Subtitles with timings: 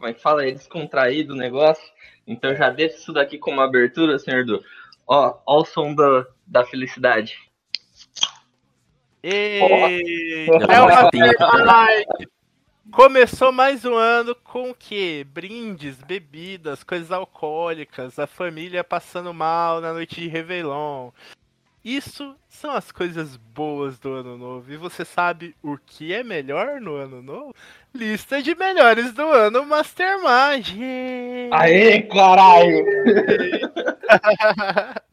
[0.00, 0.48] Como é que fala?
[0.48, 1.84] É descontraído o negócio.
[2.26, 4.64] Então já deixa isso daqui como abertura, senhor Du.
[5.06, 7.36] Ó, ó o som da, da felicidade.
[9.22, 9.60] E...
[10.70, 11.00] É uma.
[12.90, 15.26] Começou mais um ano com o quê?
[15.30, 21.10] Brindes, bebidas, coisas alcoólicas, a família passando mal na noite de Réveillon.
[21.84, 24.70] Isso são as coisas boas do ano novo.
[24.70, 27.54] E você sabe o que é melhor no ano novo?
[27.94, 30.76] Lista de melhores do ano Mastermind.
[31.50, 32.84] Aê, caralho!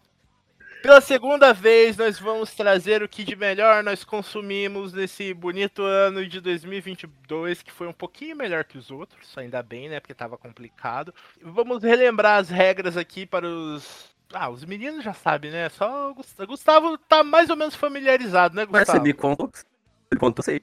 [0.81, 6.25] Pela segunda vez, nós vamos trazer o que de melhor nós consumimos nesse bonito ano
[6.25, 9.99] de 2022, que foi um pouquinho melhor que os outros, ainda bem, né?
[9.99, 11.13] Porque tava complicado.
[11.41, 14.15] Vamos relembrar as regras aqui para os.
[14.33, 15.69] Ah, os meninos já sabem, né?
[15.69, 19.03] Só o Gust- Gustavo tá mais ou menos familiarizado, né, Mas você Gustavo?
[19.03, 19.51] me contou.
[20.11, 20.61] Me contou, sei.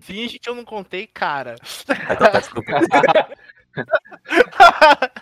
[0.00, 1.56] Finge que eu não contei, cara.
[1.88, 2.72] Ah, Então, tá, desculpa.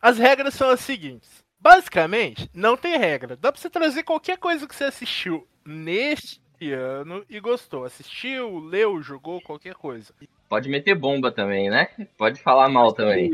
[0.00, 1.44] As regras são as seguintes.
[1.60, 3.36] Basicamente, não tem regra.
[3.36, 6.40] Dá pra você trazer qualquer coisa que você assistiu neste
[6.72, 7.84] ano e gostou.
[7.84, 10.14] Assistiu, leu, jogou, qualquer coisa.
[10.48, 11.88] Pode meter bomba também, né?
[12.16, 13.30] Pode falar mal também.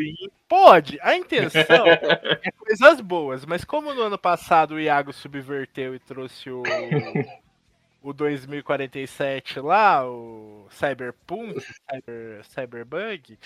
[0.48, 1.86] Pode, a intenção
[2.42, 6.62] é coisas boas, mas como no ano passado o Iago subverteu e trouxe o,
[8.02, 13.38] o 2047 lá, o Cyberpunk, Cyber, Cyberbug,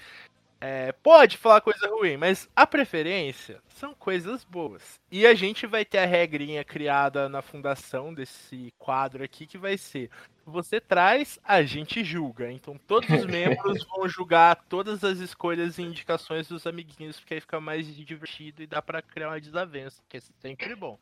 [0.61, 5.01] é, pode falar coisa ruim, mas a preferência são coisas boas.
[5.11, 9.79] E a gente vai ter a regrinha criada na fundação desse quadro aqui que vai
[9.79, 10.11] ser
[10.49, 12.51] você traz, a gente julga.
[12.51, 17.41] Então todos os membros vão julgar todas as escolhas e indicações dos amiguinhos, porque aí
[17.41, 20.99] fica mais divertido e dá pra criar uma desavença, que é sempre bom.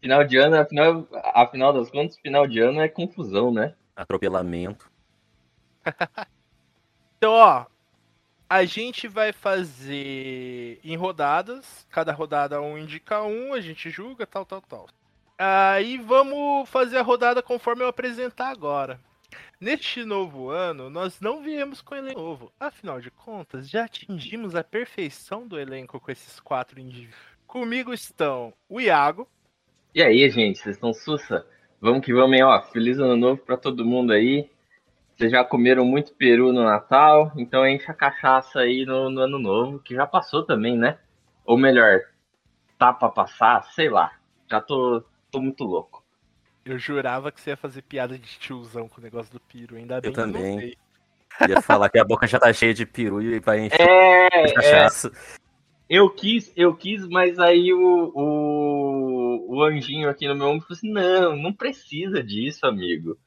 [0.00, 3.74] Final de ano, afinal, afinal das contas, final de ano é confusão, né?
[3.96, 4.90] Atropelamento.
[7.16, 7.64] Então, ó,
[8.48, 14.44] a gente vai fazer em rodadas, cada rodada um indica um, a gente julga, tal,
[14.44, 14.88] tal, tal.
[15.38, 19.00] Aí vamos fazer a rodada conforme eu apresentar agora.
[19.60, 22.52] Neste novo ano, nós não viemos com elenco novo.
[22.60, 27.16] Afinal de contas, já atingimos a perfeição do elenco com esses quatro indivíduos.
[27.46, 29.28] Comigo estão o Iago,
[29.94, 31.46] E aí, gente, vocês estão sussa?
[31.80, 32.42] Vamos que vamos, hein?
[32.42, 34.50] Ó, feliz ano novo pra todo mundo aí.
[35.16, 39.38] Vocês já comeram muito peru no Natal, então enche a cachaça aí no, no ano
[39.38, 40.98] novo, que já passou também, né?
[41.44, 42.00] Ou melhor,
[42.78, 44.12] tá pra passar, sei lá.
[44.50, 46.04] Já tô, tô muito louco.
[46.64, 50.00] eu jurava que você ia fazer piada de tiozão com o negócio do piro, ainda
[50.00, 50.54] bem Eu que não também.
[50.54, 50.76] sei.
[51.48, 54.54] Ia falar que a boca já tá cheia de peru e vai encher É, de
[54.54, 55.10] cachaça.
[55.88, 60.76] eu quis, eu quis, mas aí o, o, o anjinho aqui no meu ombro falou
[60.78, 63.18] assim: não, não precisa disso, amigo.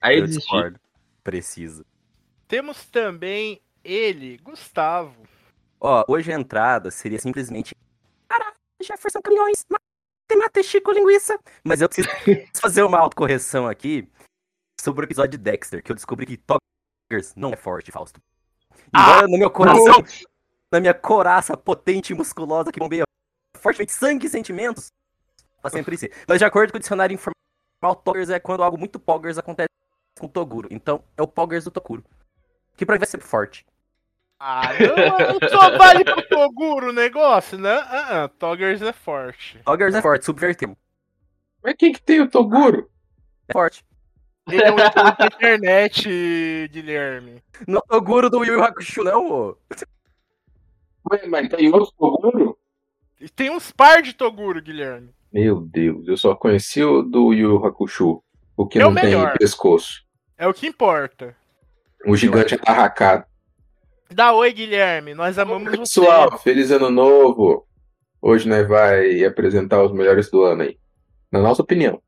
[0.00, 0.50] Aí eu Eu desisti.
[0.50, 0.80] discordo.
[1.22, 1.84] Precisa.
[2.48, 5.22] Temos também ele, Gustavo.
[5.80, 7.74] Ó, hoje a entrada seria simplesmente.
[8.28, 9.64] Caralho, Jefferson Caminhões,
[10.36, 11.38] mata Chico Linguiça.
[11.64, 12.08] Mas eu preciso
[12.60, 14.08] fazer uma autocorreção aqui
[14.80, 18.20] sobre o episódio de Dexter, que eu descobri que Toggers não é forte, Fausto.
[18.88, 20.04] Embora no meu coração,
[20.70, 23.04] na minha coraça potente e musculosa que bombeia
[23.56, 24.88] fortemente sangue e sentimentos,
[25.62, 26.08] tá sempre sim.
[26.26, 29.68] Mas de acordo com o dicionário informal, Toggers é quando algo muito Poggers acontece
[30.18, 30.68] com Toguro.
[30.70, 32.04] Então é o Poggers do Toguro.
[32.76, 33.66] Que pra mim vai ser forte.
[34.38, 37.70] Ah, não, só vale pro Toguro o negócio, né?
[37.70, 39.60] Ah, ah, Toggers é forte.
[39.64, 40.76] Toggers é forte, subverteu.
[41.62, 42.90] Mas quem que tem o Toguro?
[43.48, 43.84] É forte.
[44.48, 47.40] Ele é um da internet, Guilherme.
[47.68, 49.56] Não é o Toguro do Yu Yu Hakusho, não, ô.
[51.12, 52.58] Ué, mas tem outro Toguro?
[53.36, 55.10] Tem uns par de Toguro, Guilherme.
[55.32, 58.22] Meu Deus, eu só conheci o do Yu Yu Hakusho.
[58.56, 59.36] O que É o não tem melhor.
[59.38, 60.02] pescoço.
[60.36, 61.36] É o que importa.
[62.06, 63.24] O gigante atarracado.
[64.10, 65.14] Dá oi, Guilherme.
[65.14, 65.78] Nós amamos você.
[66.00, 67.66] Pessoal, feliz ano novo.
[68.20, 70.78] Hoje nós vai apresentar os melhores do ano aí.
[71.30, 72.00] Na nossa opinião.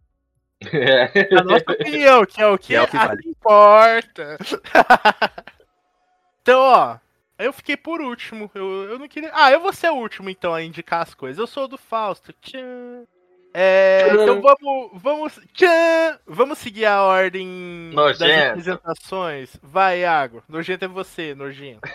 [1.39, 3.23] A nossa opinião, que é o que, Que é o que a vale.
[3.23, 4.39] que importa.
[6.43, 6.97] então, ó,
[7.39, 8.51] eu fiquei por último.
[8.55, 9.31] Eu, eu não queria.
[9.35, 11.39] Ah, eu vou ser o último então a indicar as coisas.
[11.39, 12.33] Eu sou o do Fausto.
[12.35, 13.05] Tchan.
[13.57, 18.49] É, então vamos, vamos, tchan, vamos seguir a ordem das Nojento.
[18.51, 19.57] apresentações.
[19.63, 20.43] Vai, Iago.
[20.49, 21.81] Nojento é você, nojento.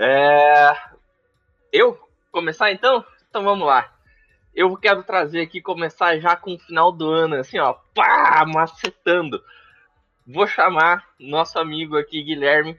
[0.00, 0.72] É,
[1.72, 1.98] Eu
[2.30, 3.04] começar então?
[3.28, 3.92] Então vamos lá.
[4.54, 9.42] Eu quero trazer aqui, começar já com o final do ano, assim, ó, pá, macetando.
[10.26, 12.78] Vou chamar nosso amigo aqui, Guilherme,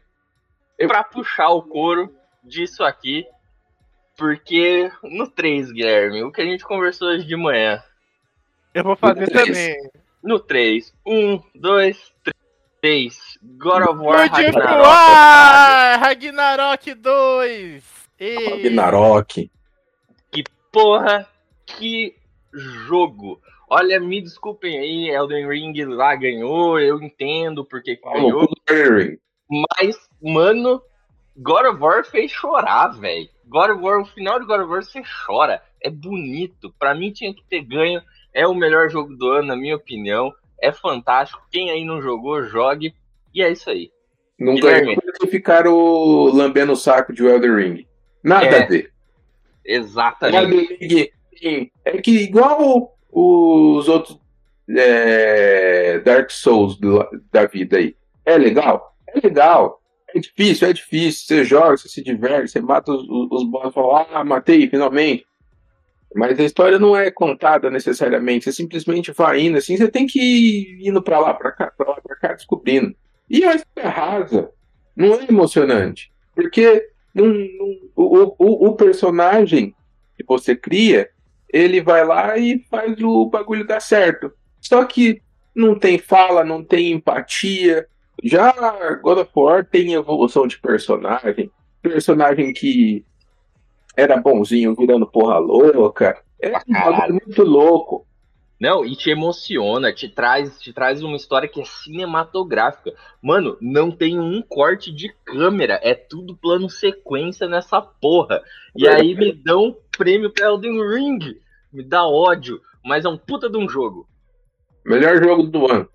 [0.77, 2.13] pra puxar o couro
[2.43, 3.25] disso aqui.
[4.19, 7.81] Porque no 3, Guilherme, o que a gente conversou hoje de manhã.
[8.73, 9.47] Eu vou fazer Três.
[9.47, 9.91] também.
[10.21, 12.13] No 3, 1, 2,
[12.81, 13.39] 3.
[13.41, 16.01] God of War God of Ragnarok.
[16.01, 17.83] Ragnarok 2!
[18.19, 18.49] Ei.
[18.49, 19.49] Ragnarok.
[20.71, 21.27] Porra,
[21.65, 22.15] que
[22.53, 23.41] jogo!
[23.69, 28.49] Olha, me desculpem aí, Elden Ring lá ganhou, eu entendo porque que ganhou,
[29.49, 30.81] mas, mano,
[31.37, 33.29] God of War fez chorar, velho.
[33.49, 36.73] God of War, o final de God of War você chora, é bonito.
[36.77, 38.01] Pra mim tinha que ter ganho,
[38.33, 40.31] é o melhor jogo do ano, na minha opinião.
[40.61, 41.41] É fantástico.
[41.51, 42.93] Quem aí não jogou, jogue.
[43.33, 43.89] E é isso aí.
[44.39, 45.75] Não ganhou porque ficaram
[46.33, 47.87] lambendo o saco de Elden Ring.
[48.23, 48.63] Nada É.
[48.63, 48.91] a ver.
[49.65, 50.37] Exatamente.
[50.79, 51.09] Elden
[51.41, 54.19] Ring é que igual os outros
[54.69, 57.95] é, Dark Souls do- da vida aí.
[58.25, 58.95] É legal?
[59.07, 59.78] É legal.
[60.15, 61.27] É difícil, é difícil.
[61.27, 64.69] Você joga, você se diverte, você mata os, os, os boss e fala, ah, matei,
[64.69, 65.25] finalmente.
[66.15, 68.45] Mas a história não é contada necessariamente.
[68.45, 71.89] Você simplesmente vai indo assim, você tem que ir indo pra lá, pra cá, pra
[71.89, 72.95] lá, pra cá, descobrindo.
[73.29, 74.49] E a história rasa.
[74.95, 76.11] Não é emocionante.
[76.35, 79.75] Porque o, o, o personagem
[80.17, 81.09] que você cria,
[81.51, 84.31] ele vai lá e faz o bagulho dar certo.
[84.59, 85.21] Só que
[85.55, 87.87] não tem fala, não tem empatia.
[88.23, 88.51] Já
[89.01, 91.51] God of War tem evolução de personagem.
[91.81, 93.05] Personagem que
[93.95, 96.21] era bonzinho virando porra louca.
[96.41, 98.05] É um muito louco.
[98.59, 102.93] Não, e te emociona, te traz, te traz uma história que é cinematográfica.
[103.21, 108.41] Mano, não tem um corte de câmera, é tudo plano sequência nessa porra.
[108.75, 111.39] E aí me dão prêmio pra Elden Ring.
[111.71, 114.05] Me dá ódio, mas é um puta de um jogo.
[114.85, 115.87] Melhor jogo do ano.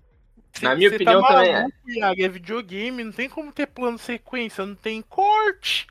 [0.61, 1.53] Na minha Você opinião, tá também é.
[1.59, 5.87] maluco, Iago, é videogame, não tem como ter plano sequência, não tem corte.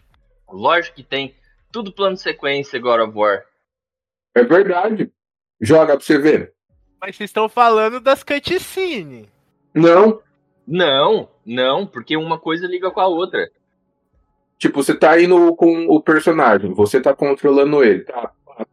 [0.51, 1.35] Lógico que tem
[1.71, 3.45] tudo plano sequência God of War.
[4.35, 5.11] É verdade.
[5.61, 6.53] Joga pra você ver.
[7.01, 9.27] Mas vocês estão falando das cutscenes.
[9.75, 10.21] Não.
[10.67, 13.51] Não, não, porque uma coisa liga com a outra.
[14.59, 18.33] Tipo, você tá indo com o personagem, você tá controlando ele, tá?
[18.49, 18.67] A, a-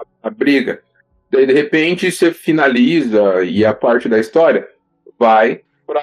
[0.00, 0.82] a- a briga.
[1.30, 4.68] Daí, de repente, você finaliza e a parte da história
[5.18, 6.02] vai pra,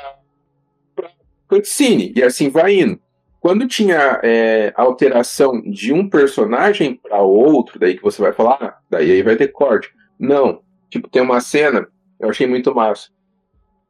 [0.95, 1.11] pra
[1.47, 2.13] cutscene.
[2.15, 2.99] E assim vai indo.
[3.39, 8.77] Quando tinha é, alteração de um personagem para outro, daí que você vai falar, ah,
[8.89, 9.93] daí aí vai ter corte.
[10.17, 10.61] Não.
[10.89, 11.87] Tipo, tem uma cena,
[12.19, 13.09] eu achei muito massa.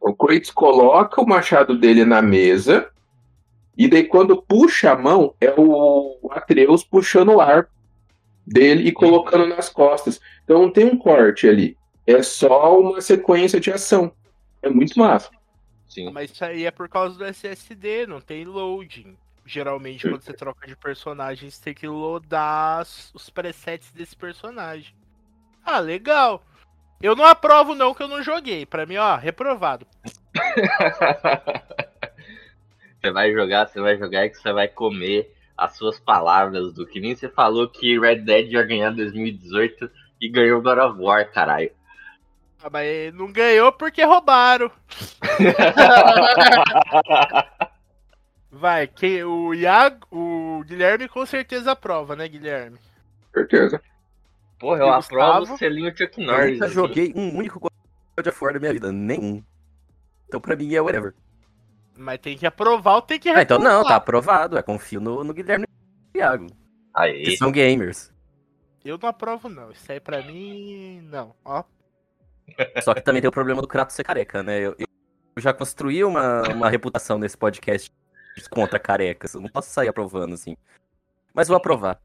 [0.02, 2.90] O Kratos coloca o machado dele na mesa,
[3.78, 7.72] e daí quando puxa a mão, é o Atreus puxando o arco
[8.46, 10.20] dele e colocando nas costas.
[10.44, 11.78] Então não tem um corte ali.
[12.06, 14.12] É só uma sequência de ação.
[14.64, 15.30] É muito massa.
[15.88, 16.10] Sim.
[16.12, 19.16] Mas isso aí é por causa do SSD, não tem loading.
[19.46, 24.96] Geralmente, quando você troca de personagem, você tem que loadar os presets desse personagem.
[25.64, 26.42] Ah, legal.
[27.02, 28.66] Eu não aprovo, não, que eu não joguei.
[28.66, 29.86] Pra mim, ó, reprovado.
[33.04, 36.88] Você vai jogar, você vai jogar e que você vai comer as suas palavras do
[36.88, 39.92] que nem você falou que Red Dead ia ganhar 2018
[40.22, 41.70] e ganhou God of War, caralho.
[42.66, 44.72] Ah, mas não ganhou porque roubaram.
[48.50, 52.78] Vai, que o Iago, o Guilherme com certeza aprova, né, Guilherme?
[53.34, 53.82] Certeza.
[54.60, 55.54] Porra, eu E aprovo Gustavo?
[55.56, 56.54] o selinho Chuck Eu Norris.
[56.54, 56.74] nunca aqui.
[56.74, 59.44] joguei um único God of War da minha vida, nenhum.
[60.28, 61.14] Então pra mim é whatever.
[61.98, 64.58] Mas tem que aprovar ou tem que Ah, então não, tá aprovado.
[64.58, 66.54] Eu confio no, no Guilherme e no Thiago, que
[66.96, 67.38] Aí.
[67.38, 68.12] são gamers.
[68.86, 69.72] Eu não aprovo, não.
[69.72, 71.36] Isso aí pra mim, não.
[71.44, 71.64] Ó,
[72.84, 74.60] Só que também tem o problema do Kratos ser careca, né?
[74.60, 77.92] Eu, eu já construí uma, uma reputação nesse podcast
[78.50, 79.34] contra carecas.
[79.34, 80.56] Eu não posso sair aprovando, assim.
[81.34, 82.00] Mas vou aprovar.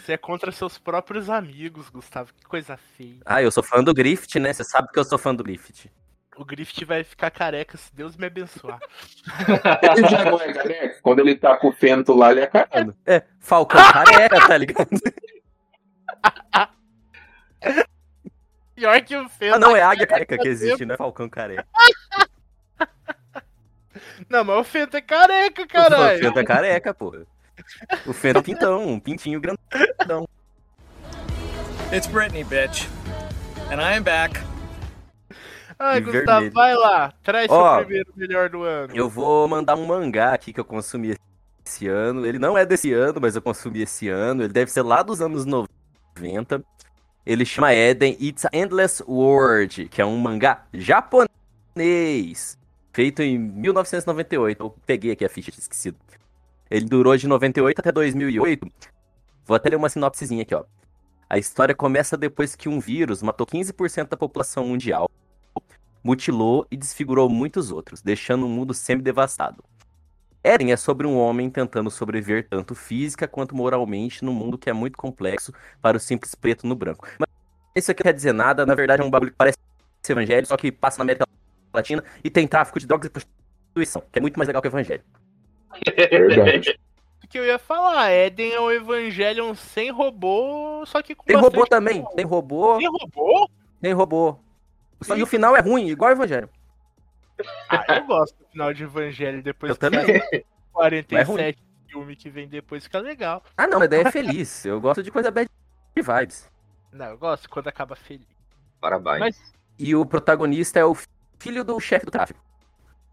[0.00, 2.32] você é contra seus próprios amigos, Gustavo.
[2.34, 3.20] Que coisa feia.
[3.24, 4.52] Ah, eu sou fã do Grift, né?
[4.52, 5.90] Você sabe que eu sou fã do Grift.
[6.36, 8.78] O Grift vai ficar careca se Deus me abençoar.
[9.96, 11.00] Ele já não é careca.
[11.02, 12.96] Quando ele tá com o Fento lá, ele é careca.
[13.04, 14.88] É, Falcão careca, tá ligado?
[18.78, 19.50] Pior que o Fê.
[19.50, 20.96] Ah, não, é águia careca que existe, né?
[20.96, 21.66] Falcão careca.
[24.30, 26.20] Não, mas o Fento é careca, O caralho.
[26.20, 27.26] Fento é careca, porra.
[28.06, 30.28] O Fento é um pintão, um pintinho grandão.
[31.92, 32.86] It's Britney, bitch.
[33.72, 34.38] And I am back.
[35.76, 36.52] Ai, Gustavo, vermelho.
[36.52, 37.12] vai lá.
[37.24, 38.94] Traz Ó, seu primeiro melhor do ano.
[38.94, 41.16] Eu vou mandar um mangá aqui que eu consumi
[41.66, 42.24] esse ano.
[42.24, 44.44] Ele não é desse ano, mas eu consumi esse ano.
[44.44, 46.62] Ele deve ser lá dos anos 90.
[47.28, 51.28] Ele chama Eden It's a Endless World, que é um mangá japonês,
[52.90, 54.58] feito em 1998.
[54.64, 55.98] Eu peguei aqui a ficha, tinha esquecido.
[56.70, 58.66] Ele durou de 98 até 2008.
[59.44, 60.64] Vou até ler uma sinopsezinha aqui, ó.
[61.28, 65.10] A história começa depois que um vírus matou 15% da população mundial,
[66.02, 69.62] mutilou e desfigurou muitos outros, deixando o mundo semi-devastado.
[70.48, 74.72] Eren é sobre um homem tentando sobreviver tanto física quanto moralmente num mundo que é
[74.72, 75.52] muito complexo
[75.82, 77.06] para o simples preto no branco.
[77.18, 77.28] Mas
[77.76, 79.58] isso aqui não quer dizer nada, na verdade é um bagulho que parece
[80.08, 81.26] evangelho, só que passa na América
[81.74, 84.70] Latina e tem tráfico de drogas e prostituição, que é muito mais legal que o
[84.70, 85.02] evangelho.
[85.96, 86.78] Verdade.
[87.22, 91.36] O que eu ia falar, Eden é o Evangelion sem robô, só que com Tem
[91.36, 92.14] robô também, robô.
[92.16, 93.50] tem robô, Tem robô?
[93.82, 94.36] tem robô.
[95.02, 96.48] Só que o final é ruim, igual o evangelho.
[97.68, 100.04] Ah, eu gosto do final de Evangelho depois Eu que também.
[100.06, 100.18] saiu
[100.74, 103.42] o Mas é 47 filme que vem depois, que é legal.
[103.56, 104.64] Ah não, mas daí é feliz.
[104.64, 105.48] Eu gosto de coisa bad
[105.96, 106.50] vibes.
[106.92, 108.26] Não, eu gosto quando acaba feliz.
[108.80, 109.18] Parabéns.
[109.20, 110.94] Mas- E o protagonista é o
[111.38, 112.40] filho do chefe do tráfico.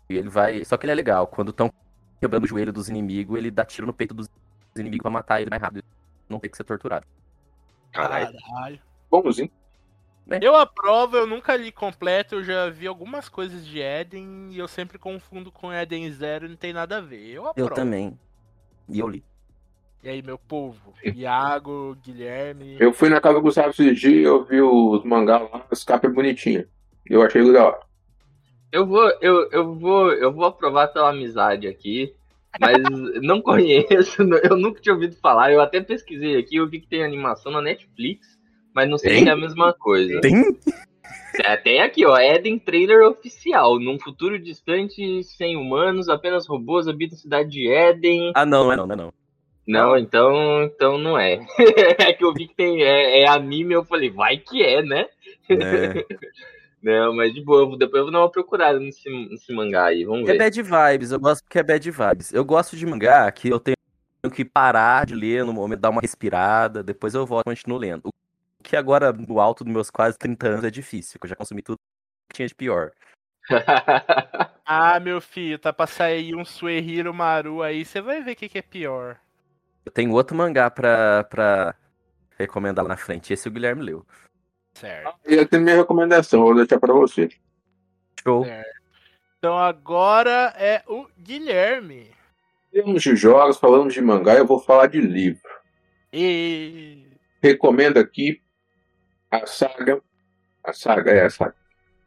[0.09, 0.63] E ele vai.
[0.65, 1.25] Só que ele é legal.
[1.27, 1.71] Quando estão
[2.19, 4.27] quebrando o joelho dos inimigos, ele dá tiro no peito dos
[4.75, 5.83] inimigos pra matar ele mais rápido.
[6.29, 7.05] Não tem que ser torturado.
[7.91, 8.35] Caralho.
[8.39, 8.79] Caralho.
[9.09, 9.49] Bonzinho.
[10.41, 14.67] Eu aprovo, eu nunca li completo, eu já vi algumas coisas de Eden e eu
[14.67, 17.29] sempre confundo com Eden Zero e não tem nada a ver.
[17.29, 17.69] Eu aprovo.
[17.69, 18.17] Eu também.
[18.89, 19.23] E eu li.
[20.03, 20.93] E aí, meu povo?
[21.03, 22.77] Iago, Guilherme.
[22.79, 26.13] Eu fui na casa do Gustavo esses dias, eu vi os mangá lá, as capas
[26.13, 26.67] bonitinhas.
[27.07, 27.87] Eu achei legal.
[28.71, 32.13] Eu vou, eu, eu vou, eu vou aprovar pela amizade aqui,
[32.59, 32.77] mas
[33.21, 35.51] não conheço, eu nunca tinha ouvido falar.
[35.51, 38.34] Eu até pesquisei aqui, eu vi que tem animação na Netflix,
[38.75, 39.23] mas não sei Tem?
[39.23, 40.19] se é a mesma coisa.
[40.19, 40.57] Tem?
[41.43, 43.79] É, tem aqui, ó, Eden trailer oficial.
[43.79, 48.31] Num futuro distante, sem humanos, apenas robôs habitam a cidade de Eden.
[48.35, 49.13] Ah, não, não é não, não é não.
[49.67, 51.39] Não, então, então não é.
[51.99, 55.07] é que eu vi que tem é, é anime, eu falei, vai que é, né?
[55.49, 56.05] É,
[56.83, 60.29] Não, mas de boa, depois eu vou dar uma procurada nesse, nesse mangá aí, vamos
[60.29, 60.37] é ver.
[60.37, 62.31] bad vibes, eu gosto porque é bad vibes.
[62.31, 63.75] Eu gosto de mangá que eu tenho
[64.31, 68.01] que parar de ler no momento, dar uma respirada, depois eu volto e continuo lendo.
[68.05, 68.11] O
[68.65, 71.61] que agora, no alto dos meus quase 30 anos, é difícil, porque eu já consumi
[71.61, 71.77] tudo
[72.29, 72.91] que tinha de pior.
[74.67, 78.49] Ah, meu filho, tá pra sair um Suehiro Maru aí, você vai ver o que,
[78.49, 79.15] que é pior.
[79.85, 81.75] Eu tenho outro mangá pra, pra
[82.35, 83.31] recomendar lá na frente.
[83.31, 84.03] Esse o Guilherme leu.
[84.73, 85.13] Certo.
[85.27, 87.29] E eu tenho minha recomendação, vou deixar pra você.
[88.23, 88.43] Show.
[88.43, 88.65] É.
[89.37, 92.09] Então agora é o Guilherme.
[92.73, 95.47] Falamos de jogos, falamos de mangá, eu vou falar de livro.
[96.11, 97.05] E.
[97.39, 98.41] Recomendo aqui
[99.31, 100.01] a saga.
[100.63, 101.55] A saga, é a saga.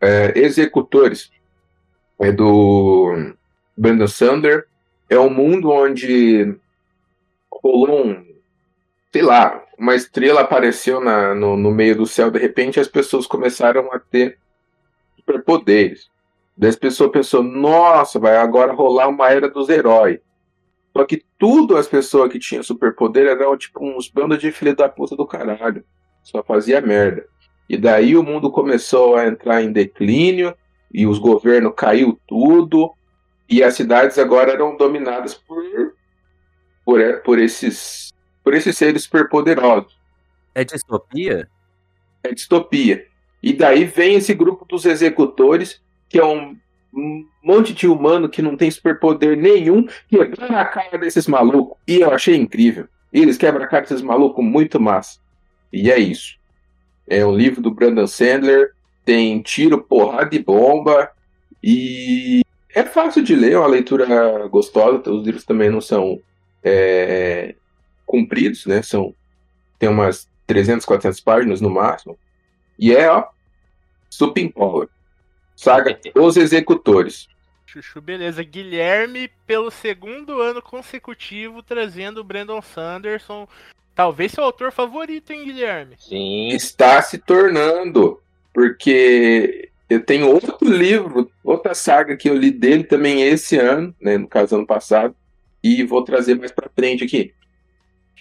[0.00, 1.30] É, Executores.
[2.18, 3.34] É do
[3.76, 4.66] Brandon Sander.
[5.08, 6.54] É um mundo onde
[7.50, 8.26] rolou um.
[9.12, 13.26] Sei lá, uma estrela apareceu na, no, no meio do céu, de repente as pessoas
[13.26, 14.38] começaram a ter
[15.16, 16.10] superpoderes.
[16.56, 20.18] Daí as pessoas pensou, nossa, vai agora rolar uma era dos heróis.
[20.92, 24.88] Só que tudo as pessoas que tinham superpoder eram tipo uns bandos de filha da
[24.88, 25.84] puta do caralho.
[26.28, 27.25] Só fazia merda.
[27.66, 30.54] E daí o mundo começou a entrar em declínio,
[30.92, 32.92] e os governos caiu tudo,
[33.49, 35.64] e as cidades agora eram dominadas por,
[36.85, 38.12] por, por esses
[38.44, 39.99] por esses seres superpoderosos.
[40.54, 41.49] É distopia?
[42.23, 43.06] É distopia.
[43.42, 46.56] E daí vem esse grupo dos executores, que é um,
[47.42, 51.78] monte de humano que não tem superpoder nenhum, quebrar a cara desses malucos.
[51.87, 52.87] E eu achei incrível.
[53.11, 55.18] Eles quebram a cara desses malucos muito massa.
[55.72, 56.38] E é isso.
[57.06, 58.72] É um livro do Brandon Sandler,
[59.04, 61.10] tem tiro, porrada e bomba.
[61.62, 62.42] E
[62.75, 65.10] é fácil de ler, é uma leitura gostosa.
[65.10, 66.20] Os livros também não são
[66.62, 67.54] é,
[68.04, 68.82] compridos, né?
[68.82, 69.14] São,
[69.78, 72.18] tem umas 300, 400 páginas no máximo.
[72.78, 73.28] E é, ó,
[74.10, 74.88] Super Power.
[75.56, 77.28] Saga Os Executores.
[77.66, 78.42] Chuchu, beleza.
[78.42, 83.46] Guilherme, pelo segundo ano consecutivo, trazendo o Brandon Sanderson.
[83.99, 85.97] Talvez seu autor favorito, hein, Guilherme?
[85.99, 86.50] Sim.
[86.50, 88.23] Está se tornando,
[88.55, 94.17] porque eu tenho outro livro, outra saga que eu li dele também esse ano, né,
[94.17, 95.17] no caso ano passado,
[95.61, 97.35] e vou trazer mais pra frente aqui.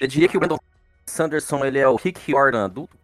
[0.01, 0.57] Eu diria que o Brandon
[1.05, 2.97] Sanderson ele é o Rick Jordan adulto,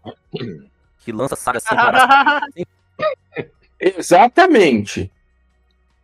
[1.06, 2.42] que lança saga sem parar.
[3.80, 5.12] Exatamente.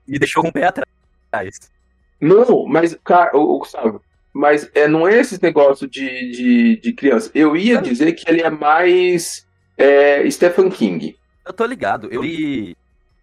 [0.08, 1.72] Me deixou com o pé atrás.
[2.22, 6.94] Não, mas, cara, o, o Gustavo, Mas é, não é esse negócio de, de, de
[6.94, 7.32] criança.
[7.34, 11.18] Eu ia dizer que ele é mais é, Stephen King.
[11.46, 12.76] Eu tô ligado, eu li.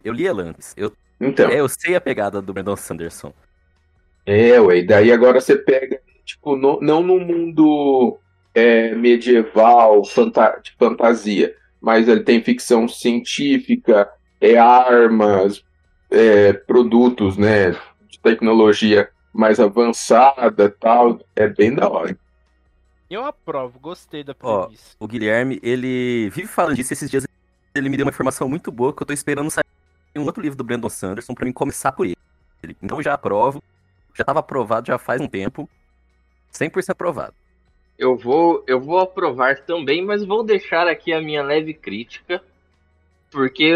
[0.05, 0.75] Eu li Elantes.
[0.77, 1.49] Eu, Então.
[1.51, 3.33] é, eu sei a pegada do Brandon Sanderson.
[4.25, 8.19] É, ué, e daí agora você pega, tipo, no- não no mundo
[8.55, 14.09] é, medieval, fanta- de fantasia, mas ele tem ficção científica,
[14.41, 15.63] é armas,
[16.11, 17.71] é, produtos, né,
[18.09, 22.19] de tecnologia mais avançada tal, é bem da hora.
[23.09, 24.97] Eu aprovo, gostei da Ó, premissa.
[24.99, 27.26] O Guilherme, ele vive falando disso esses dias.
[27.75, 29.64] Ele me deu uma informação muito boa que eu tô esperando sair
[30.16, 32.16] um outro livro do Brandon Sanderson pra mim começar por ele.
[32.83, 33.62] Então eu já aprovo.
[34.14, 35.69] Já tava aprovado já faz um tempo.
[36.52, 37.35] 100% aprovado.
[37.99, 42.43] Eu vou, eu vou aprovar também, mas vou deixar aqui a minha leve crítica,
[43.31, 43.73] porque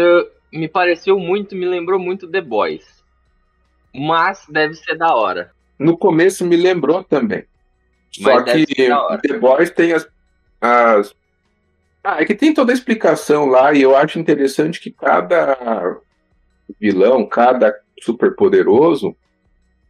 [0.51, 3.00] me pareceu muito, me lembrou muito The Boys.
[3.93, 5.51] Mas deve ser da hora.
[5.77, 7.43] No começo me lembrou também.
[8.19, 8.65] Mas Só que.
[8.65, 10.07] The Boys tem as,
[10.59, 11.15] as.
[12.03, 15.97] Ah, é que tem toda a explicação lá, e eu acho interessante que cada
[16.79, 19.15] vilão, cada super poderoso,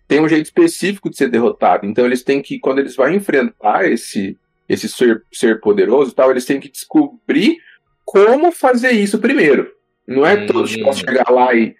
[0.07, 1.85] tem um jeito específico de ser derrotado.
[1.85, 6.45] Então eles têm que, quando eles vão enfrentar esse, esse ser, ser poderoso tal, eles
[6.45, 7.57] têm que descobrir
[8.03, 9.71] como fazer isso primeiro.
[10.05, 10.47] Não é Hum.
[10.47, 11.75] todos chegar lá e.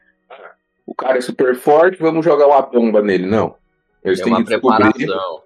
[0.92, 3.26] O cara é super forte, vamos jogar uma bomba nele.
[3.26, 3.56] Não.
[4.04, 4.92] Eles É têm uma que descobrir.
[4.94, 5.42] preparação.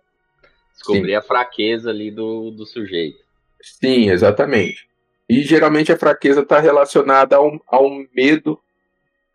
[0.73, 3.19] Descobrir a fraqueza ali do, do sujeito.
[3.61, 4.89] Sim, exatamente.
[5.29, 8.59] E geralmente a fraqueza está relacionada a um, a um medo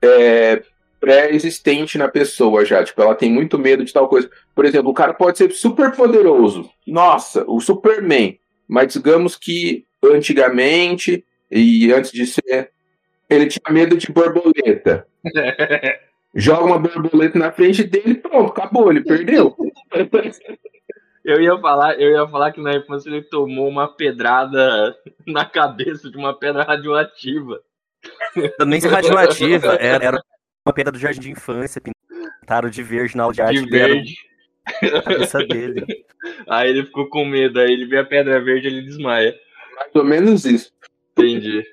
[0.03, 0.65] é,
[0.99, 2.83] pré-existente na pessoa já.
[2.83, 4.29] Tipo, ela tem muito medo de tal coisa.
[4.53, 6.69] Por exemplo, o cara pode ser super poderoso.
[6.85, 8.37] Nossa, o Superman.
[8.67, 12.73] Mas digamos que antigamente, e antes de ser,
[13.31, 15.07] ele tinha medo de borboleta.
[16.35, 19.57] Joga uma borboleta na frente dele, pronto, acabou, ele perdeu.
[21.25, 24.97] Eu ia falar, eu ia falar que na infância ele tomou uma pedrada
[25.27, 27.61] na cabeça de uma pedra radioativa.
[28.59, 29.75] Também radioativa.
[29.75, 30.23] Era, era
[30.65, 31.81] uma pedra do jardim de infância.
[31.81, 33.63] Pintaram de verde na aula de arte.
[33.63, 34.17] De deram verde.
[34.83, 35.85] na cabeça dele.
[36.49, 39.35] Aí ele ficou com medo, aí ele vê a pedra verde ele desmaia.
[39.75, 40.71] Mais ou menos isso.
[41.13, 41.65] Entendi.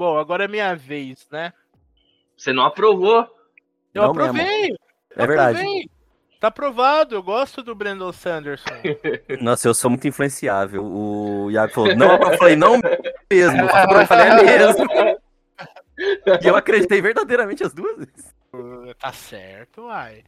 [0.00, 1.52] Bom, agora é minha vez, né?
[2.34, 3.28] Você não aprovou?
[3.92, 4.74] Eu Não aprovei.
[5.14, 5.58] É verdade.
[5.58, 5.90] aprovei.
[6.40, 8.64] Tá aprovado, eu gosto do Brandon Sanderson.
[9.42, 10.82] Nossa, eu sou muito influenciável.
[10.82, 12.80] O Iago falou, não, eu falei, não
[13.30, 13.60] mesmo.
[13.60, 14.86] Eu falei, é mesmo.
[16.42, 18.34] E eu acreditei verdadeiramente as duas vezes.
[18.98, 20.24] tá certo, uai.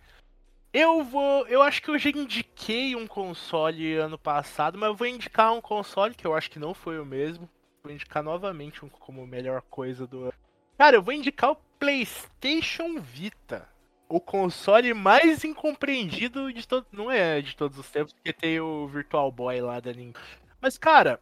[0.70, 1.46] Eu vou.
[1.46, 5.62] Eu acho que eu já indiquei um console ano passado, mas eu vou indicar um
[5.62, 7.48] console que eu acho que não foi o mesmo.
[7.84, 10.34] Vou indicar novamente um como melhor coisa do ano.
[10.78, 13.68] Cara, eu vou indicar o PlayStation Vita.
[14.08, 16.88] O console mais incompreendido de todos.
[16.92, 20.24] Não é de todos os tempos, porque tem o Virtual Boy lá da Nintendo.
[20.60, 21.20] Mas, cara,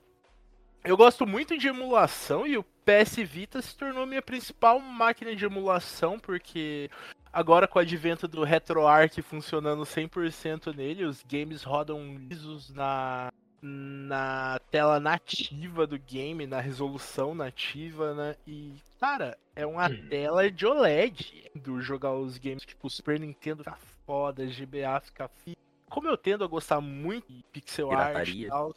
[0.84, 5.46] eu gosto muito de emulação e o PS Vita se tornou minha principal máquina de
[5.46, 6.90] emulação, porque
[7.32, 14.58] agora com o advento do RetroArch funcionando 100% nele, os games rodam lisos na, na
[14.70, 18.36] tela nativa do game, na resolução nativa, né?
[18.46, 23.78] E, cara, é uma tela de OLED do jogar os games, tipo, Super Nintendo fica
[24.06, 25.56] foda, GBA fica fi.
[25.88, 28.46] Como eu tendo a gostar muito de pixel art Pirataria.
[28.46, 28.74] e tal,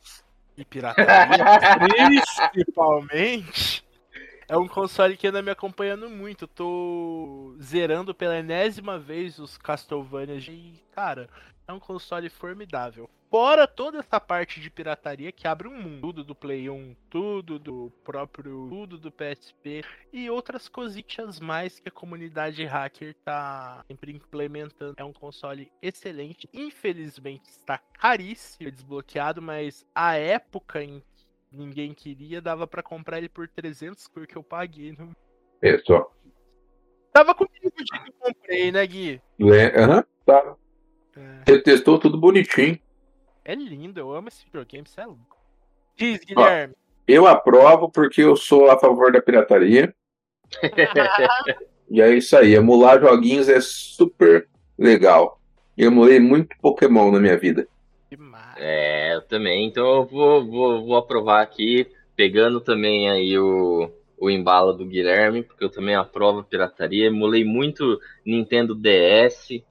[0.58, 3.84] e pirataria, principalmente,
[4.48, 6.44] é um console que anda me acompanhando muito.
[6.44, 11.30] Eu tô zerando pela enésima vez os Castlevanias e, cara,
[11.68, 13.10] é um console formidável.
[13.30, 17.58] Fora toda essa parte de pirataria que abre um mundo, tudo do Play 1, tudo
[17.58, 24.12] do próprio, tudo do PSP e outras cositas mais que a comunidade hacker tá sempre
[24.12, 24.94] implementando.
[24.98, 26.48] É um console excelente.
[26.54, 33.30] Infelizmente está caríssimo, desbloqueado, mas a época em que ninguém queria dava pra comprar ele
[33.30, 34.92] por 300 porque eu paguei.
[34.92, 35.12] No...
[35.60, 36.08] É só.
[37.12, 39.22] Tava comigo o dia que eu comprei, né, Gui?
[39.40, 40.56] É, aham, tá.
[41.16, 41.44] É.
[41.46, 42.80] Você testou tudo bonitinho.
[43.46, 45.38] É lindo, eu amo esse videogame, você é louco.
[45.96, 46.74] Diz, Guilherme.
[47.08, 49.94] Eu aprovo porque eu sou a favor da pirataria.
[51.90, 52.56] E é isso aí.
[52.56, 54.48] Emular joguinhos é super
[54.78, 55.40] legal.
[55.78, 57.68] Eu emulei muito Pokémon na minha vida.
[58.10, 58.56] Demais.
[58.58, 59.68] É, eu também.
[59.68, 65.44] Então eu vou, vou, vou aprovar aqui, pegando também aí o, o embalo do Guilherme,
[65.44, 67.08] porque eu também aprovo a pirataria.
[67.08, 69.62] Emulei muito Nintendo DS,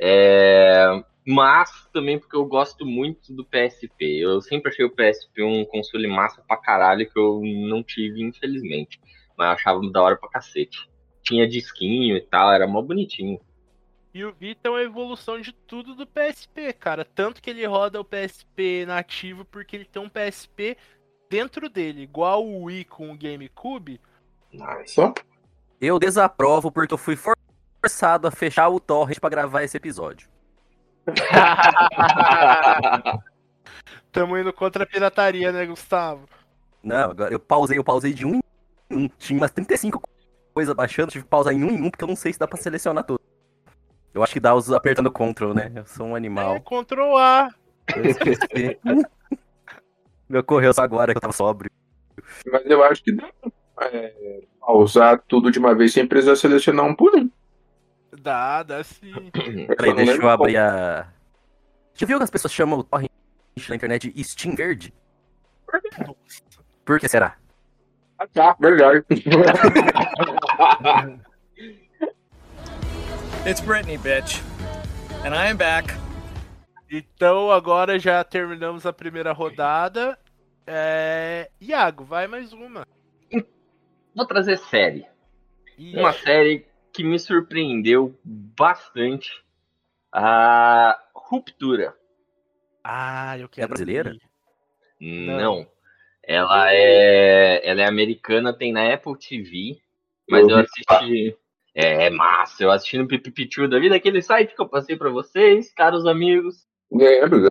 [0.00, 4.18] é, mas também porque eu gosto muito do PSP.
[4.18, 8.98] Eu sempre achei o PSP um console massa pra caralho que eu não tive, infelizmente.
[9.36, 10.88] Mas eu achava da hora pra cacete.
[11.22, 13.38] Tinha disquinho e tal, era mó bonitinho.
[14.12, 17.04] E o Vita é uma evolução de tudo do PSP, cara.
[17.04, 20.76] Tanto que ele roda o PSP nativo porque ele tem um PSP
[21.28, 24.00] dentro dele, igual o Wii com o GameCube.
[24.86, 25.14] Só?
[25.80, 27.14] Eu desaprovo porque eu fui
[27.80, 30.28] forçado a fechar o torrent pra gravar esse episódio.
[34.12, 36.28] Tamo indo contra a pirataria, né, Gustavo?
[36.82, 38.40] Não, agora eu pausei, eu pausei de um
[38.90, 39.08] em um.
[39.08, 40.02] Tinha umas 35
[40.52, 42.46] coisas baixando, tive que pausar em um em um, porque eu não sei se dá
[42.46, 43.20] pra selecionar tudo.
[44.12, 45.70] Eu acho que dá os apertando Ctrl, né?
[45.74, 46.56] Eu sou um animal.
[46.56, 47.48] É, Ctrl A.
[47.96, 48.78] Eu esqueci.
[50.28, 51.70] Me ocorreu só agora que eu tava sóbrio.
[52.50, 53.28] Mas eu acho que dá
[53.74, 57.30] pra é, pausar tudo de uma vez sem precisar selecionar um por um.
[58.18, 59.30] Dá, dá sim.
[59.76, 61.06] Peraí, deixa eu abrir a.
[61.94, 63.10] Já viu que as pessoas chamam o torrent
[63.68, 64.92] na internet de Steam Verde?
[66.84, 67.36] Por que será?
[68.18, 69.04] Ah, tá, verdade.
[73.46, 74.42] It's Britney, bitch.
[75.24, 75.94] And I am back.
[76.90, 80.18] Então agora já terminamos a primeira rodada.
[80.66, 81.50] É...
[81.60, 82.86] Iago, vai mais uma.
[84.14, 85.06] Vou trazer série.
[85.78, 89.30] Uma série que me surpreendeu bastante.
[90.12, 91.94] A Ruptura.
[92.82, 93.68] Ah, eu quero.
[93.68, 94.16] brasileira?
[95.00, 95.26] ir.
[95.26, 95.66] Não.
[96.22, 99.80] Ela é, ela é americana, tem na Apple TV.
[100.28, 101.36] Mas Eu eu assisti.
[101.74, 102.62] É, é massa.
[102.62, 106.66] Eu assisti no Pipipichu da vida, aquele site que eu passei pra vocês, caros amigos.
[106.90, 107.48] Lembro.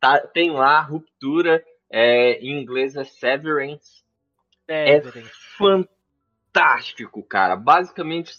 [0.00, 1.64] Tá, tem lá Ruptura.
[1.90, 4.02] É, em inglês é Severance.
[4.66, 5.30] É Severance.
[6.52, 7.56] Fantástico, cara.
[7.56, 8.32] Basicamente,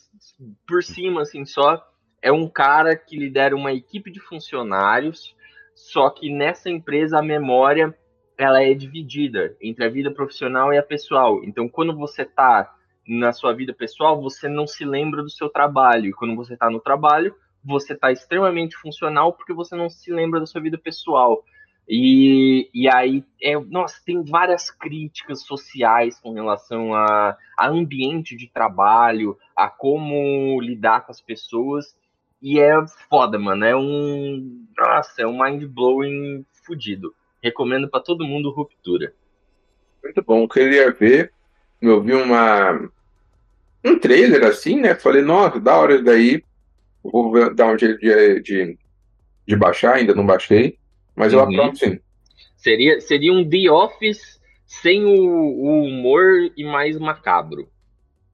[0.67, 1.84] por cima, assim, só
[2.21, 5.36] é um cara que lidera uma equipe de funcionários,
[5.76, 7.97] só que nessa empresa a memória
[8.38, 11.43] ela é dividida entre a vida profissional e a pessoal.
[11.43, 12.73] Então, quando você tá
[13.08, 16.08] na sua vida pessoal, você não se lembra do seu trabalho.
[16.08, 20.39] E quando você tá no trabalho, você tá extremamente funcional porque você não se lembra
[20.39, 21.43] da sua vida pessoal.
[21.88, 28.50] E, e aí, é, nossa, tem várias críticas sociais com relação a, a ambiente de
[28.50, 31.96] trabalho, a como lidar com as pessoas.
[32.41, 32.74] E é
[33.10, 33.65] foda, mano.
[33.65, 34.65] É um.
[34.78, 37.13] Nossa, é um mind blowing fudido.
[37.41, 39.13] Recomendo pra todo mundo Ruptura.
[40.04, 40.48] Muito bom.
[40.48, 41.32] Queria ver.
[41.82, 42.89] Eu vi uma.
[43.84, 44.96] Um trailer assim, né?
[44.96, 46.43] Falei, nossa, da hora daí.
[47.04, 48.78] Vou dar um jeito de, de,
[49.46, 50.78] de baixar, ainda não baixei.
[51.15, 51.45] Mas eu Uhum.
[51.49, 51.99] aprovo sim.
[52.58, 57.69] Seria, seria um The Office sem o, o humor e mais macabro.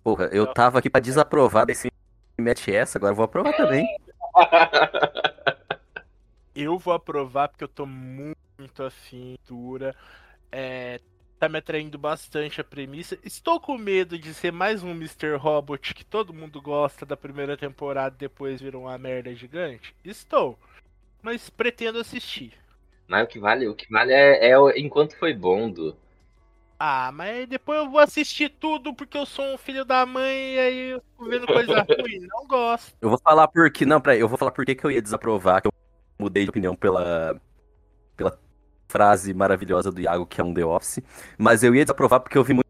[0.04, 1.92] Porra, eu tava aqui pra desaprovar desse
[2.40, 3.86] mete essa, agora eu vou aprovar também.
[6.56, 9.96] Eu vou aprovar porque eu tô muito afim, dura.
[10.52, 11.00] É,
[11.40, 13.18] tá me atraindo bastante a premissa.
[13.24, 15.36] Estou com medo de ser mais um Mr.
[15.38, 19.96] Robot que todo mundo gosta da primeira temporada e depois vira uma merda gigante.
[20.04, 20.60] Estou.
[21.22, 22.52] Mas pretendo assistir.
[23.10, 25.98] Mas o que vale, o que vale é, é o enquanto foi bom, do.
[26.78, 30.60] Ah, mas depois eu vou assistir tudo porque eu sou um filho da mãe e
[30.60, 32.20] aí eu fico vendo coisa ruim.
[32.28, 32.96] Não gosto.
[33.02, 33.84] Eu vou falar por que.
[33.84, 35.74] Não, peraí, eu vou falar por que que eu ia desaprovar, que eu
[36.20, 37.42] mudei de opinião pela.
[38.16, 38.40] pela
[38.88, 41.00] frase maravilhosa do Iago, que é um The Office.
[41.38, 42.66] Mas eu ia desaprovar porque eu vi muito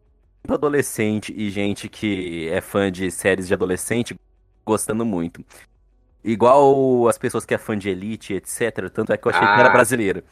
[0.48, 4.14] adolescente e gente que é fã de séries de adolescente
[4.64, 5.44] gostando muito.
[6.22, 8.90] Igual as pessoas que é fã de Elite, etc.
[8.92, 9.60] Tanto é que eu achei que Ah.
[9.60, 10.22] era brasileiro.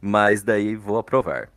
[0.00, 1.48] Mas daí vou aprovar.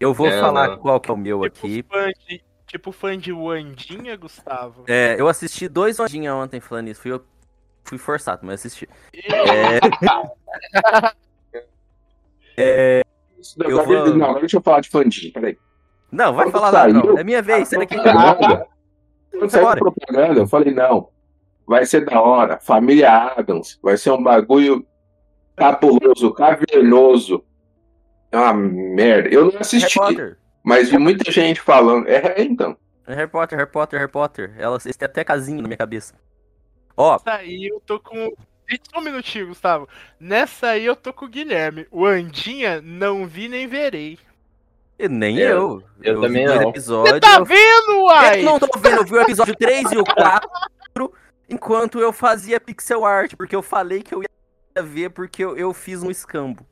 [0.00, 0.78] Eu vou É, falar não.
[0.78, 1.82] qual que é o meu Tipo aqui.
[1.88, 4.84] fã de, tipo fã de Wandinha, Gustavo.
[4.88, 7.02] É, eu assisti dois Ondinha ontem falando isso.
[7.02, 7.22] Fui, eu
[7.84, 8.88] fui forçado, mas assisti.
[12.56, 13.02] É,
[13.38, 15.58] Isso da- Eu vou- Não, deixa eu falar de Fandinho, peraí.
[16.10, 17.18] Não, vai Quando falar lá, não.
[17.18, 17.94] É minha vez, sai daqui.
[18.00, 18.66] propaganda,
[19.30, 21.08] Quando saiu propaganda, eu falei, não,
[21.66, 22.58] vai ser da hora.
[22.60, 24.86] Família Adams, vai ser um bagulho
[25.56, 27.44] cabuloso, cavernoso.
[28.30, 29.28] É uma merda.
[29.28, 29.98] Eu não Harry assisti,
[30.62, 32.06] mas vi muita gente falando.
[32.08, 32.76] É, então.
[33.06, 34.54] É Harry Potter, Harry Potter, Harry Potter.
[34.58, 36.14] Elas eles têm até casinho na minha cabeça.
[36.96, 38.32] Ó, Nessa aí eu tô com.
[38.90, 39.86] Só um minutinho, Gustavo.
[40.18, 41.86] Nessa aí eu tô com o Guilherme.
[41.90, 44.18] O Andinha não vi nem verei.
[44.98, 46.14] e nem Eu- eu.
[46.14, 46.70] eu também não.
[46.70, 47.14] episódios.
[47.14, 48.40] Você tá vendo, uai?
[48.40, 51.12] Eu não tô vendo, eu vi o episódio 3 e o 4
[51.48, 55.72] enquanto eu fazia pixel art, porque eu falei que eu ia ver porque eu, eu
[55.72, 56.66] fiz um escambo.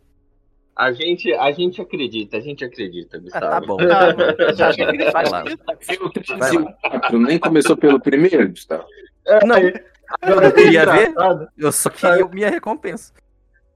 [0.74, 3.46] A gente, a gente acredita, a gente acredita, Ah, Gustavo.
[3.50, 3.76] tá bom.
[4.56, 5.44] Tá, ele Vai lá.
[5.44, 6.50] Viu o 3 Vai
[6.90, 8.84] 4, nem começou pelo primeiro, Gustavo.
[9.44, 9.56] Não,
[10.20, 11.14] Agora, Eu queria ver.
[11.56, 13.12] eu só queria minha recompensa.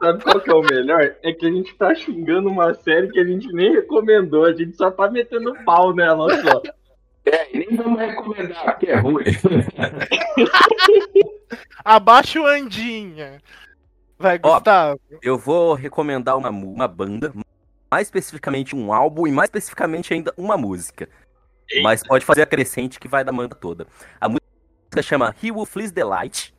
[0.02, 1.16] Sabe qual que é o melhor?
[1.22, 4.76] É que a gente tá xingando uma série que a gente nem recomendou, a gente
[4.76, 6.62] só tá metendo pau nela, só.
[7.26, 9.24] É, e nem vamos recomendar, porque é ruim.
[11.84, 13.42] Abaixa o Andinha.
[14.18, 15.00] Vai, Ó, Gustavo.
[15.20, 17.32] Eu vou recomendar uma, uma banda,
[17.90, 21.08] mais especificamente um álbum e mais especificamente ainda uma música.
[21.82, 23.86] Mas pode fazer a crescente que vai da banda toda.
[24.20, 26.54] A música chama He Will Fleece the Light,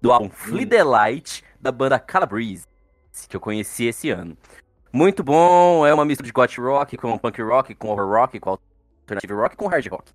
[0.00, 2.66] do álbum Flee the Light, da banda Calabrese,
[3.28, 4.36] que eu conheci esse ano.
[4.92, 8.58] Muito bom, é uma mistura de goth rock com punk rock, com horror rock, com
[9.02, 10.12] alternative rock, com hard rock.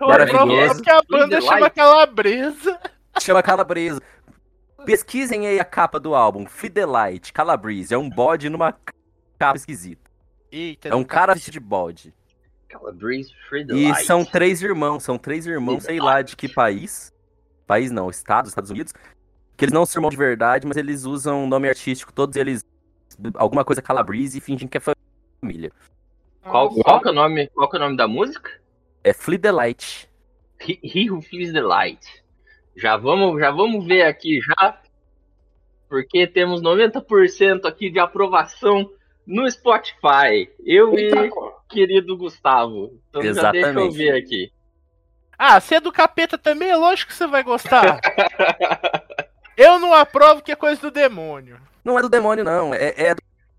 [0.00, 0.42] Maravilhoso.
[0.42, 1.70] aprovo porque a banda chama.
[1.70, 2.80] Calabresa.
[3.20, 4.00] Chama Calabrese.
[4.84, 6.46] Pesquisem aí a capa do álbum,
[6.86, 7.92] Light, Calabrese.
[7.92, 8.74] É um bode numa
[9.38, 10.08] capa esquisita.
[10.50, 12.14] Eita, É um cara vestido de bode.
[12.68, 17.12] Calabrese Free the E são três irmãos, são três irmãos, sei lá de que país.
[17.66, 18.92] País não, estado, Estados Unidos.
[19.56, 22.64] Que eles não são irmãos de verdade, mas eles usam nome artístico, todos eles.
[23.34, 25.72] Alguma coisa Calabrese e fingem que é família.
[26.50, 27.48] Qual, qual que é o nome?
[27.48, 28.50] Qual que é o nome da música?
[29.04, 30.08] É Flee the Light.
[30.60, 32.04] He, He Who Flees the Light.
[32.76, 34.80] Já vamos, já vamos ver aqui já,
[35.88, 38.90] porque temos 90% aqui de aprovação
[39.26, 40.48] no Spotify.
[40.64, 41.10] Eu e
[41.68, 42.98] querido Gustavo.
[43.08, 43.96] Então já deixa eu Exatamente.
[43.96, 44.52] ver aqui.
[45.38, 48.00] Ah, se é do capeta também, é lógico que você vai gostar.
[49.56, 51.60] Eu não aprovo que é coisa do demônio.
[51.84, 52.72] Não é do demônio, não.
[52.72, 53.16] É, é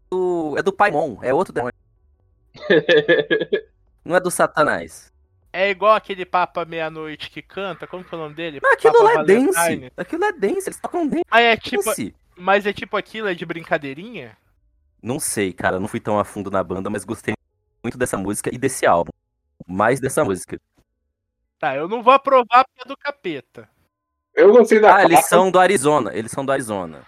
[0.10, 0.56] do.
[0.58, 1.18] É do Paimon.
[1.22, 1.74] É outro demônio.
[4.04, 5.12] Não é do Satanás.
[5.52, 8.60] É igual aquele Papa Meia-Noite que canta, como que é o nome dele?
[8.62, 9.80] Mas aquilo Papa lá é Valentine.
[9.82, 9.94] dance.
[9.98, 10.70] Aquilo é dance.
[10.70, 11.24] Eles tocam dance.
[11.30, 11.84] Mas é tipo,
[12.36, 14.38] mas é tipo aquilo, é de brincadeirinha?
[15.02, 15.80] Não sei, cara.
[15.80, 17.34] Não fui tão a fundo na banda, mas gostei
[17.84, 19.12] muito dessa música e desse álbum.
[19.68, 20.60] Mais dessa música.
[21.58, 23.68] Tá, eu não vou aprovar porque é do capeta.
[24.34, 26.14] Eu gostei da Ah, eles são do Arizona.
[26.14, 27.04] Eles são do Arizona.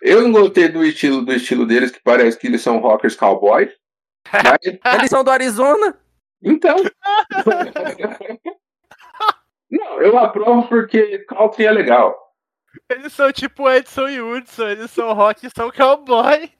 [0.00, 3.70] Eu não gostei do estilo, do estilo deles, que parece que eles são rockers cowboy.
[4.32, 5.98] Mas, Eles são do Arizona?
[6.42, 6.76] então.
[9.70, 12.16] não, eu aprovo porque country é legal.
[12.90, 16.50] Eles são tipo Edson e Hudson, eles são rock e são cowboy.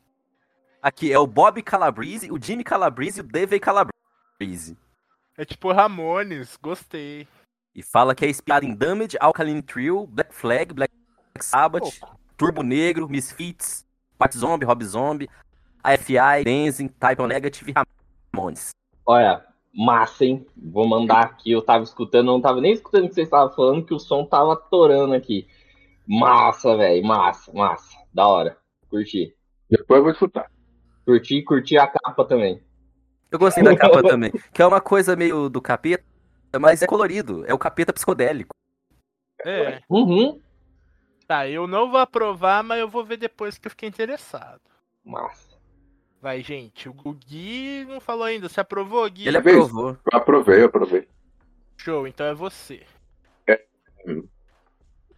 [0.80, 4.78] Aqui é o Bob Calabrese, o Jimmy Calabrese e o Dave Calabrese.
[5.36, 7.26] É tipo Ramones, gostei.
[7.74, 10.92] E fala que é inspirado em Damage, Alkaline Trio, Black Flag, Black
[11.40, 11.98] Sabbath,
[12.36, 13.84] Turbo Negro, Misfits,
[14.16, 15.28] Pat Zombie, Rob Zombie,
[15.84, 17.74] AFI, Benzin, Type Negative e
[18.34, 18.70] Ramones.
[19.06, 19.44] Olha,
[19.74, 20.46] massa, hein?
[20.56, 21.52] Vou mandar aqui.
[21.52, 24.24] Eu tava escutando, não tava nem escutando o que vocês estavam falando, que o som
[24.24, 25.46] tava torando aqui.
[26.06, 27.98] Massa, velho, massa, massa.
[28.12, 28.56] Da hora.
[28.88, 29.34] Curti.
[29.68, 30.50] Depois eu vou escutar.
[31.04, 32.62] Curti, curti a capa também.
[33.30, 36.04] Eu gostei da capa também, que é uma coisa meio do capeta,
[36.60, 38.54] mas é colorido, é o capeta psicodélico.
[39.44, 39.82] É.
[39.90, 40.40] Uhum.
[41.26, 44.60] Tá, eu não vou aprovar, mas eu vou ver depois que eu fiquei interessado.
[45.04, 45.43] Massa.
[46.24, 46.88] Vai, gente.
[46.88, 48.48] O Gui não falou ainda.
[48.48, 49.28] Você aprovou, Gui?
[49.28, 49.90] Ele aprovou.
[50.10, 51.06] Eu aprovei, eu aprovei.
[51.76, 52.80] Show, então é você.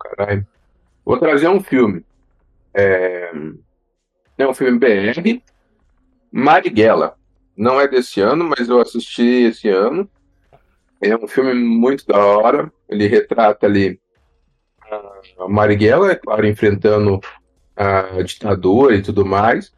[0.01, 0.45] Caralho.
[1.05, 2.05] Vou trazer um filme.
[2.75, 3.31] É,
[4.37, 5.41] é um filme BR.
[6.33, 7.17] Marighella.
[7.57, 10.11] Não é desse ano, mas eu assisti esse ano.
[11.01, 12.73] É um filme muito da hora.
[12.89, 14.01] Ele retrata ali
[15.39, 17.21] a Marighella, é claro, enfrentando
[17.77, 19.73] a ditadura e tudo mais.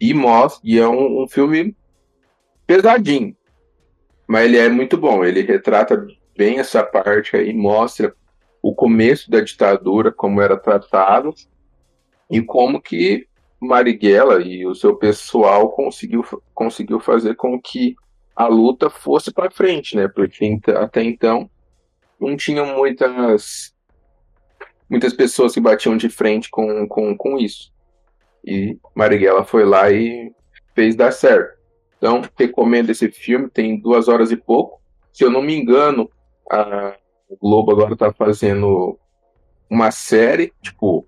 [0.00, 1.76] E mostra, e é um, um filme
[2.66, 3.36] pesadinho.
[4.26, 5.24] Mas ele é muito bom.
[5.24, 6.06] Ele retrata
[6.36, 8.14] bem essa parte aí, mostra
[8.62, 11.34] o começo da ditadura, como era tratado,
[12.30, 13.26] e como que
[13.60, 17.96] Marighella e o seu pessoal conseguiu, conseguiu fazer com que
[18.36, 20.06] a luta fosse para frente, né?
[20.06, 21.50] Porque até então
[22.20, 23.74] não tinham muitas
[24.88, 27.72] muitas pessoas que batiam de frente com, com, com isso.
[28.44, 30.32] E Marighella foi lá e
[30.74, 31.58] fez dar certo.
[31.96, 34.80] Então, recomendo esse filme, tem duas horas e pouco.
[35.12, 36.08] Se eu não me engano,
[36.50, 36.96] a,
[37.40, 38.98] Globo agora tá fazendo
[39.68, 41.06] uma série, tipo,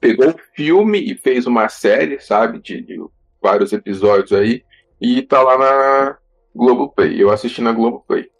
[0.00, 3.00] pegou o filme e fez uma série, sabe, de, de
[3.40, 4.64] vários episódios aí,
[5.00, 6.18] e tá lá na
[6.54, 7.20] Globoplay.
[7.20, 8.30] Eu assisti na Globoplay.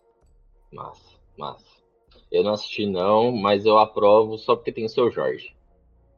[0.73, 1.73] Massa, massa.
[2.31, 5.55] Eu não assisti não, mas eu aprovo só porque tem o seu Jorge.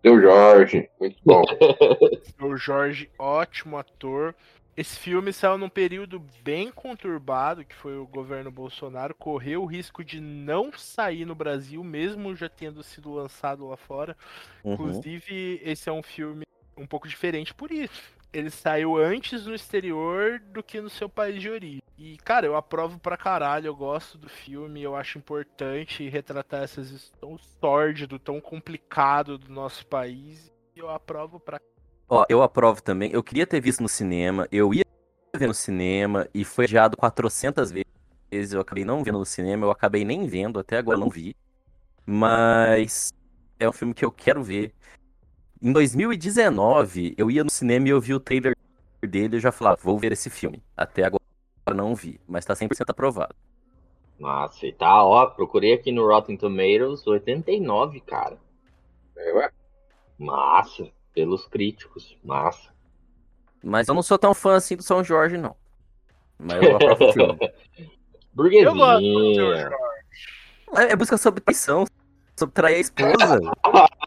[0.05, 1.43] Seu Jorge, muito bom.
[2.38, 4.35] O Jorge, ótimo ator.
[4.77, 10.05] Esse filme saiu num período bem conturbado, que foi o governo Bolsonaro, correu o risco
[10.05, 14.14] de não sair no Brasil, mesmo já tendo sido lançado lá fora.
[14.62, 14.75] Uhum.
[14.75, 16.45] Inclusive, esse é um filme
[16.77, 18.12] um pouco diferente por isso.
[18.35, 21.81] Ele saiu antes no exterior do que no seu país de origem.
[21.97, 27.12] E, cara, eu aprovo pra caralho, eu gosto do filme, eu acho importante retratar essas
[27.20, 30.53] tão sórdido, tão complicado do nosso país.
[30.75, 31.61] E eu aprovo pra
[32.09, 33.12] Ó, eu aprovo também.
[33.12, 34.85] Eu queria ter visto no cinema, eu ia
[35.37, 38.53] ver no cinema e foi adiado 400 vezes.
[38.53, 41.37] Eu acabei não vendo no cinema, eu acabei nem vendo, até agora não vi.
[42.05, 43.12] Mas
[43.61, 44.75] é um filme que eu quero ver.
[45.62, 48.57] Em 2019, eu ia no cinema e eu vi o trailer
[49.03, 50.62] dele e já falava, vou ver esse filme.
[50.77, 51.21] Até agora
[51.75, 53.35] não vi, mas tá 100% aprovado.
[54.19, 58.38] Nossa, e tá, ó, procurei aqui no Rotten Tomatoes, 89, cara.
[59.17, 59.51] É, ué.
[60.19, 62.71] Massa, pelos críticos, massa.
[63.62, 65.57] Mas eu não sou tão fã assim do São Jorge, não.
[66.38, 67.38] Mas eu aprovo o filme.
[68.37, 69.61] Eu gosto do Burguesinha.
[69.61, 69.75] Jorge.
[70.77, 71.87] É, é busca sobre traição,
[72.37, 73.40] sobre trair a esposa.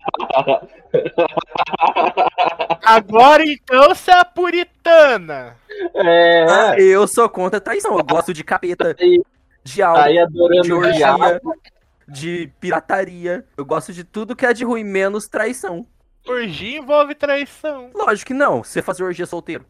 [2.84, 5.58] Agora então você é a puritana.
[5.93, 7.97] É, Ah, eu sou contra a traição.
[7.97, 9.21] Eu gosto de capeta, aí,
[9.63, 10.26] de alma, tá aí
[10.62, 11.41] de orgia,
[12.08, 13.45] de pirataria.
[13.58, 15.86] Eu gosto de tudo que é de ruim, menos traição.
[16.28, 17.89] Orgia envolve traição.
[17.93, 18.63] Lógico que não.
[18.63, 19.65] Você fazer orgia solteiro.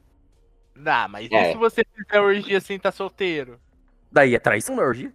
[0.76, 1.50] Não, mas É.
[1.50, 3.60] e se você fizer orgia sem estar solteiro?
[4.12, 5.12] Daí é traição, não é orgia?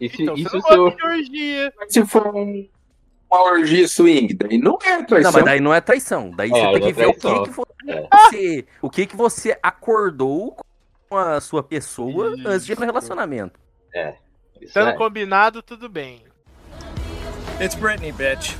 [0.00, 1.72] E se, Então e você se não gosta de orgia.
[1.88, 2.68] Se for um-
[3.30, 5.30] uma orgia swing, daí não é traição.
[5.30, 6.30] Não, mas daí não é traição.
[6.30, 8.64] Daí É, você tem que é ver o que que você, É.
[8.82, 10.56] o que que você acordou
[11.08, 12.92] com a sua pessoa antes de ir pro Isso.
[12.92, 13.58] relacionamento.
[13.94, 14.18] Isso
[14.60, 14.96] Estando é.
[14.96, 16.24] combinado, tudo bem.
[17.60, 18.56] It's Britney, bitch.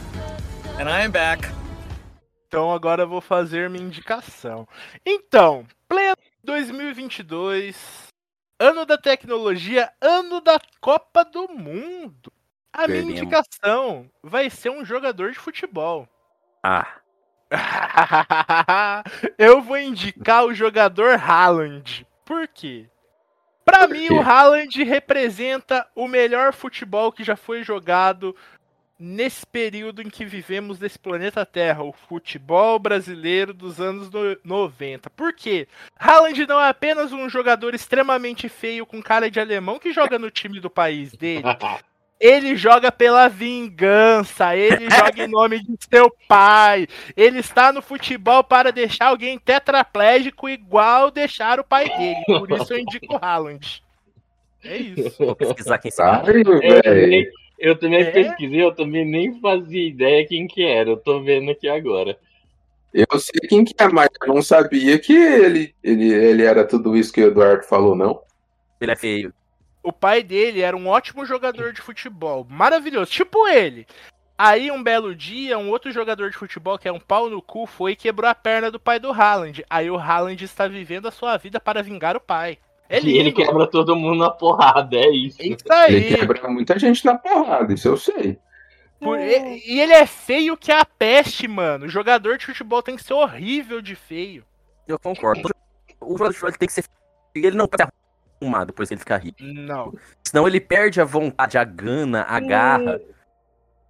[0.78, 1.46] And I am back.
[2.48, 4.66] Então agora eu vou fazer minha indicação.
[5.06, 7.76] Então, pleno 2022,
[8.58, 12.32] ano da tecnologia, ano da Copa do Mundo.
[12.72, 13.20] A minha Perdemos.
[13.20, 16.08] indicação vai ser um jogador de futebol.
[16.62, 16.86] Ah,
[19.38, 22.06] eu vou indicar o jogador Haaland.
[22.24, 22.86] Por quê?
[23.64, 28.34] Pra Por mim, o Haaland representa o melhor futebol que já foi jogado
[28.98, 35.08] nesse período em que vivemos nesse planeta Terra, o futebol brasileiro dos anos no- 90.
[35.10, 35.66] Por quê?
[35.98, 40.30] Haaland não é apenas um jogador extremamente feio com cara de alemão que joga no
[40.30, 41.44] time do país dele.
[42.20, 46.86] Ele joga pela vingança, ele joga em nome de seu pai.
[47.16, 52.22] Ele está no futebol para deixar alguém tetraplégico igual deixar o pai dele.
[52.26, 53.82] Por isso eu indico o Haaland.
[54.62, 55.16] É isso.
[55.18, 55.90] vou pesquisar quem.
[56.26, 57.30] Eu, velho.
[57.58, 58.10] eu também É?
[58.10, 60.90] pesquisei, eu também nem fazia ideia quem que era.
[60.90, 62.18] Eu tô vendo aqui agora.
[62.92, 66.96] Eu sei quem que é, mas eu não sabia que ele, ele, ele era tudo
[66.96, 68.20] isso que o Eduardo falou, não.
[68.80, 69.32] Ele é feio.
[69.90, 73.84] O pai dele era um ótimo jogador de futebol, maravilhoso, tipo ele.
[74.38, 77.66] Aí um belo dia, um outro jogador de futebol que é um pau no cu
[77.66, 79.64] foi e quebrou a perna do pai do Haaland.
[79.68, 82.56] Aí o Haaland está vivendo a sua vida para vingar o pai.
[82.88, 83.36] É E ele lindo.
[83.36, 85.42] quebra todo mundo na porrada, é isso.
[85.42, 86.14] É isso Ele aí.
[86.16, 88.38] quebra muita gente na porrada, isso eu sei.
[89.00, 91.86] Por- e, e ele é feio que a peste, mano.
[91.86, 94.44] O jogador de futebol tem que ser horrível de feio.
[94.86, 95.48] Eu concordo.
[96.00, 96.82] O jogador de futebol ele tem que ser
[97.34, 97.46] feio.
[97.46, 97.82] Ele não pode
[98.40, 99.42] arrumado depois que ele ficar rico.
[99.42, 99.92] Não.
[100.24, 103.00] Senão ele perde a vontade, a gana, a garra.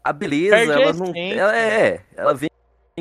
[0.02, 1.12] A beleza, Perde a ela não.
[1.14, 2.04] Ela é.
[2.16, 2.50] Ela vem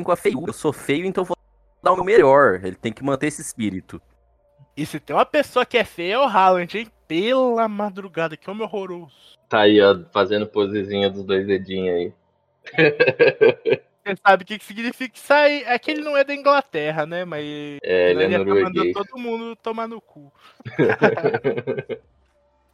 [0.02, 0.50] com a feiura.
[0.50, 1.36] Eu sou feio, então vou
[1.82, 2.60] dar o meu melhor.
[2.62, 4.00] Ele tem que manter esse espírito.
[4.76, 6.88] E se tem uma pessoa que é feia é o Haaland, hein?
[7.08, 9.38] Pela madrugada, que homem horroroso.
[9.48, 13.80] Tá aí, ó, fazendo posezinha dos dois dedinhos aí.
[14.16, 15.62] Você sabe o que, que significa isso aí?
[15.64, 17.24] É que ele não é da Inglaterra, né?
[17.24, 17.44] Mas
[17.82, 18.92] É, ele é tá mandando norueguês.
[18.94, 20.32] todo mundo tomar no cu.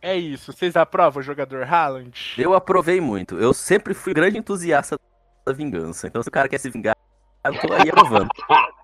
[0.03, 0.53] é isso.
[0.53, 2.35] Vocês aprovam o jogador Haaland?
[2.38, 3.38] Eu aprovei muito.
[3.38, 4.99] Eu sempre fui grande entusiasta
[5.44, 6.07] da vingança.
[6.07, 6.96] Então se o cara quer se vingar,
[7.44, 8.29] eu tô aí aprovando.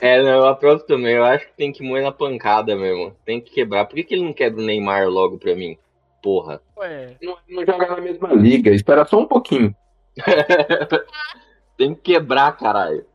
[0.00, 1.14] É, não, eu aprovo também.
[1.14, 3.14] Eu acho que tem que moer na pancada mesmo.
[3.24, 3.84] Tem que quebrar.
[3.84, 5.78] Por que, que ele não quebra o Neymar logo pra mim?
[6.20, 6.60] Porra.
[6.76, 9.72] Ué, Não, não joga na mesma liga, espera só um pouquinho.
[11.76, 13.06] tem que quebrar, caralho.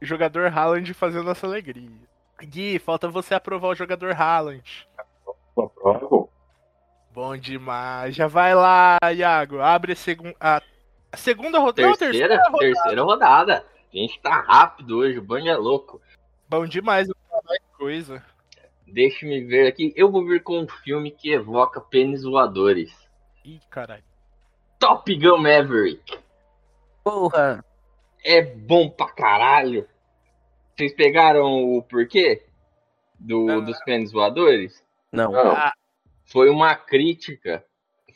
[0.00, 1.90] jogador Haaland fazendo essa alegria.
[2.42, 4.86] Gui, falta você aprovar o jogador Haaland.
[5.56, 6.30] Aprovo.
[7.12, 8.14] Bom demais.
[8.14, 9.60] Já vai lá, Iago.
[9.60, 10.32] Abre a, segun...
[10.40, 10.62] a...
[11.12, 11.88] a segunda rodada.
[11.88, 12.58] Não, Terceira, terceira rodada.
[12.58, 13.66] terceira rodada.
[13.92, 16.00] A gente tá rápido hoje, o banho é louco.
[16.48, 17.08] Bom demais.
[17.44, 18.24] mais coisa.
[18.86, 19.92] Deixa-me ver aqui.
[19.96, 22.90] Eu vou vir com um filme que evoca pênis voadores.
[23.44, 24.04] Ih, caralho.
[24.78, 26.18] Top Gun Maverick.
[27.10, 27.64] Porra!
[28.24, 29.86] É bom pra caralho.
[30.76, 32.42] Vocês pegaram o porquê
[33.18, 33.60] do, Ah.
[33.60, 34.82] dos pênis voadores?
[35.12, 35.32] Não.
[35.32, 35.56] Não.
[36.26, 37.64] Foi uma crítica.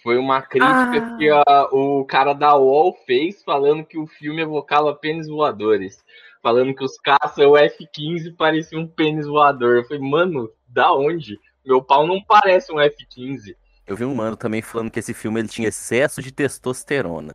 [0.03, 1.17] Foi uma crítica Ah.
[1.17, 6.05] que a- o cara da UOL fez falando que o filme evocava pênis voadores.
[6.43, 9.77] Falando que os caça o F-15 parecia um pênis voador.
[9.77, 11.41] Eu falei, mano, da onde?
[11.65, 13.57] Meu pau não parece um F-15.
[13.87, 17.35] Eu vi um mano também falando que esse filme ele tinha excesso de testosterona.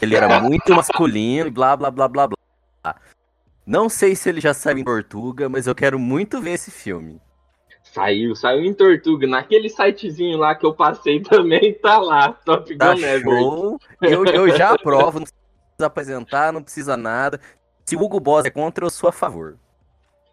[0.00, 2.96] Ele era muito masculino e blá blá blá blá blá.
[3.66, 7.20] Não sei se ele já saiu em Portuga, mas eu quero muito ver esse filme.
[7.82, 9.26] Saiu, saiu em Tortuga.
[9.26, 12.32] Naquele sitezinho lá que eu passei também tá lá.
[12.32, 13.24] Top Gun Tá Maverick.
[13.24, 13.80] show.
[14.00, 15.20] Eu, eu já aprovo.
[15.78, 17.40] Não apresentar, não precisa nada.
[17.84, 19.56] Se o Hugo Boss é contra, eu sou a favor.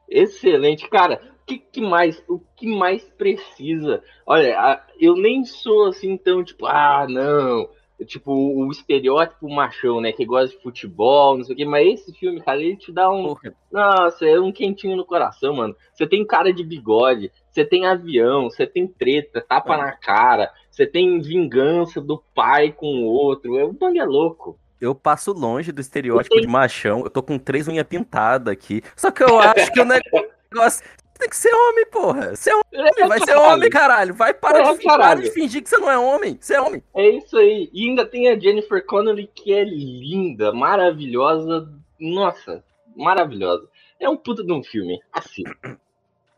[0.10, 1.22] Excelente, cara.
[1.42, 2.24] O que, que mais?
[2.28, 4.04] O que mais precisa?
[4.26, 7.70] Olha, eu nem sou assim tão tipo, ah, não.
[8.04, 10.12] Tipo, o estereótipo machão, né?
[10.12, 11.66] Que gosta de futebol, não sei o quê.
[11.66, 13.28] Mas esse filme, cara, ele te dá um.
[13.28, 15.76] Porra, Nossa, é um quentinho no coração, mano.
[15.94, 20.86] Você tem cara de bigode, você tem avião, você tem treta, tapa na cara, você
[20.86, 23.58] tem vingança do pai com o outro.
[23.58, 24.60] É, o bando é louco.
[24.82, 27.02] eu passo longe do estereótipo de machão.
[27.06, 28.82] Eu tô com três unhas pintadas aqui.
[28.98, 30.84] Só que eu acho que o negócio
[31.20, 32.36] tem que ser homem, porra.
[32.36, 34.14] Ser homem, vai ser homem, caralho.
[34.14, 35.22] Vai parar É, de, fi- para caralho.
[35.24, 36.38] de fingir que você não é homem.
[36.40, 36.84] Você é homem.
[36.94, 37.70] É isso aí.
[37.74, 41.70] E ainda tem a Jennifer Connelly, que é linda, maravilhosa.
[42.00, 42.64] Nossa,
[42.96, 43.68] maravilhosa.
[44.00, 45.00] É um puta de um filme.
[45.14, 45.44] Assim.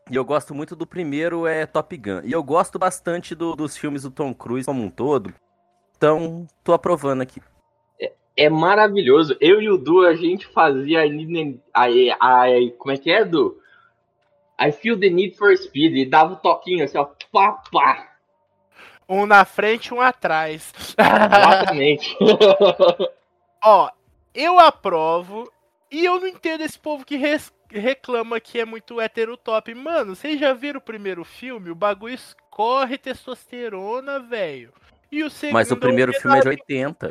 [0.09, 2.21] E eu gosto muito do primeiro, é Top Gun.
[2.23, 5.34] E eu gosto bastante do- dos filmes do Tom Cruise como um todo.
[5.97, 7.41] Então, tô aprovando aqui.
[8.39, 9.36] É maravilhoso.
[9.41, 13.57] Eu e o Du, a gente fazia a, a, a- Como é que é, Du?
[14.60, 15.95] I feel the need for speed.
[15.95, 17.05] E dava o toquinho assim, ó.
[17.32, 18.14] Pá, pá.
[19.08, 20.74] Um na frente, um atrás.
[20.97, 22.18] Exatamente.
[23.64, 23.89] Ó,
[24.34, 25.51] eu aprovo
[25.91, 29.74] e eu não entendo esse povo que res- reclama que é muito heterotop.
[29.74, 31.70] Mano, vocês já viram o primeiro filme?
[31.70, 34.74] O bagulho escorre testosterona, velho.
[35.12, 37.10] E o segundo Mas o primeiro é filme é de homenagem- 80.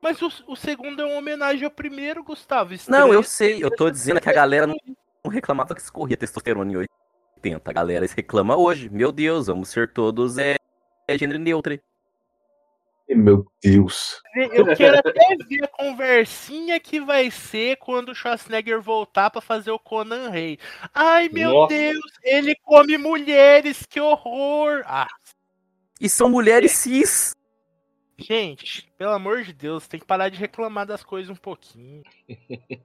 [0.00, 2.74] Mas o, o segundo é uma homenagem ao primeiro, Gustavo.
[2.88, 3.62] Não, eu sei.
[3.62, 4.76] Eu tô dizendo que a galera não
[5.30, 7.70] reclamava que escorria testosterona em 80.
[7.70, 8.88] A galera reclama hoje.
[8.88, 10.56] Meu Deus, vamos ser todos é,
[11.08, 11.78] é gênero neutro.
[13.08, 14.22] Meu Deus.
[14.34, 19.70] Eu quero até ver a conversinha que vai ser quando o Schwarzenegger voltar pra fazer
[19.70, 20.58] o Conan Rei.
[20.94, 21.74] Ai, meu Nossa.
[21.74, 24.82] Deus, ele come mulheres, que horror!
[24.86, 25.08] Ah,
[26.00, 27.34] E são mulheres cis.
[28.18, 32.02] Gente, pelo amor de Deus, tem que parar de reclamar das coisas um pouquinho.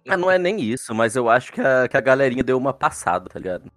[0.08, 2.74] Ah, não é nem isso, mas eu acho que a, que a galerinha deu uma
[2.74, 3.72] passada, tá ligado?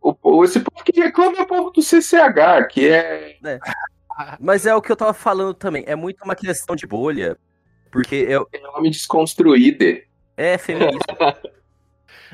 [0.00, 3.36] O, o- esse povo que reclama é o povo do CCH, que é.
[4.40, 5.84] Mas é o que eu tava falando também.
[5.86, 7.36] É muito uma questão de bolha.
[7.90, 9.84] Porque eu, é homem desconstruído.
[10.36, 11.06] é feminista.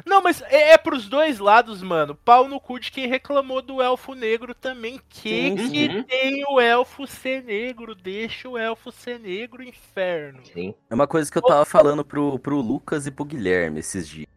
[0.04, 2.14] Não, mas é, é pros dois lados, mano.
[2.14, 5.00] Pau no cu de quem reclamou do elfo negro também.
[5.08, 6.02] Que Sim, que sim.
[6.02, 7.94] tem o elfo ser negro?
[7.94, 10.40] Deixa o elfo ser negro, inferno.
[10.44, 10.74] Sim.
[10.88, 14.28] É uma coisa que eu tava falando pro, pro Lucas e pro Guilherme esses dias.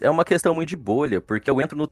[0.00, 1.90] É uma questão muito de bolha, porque eu entro no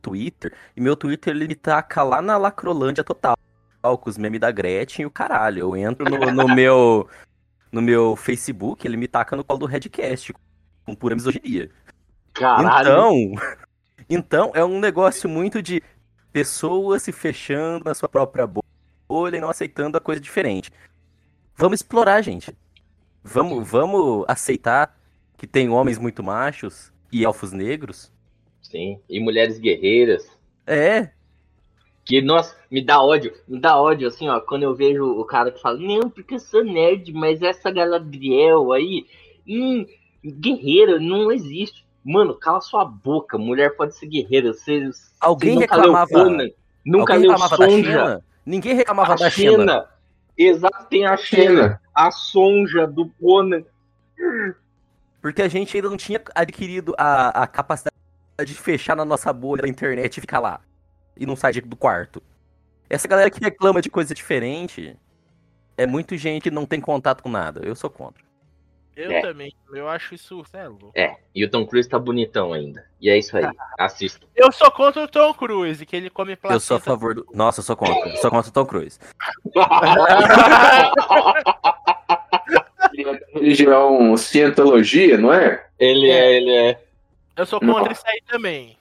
[0.00, 3.36] Twitter e meu Twitter ele me taca lá na Lacrolândia total,
[3.82, 5.60] com os memes da Gretchen e o caralho.
[5.60, 7.08] Eu entro no, no meu
[7.70, 10.34] no meu Facebook, ele me taca no colo do Redcast,
[10.84, 11.70] com pura misoginia.
[12.32, 12.88] Caralho.
[12.88, 13.32] Então,
[14.08, 15.82] então é um negócio muito de
[16.32, 20.70] pessoas se fechando na sua própria bolha e não aceitando a coisa diferente.
[21.54, 22.56] Vamos explorar, gente.
[23.22, 24.98] Vamos, vamos aceitar
[25.36, 28.10] que tem homens muito machos e elfos negros.
[28.60, 28.98] Sim.
[29.08, 30.26] E mulheres guerreiras.
[30.66, 31.10] É,
[32.04, 35.52] Que, nossa, me dá ódio, me dá ódio, assim, ó, quando eu vejo o cara
[35.52, 39.06] que fala, não, porque eu sou nerd, mas essa Galadriel aí,
[39.46, 39.86] hum,
[40.24, 41.81] guerreira, não existe.
[42.04, 46.48] Mano, cala sua boca, mulher pode ser guerreira, você, você Alguém nunca reclamava- leu Conan,
[46.84, 48.24] nunca alguém leu reclamava da Sonja, China?
[48.44, 49.52] Ninguém reclamava a da China.
[49.52, 49.88] China,
[50.36, 51.80] exato, tem a China, China.
[51.94, 53.62] a Sonja do Conan,
[55.20, 57.94] Porque a gente ainda não tinha adquirido a, a capacidade
[58.44, 60.60] de fechar na nossa bolha da internet e ficar lá.
[61.16, 62.20] E não sair do quarto.
[62.90, 64.96] Essa galera que reclama de coisa diferente
[65.76, 67.60] é muito gente que não tem contato com nada.
[67.64, 68.24] Eu sou contra.
[68.94, 69.20] Eu É.
[69.22, 70.44] também, eu acho isso.
[70.52, 70.92] É louco.
[70.94, 73.44] é, e o Tom Cruise tá bonitão ainda, e é isso aí,
[73.78, 74.26] assista.
[74.36, 76.56] Eu sou contra o Tom Cruise, que ele come placenta.
[76.56, 77.26] Eu sou a favor do.
[77.32, 78.10] Nossa, eu sou contra.
[78.10, 78.98] Eu sou contra o Tom Cruise.
[82.94, 85.66] Ele é religião cientologia, não é?
[85.78, 86.80] ele é, ele é,
[87.36, 87.74] Eu sou Não.
[87.74, 88.76] contra isso aí também.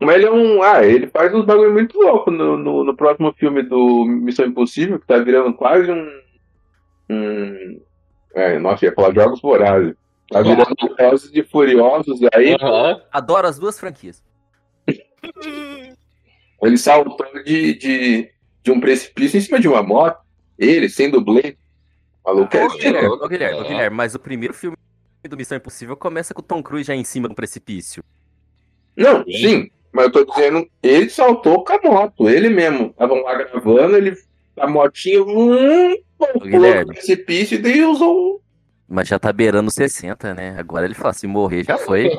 [0.00, 0.62] Mas ele é um.
[0.62, 4.98] Ah, ele faz uns bagulho muito louco no, no, no próximo filme do Missão Impossível,
[4.98, 6.20] que tá virando quase um.
[7.10, 7.80] um
[8.34, 9.94] é, nossa, ia falar Jogos Vorazes.
[10.30, 12.54] Tá virando Velozes e Furiosos aí.
[12.60, 13.00] Aham.
[13.10, 14.22] Adoro as duas franquias.
[16.62, 18.30] Ele saltou de, de,
[18.62, 20.20] de um precipício em cima de uma moto.
[20.58, 21.56] Ele, sem dublê.
[22.24, 23.12] Maluco é Ô, direto.
[23.12, 23.68] Ô, Guilherme, ô, É.
[23.68, 24.76] Guilherme, mas o primeiro filme
[25.28, 28.04] do Missão Impossível começa com o Tom Cruise já em cima do precipício.
[28.96, 29.32] Não, Sim.
[29.32, 29.70] sim.
[29.92, 32.28] Mas eu tô dizendo, ele saltou com a moto.
[32.28, 32.90] Ele mesmo.
[32.90, 34.16] Estavam lá gravando, ele.
[34.60, 35.22] A motinha.
[35.22, 36.86] Hum, pulou Guilherme.
[36.86, 38.38] no precipício e daí usou um.
[38.88, 40.56] Mas já tá beirando 60, né?
[40.58, 42.10] Agora ele fala, se morrer já foi.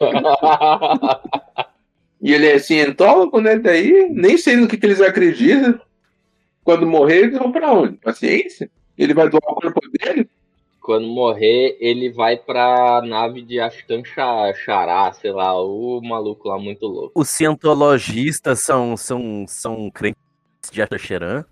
[2.24, 3.58] E ele é cientólogo, né?
[3.58, 5.80] Daí nem sei no que, que eles acreditam.
[6.62, 7.96] Quando morrer, eles vão pra onde?
[7.96, 8.70] Pra ciência?
[8.96, 10.30] Ele vai doar o corpo dele?
[10.82, 16.86] quando morrer, ele vai pra nave de Ashtan Chará, sei lá, o maluco lá muito
[16.86, 17.12] louco.
[17.14, 20.20] Os cientologistas são, são, são crentes
[20.70, 21.44] de Atacheran?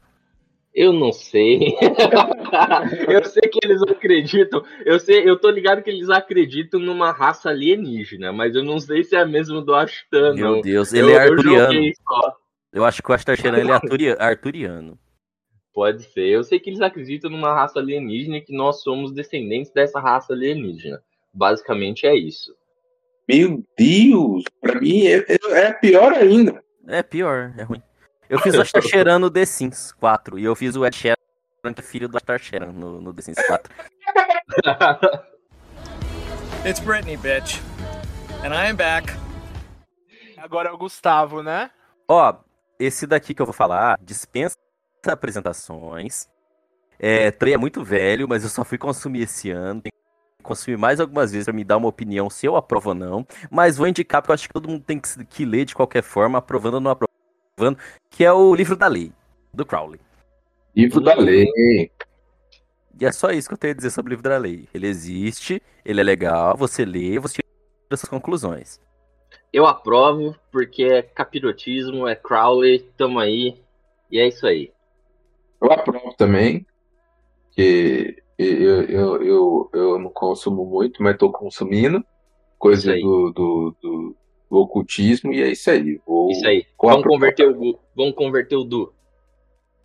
[0.75, 1.77] Eu não sei.
[3.09, 4.63] eu sei que eles acreditam.
[4.85, 9.03] Eu sei, eu tô ligado que eles acreditam numa raça alienígena, mas eu não sei
[9.03, 10.35] se é a mesma do Ashtan.
[10.35, 10.61] Meu.
[10.63, 11.75] Deus, ele eu, é arturiano.
[11.75, 11.93] Eu,
[12.73, 14.99] eu, acho que o Ashtan ele é arturia, arturiano.
[15.75, 16.29] Pode ser.
[16.29, 20.33] Eu sei que eles acreditam numa raça alienígena e que nós somos descendentes dessa raça
[20.33, 21.03] alienígena.
[21.33, 22.55] Basicamente é isso.
[23.29, 24.45] Meu Deus!
[24.61, 26.63] Pra mim é, é pior ainda.
[26.89, 27.83] É pior, é ruim.
[28.31, 31.17] Eu fiz o Ashtar Sheeran no The Sims 4 e eu fiz o Ed Sheeran,
[31.75, 33.75] que é filho do Ashtar Sheeran no, no The Sims 4.
[36.65, 37.59] It's Britney, bitch.
[38.45, 39.13] And I am back.
[40.39, 41.73] Agora é o Gustavo, né?
[42.07, 42.37] Ó,
[42.79, 44.57] esse daqui que eu vou falar dispensa
[45.09, 46.29] apresentações.
[47.01, 49.81] É, trem é muito velho, mas eu só fui consumir esse ano.
[49.81, 52.95] Tem que consumir mais algumas vezes para me dar uma opinião se eu aprovo ou
[52.95, 53.27] não.
[53.51, 56.05] Mas vou indicar porque eu acho que todo mundo tem que, que ler de qualquer
[56.05, 57.10] forma, aprovando ou não aprovando,
[58.11, 59.13] que é o livro da lei,
[59.53, 60.01] do Crowley.
[60.75, 61.47] Livro da lei.
[63.01, 64.69] E é só isso que eu tenho a dizer sobre o livro da lei.
[64.75, 68.81] Ele existe, ele é legal, você lê, você tira suas conclusões.
[69.53, 73.61] Eu aprovo, porque é capirotismo, é Crowley, tamo aí,
[74.11, 74.73] e é isso aí.
[75.61, 76.67] Eu aprovo também,
[77.53, 82.05] que eu, eu, eu, eu não consumo muito, mas estou consumindo
[82.59, 84.17] coisa do, do, do,
[84.51, 86.01] do, ocultismo e é isso aí.
[86.07, 86.67] Vou, isso aí.
[86.83, 88.93] Vamos converter, o, vamos converter o Du.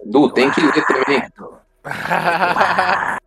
[0.03, 1.21] Du, tem que ler também.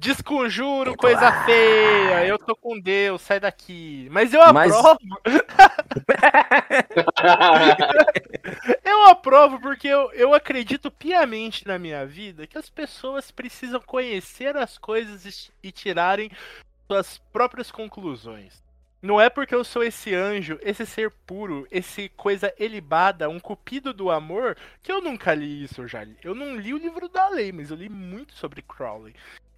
[0.00, 2.26] Desconjuro, coisa feia.
[2.26, 4.08] Eu tô com Deus, sai daqui.
[4.10, 4.98] Mas eu aprovo.
[5.26, 5.34] Mas...
[8.82, 14.56] eu aprovo porque eu, eu acredito piamente na minha vida que as pessoas precisam conhecer
[14.56, 16.30] as coisas e tirarem
[16.86, 18.64] suas próprias conclusões.
[19.02, 23.94] Não é porque eu sou esse anjo, esse ser puro, esse coisa elibada, um cupido
[23.94, 26.16] do amor, que eu nunca li isso, eu já li.
[26.22, 29.14] Eu não li o livro da lei, mas eu li muito sobre Crowley.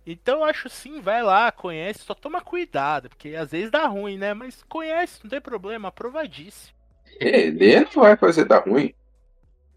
[0.07, 4.17] Então eu acho sim, vai lá, conhece, só toma cuidado, porque às vezes dá ruim,
[4.17, 4.33] né?
[4.33, 6.77] Mas conhece, não tem problema, aprovadíssimo.
[7.21, 8.95] É, ler não vai fazer dar ruim.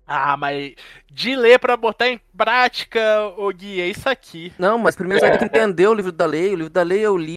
[0.07, 0.75] Ah, mas
[1.11, 3.01] de ler pra botar em prática,
[3.35, 4.53] ô Gui, é isso aqui.
[4.59, 6.53] Não, mas primeiro você tem que entender o livro da lei.
[6.53, 7.35] O livro da lei eu li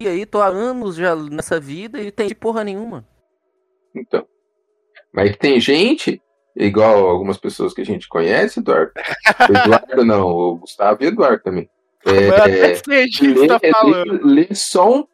[0.00, 3.06] e aí tô há anos já nessa vida e tem porra nenhuma.
[3.94, 4.26] Então.
[5.12, 6.22] Mas tem gente,
[6.54, 8.92] igual algumas pessoas que a gente conhece, Eduardo.
[8.96, 11.68] O Eduardo não, o Gustavo e o Eduardo também.
[12.06, 15.06] É, lê, tá lê, lê só um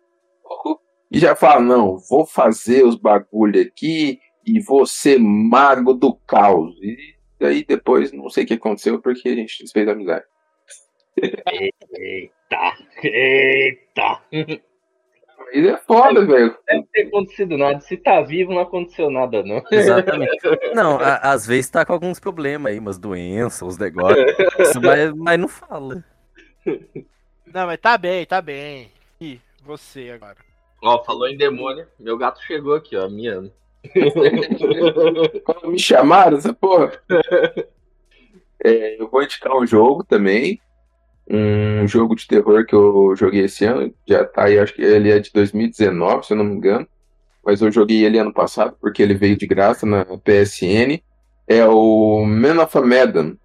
[0.42, 0.80] pouco
[1.10, 6.74] e já fala: não, vou fazer os bagulho aqui e vou ser mago do caos.
[6.82, 10.24] E daí depois não sei o que aconteceu porque a gente desfez a amizade.
[11.16, 14.22] Eita, eita.
[15.52, 16.56] Mas é foda, velho.
[16.66, 17.80] Deve ter acontecido nada.
[17.80, 19.62] Se tá vivo, não aconteceu nada, não.
[19.70, 20.38] Exatamente.
[20.74, 24.24] Não, a, às vezes tá com alguns problemas aí, umas doenças, uns negócios.
[24.82, 26.04] mas, mas não fala.
[27.46, 28.90] Não, mas tá bem, tá bem.
[29.20, 30.36] E você agora?
[30.82, 31.86] Ó, falou em demônio.
[31.98, 33.52] Meu gato chegou aqui, ó, miando.
[35.64, 36.92] Me chamaram essa porra.
[38.66, 40.58] É, eu vou indicar um jogo também.
[41.28, 43.92] Um jogo de terror que eu joguei esse ano.
[44.06, 46.86] Já tá aí, acho que ele é de 2019, se eu não me engano.
[47.44, 51.02] Mas eu joguei ele ano passado porque ele veio de graça na PSN.
[51.46, 53.36] É o Man of a Medan.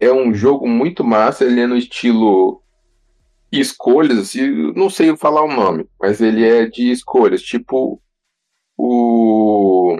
[0.00, 2.62] É um jogo muito massa, ele é no estilo
[3.52, 4.32] escolhas,
[4.74, 8.00] não sei falar o nome, mas ele é de escolhas, tipo
[8.76, 9.96] o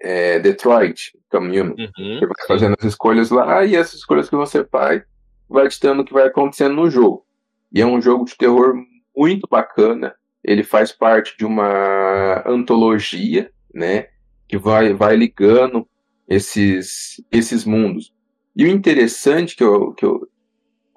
[0.00, 1.60] é, Detroit Commune.
[1.60, 5.02] Uhum, você vai fazendo as escolhas lá e essas escolhas que você faz
[5.48, 7.24] vai ditando o que vai acontecendo no jogo.
[7.72, 8.74] E é um jogo de terror
[9.16, 10.14] muito bacana.
[10.42, 14.08] Ele faz parte de uma antologia, né,
[14.48, 15.88] que vai, vai ligando
[16.28, 18.12] esses, esses mundos.
[18.54, 20.28] E o interessante que eu, que eu,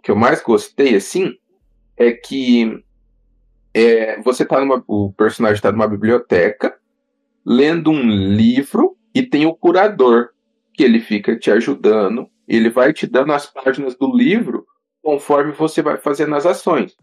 [0.03, 1.33] que eu mais gostei, assim,
[1.97, 2.81] é que
[3.73, 4.83] é, você tá numa.
[4.87, 6.77] O personagem está numa biblioteca,
[7.45, 10.29] lendo um livro, e tem o curador,
[10.73, 14.65] que ele fica te ajudando, ele vai te dando as páginas do livro
[15.01, 16.97] conforme você vai fazendo as ações.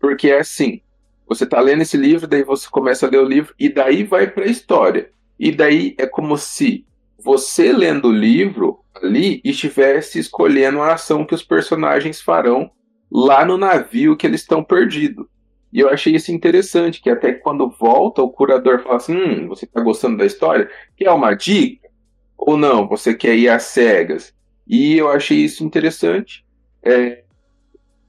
[0.00, 0.80] Porque é assim,
[1.26, 4.30] você tá lendo esse livro, daí você começa a ler o livro, e daí vai
[4.30, 5.10] para a história.
[5.38, 6.86] E daí é como se
[7.18, 12.70] você lendo o livro ali estivesse escolhendo a ação que os personagens farão
[13.10, 15.26] lá no navio que eles estão perdidos.
[15.72, 19.64] E eu achei isso interessante, que até quando volta, o curador fala assim: hum, você
[19.64, 20.70] está gostando da história?
[20.96, 21.88] Quer uma dica?
[22.36, 24.34] Ou não, você quer ir às cegas?
[24.68, 26.44] E eu achei isso interessante.
[26.82, 27.24] É,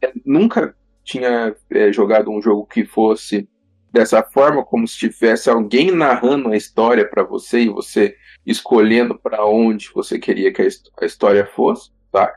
[0.01, 3.47] é, nunca tinha é, jogado um jogo que fosse
[3.91, 9.45] dessa forma, como se tivesse alguém narrando a história para você e você escolhendo para
[9.45, 12.31] onde você queria que a história fosse, tá?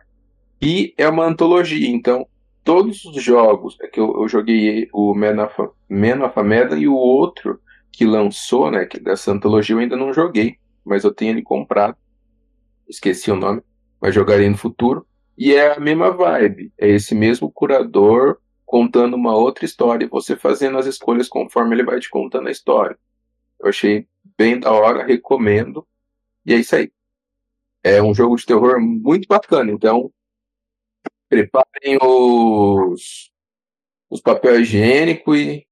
[0.61, 2.27] E é uma antologia, então
[2.65, 6.89] todos os jogos é que eu, eu joguei o Man of, Man of Medan e
[6.89, 7.61] o outro
[7.91, 11.97] que lançou, né, que dessa antologia eu ainda não joguei, mas eu tenho ele comprado.
[12.89, 13.63] Esqueci o nome,
[14.03, 15.07] mas jogarei no futuro.
[15.39, 20.35] E é a mesma vibe, é esse mesmo curador contando uma outra história, e você
[20.35, 22.99] fazendo as escolhas conforme ele vai te contando a história.
[23.61, 25.87] Eu achei bem da hora, recomendo.
[26.45, 26.91] E é isso aí.
[27.85, 30.11] É um jogo de terror muito bacana, então
[31.29, 33.31] preparem os,
[34.09, 35.67] os papel higiênico e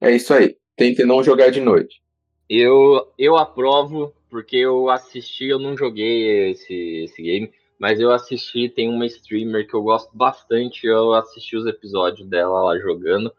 [0.00, 0.56] é isso aí.
[0.76, 2.02] Tentem não jogar de noite.
[2.48, 6.74] Eu, eu aprovo, porque eu assisti, eu não joguei esse,
[7.04, 11.66] esse game, mas eu assisti, tem uma streamer que eu gosto bastante, eu assisti os
[11.66, 13.32] episódios dela lá jogando,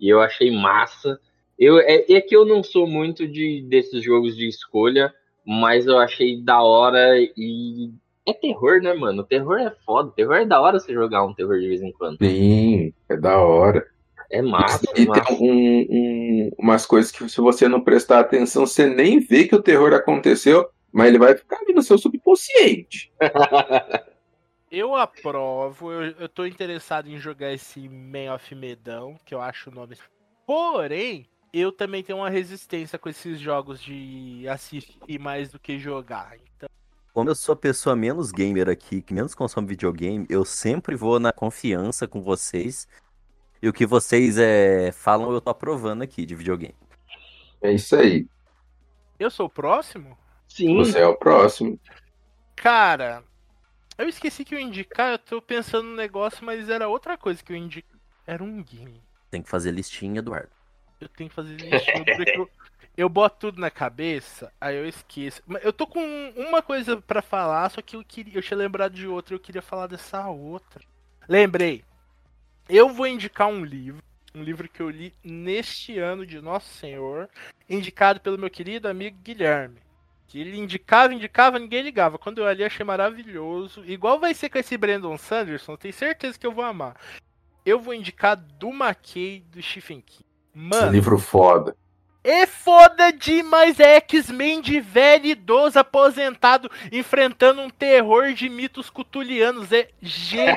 [0.00, 1.18] e eu achei massa.
[1.58, 5.14] Eu, é, é que eu não sou muito de desses jogos de escolha,
[5.46, 7.92] mas eu achei da hora e
[8.26, 9.22] é terror, né, mano?
[9.22, 10.10] Terror é foda.
[10.16, 12.18] Terror é da hora você jogar um terror de vez em quando.
[12.18, 13.86] Sim, é da hora.
[14.30, 14.84] É massa.
[14.96, 15.24] E é massa.
[15.26, 19.54] tem um, um, umas coisas que, se você não prestar atenção, você nem vê que
[19.54, 23.12] o terror aconteceu, mas ele vai ficar ali no seu subconsciente.
[24.70, 29.70] eu aprovo, eu, eu tô interessado em jogar esse Man of Medão, que eu acho
[29.70, 29.96] o nome.
[30.46, 36.36] Porém, eu também tenho uma resistência com esses jogos de assistir mais do que jogar.
[36.56, 36.68] Então...
[37.12, 41.18] Como eu sou a pessoa menos gamer aqui, que menos consome videogame, eu sempre vou
[41.18, 42.86] na confiança com vocês
[43.60, 46.76] e o que vocês é, falam, eu tô aprovando aqui de videogame.
[47.60, 48.28] É isso aí.
[49.18, 50.16] Eu sou o próximo?
[50.54, 50.76] Sim.
[50.76, 51.80] Você é o próximo.
[52.54, 53.24] Cara,
[53.98, 57.42] eu esqueci que eu ia indicar, eu tô pensando no negócio, mas era outra coisa
[57.42, 57.88] que eu indico.
[58.24, 59.02] Era um game.
[59.32, 60.50] Tem que fazer listinha, Eduardo.
[61.00, 62.48] Eu tenho que fazer listinha, porque eu,
[62.96, 65.42] eu boto tudo na cabeça, aí eu esqueço.
[65.60, 66.00] Eu tô com
[66.36, 69.60] uma coisa para falar, só que eu queria, eu tinha lembrado de outra, eu queria
[69.60, 70.84] falar dessa outra.
[71.28, 71.84] Lembrei.
[72.68, 74.00] Eu vou indicar um livro,
[74.32, 77.28] um livro que eu li neste ano de Nosso Senhor,
[77.68, 79.83] indicado pelo meu querido amigo Guilherme.
[80.26, 82.18] Que ele indicava, indicava, ninguém ligava.
[82.18, 83.84] Quando eu ali achei maravilhoso.
[83.84, 86.96] Igual vai ser com esse Brandon Sanderson, tenho certeza que eu vou amar.
[87.64, 90.24] Eu vou indicar do McKay do Stephen King.
[90.54, 90.86] Mano.
[90.86, 91.76] Esse livro foda.
[92.22, 99.70] É foda demais, é X-Men de velho idoso aposentado enfrentando um terror de mitos cutulianos.
[99.72, 100.54] É genial.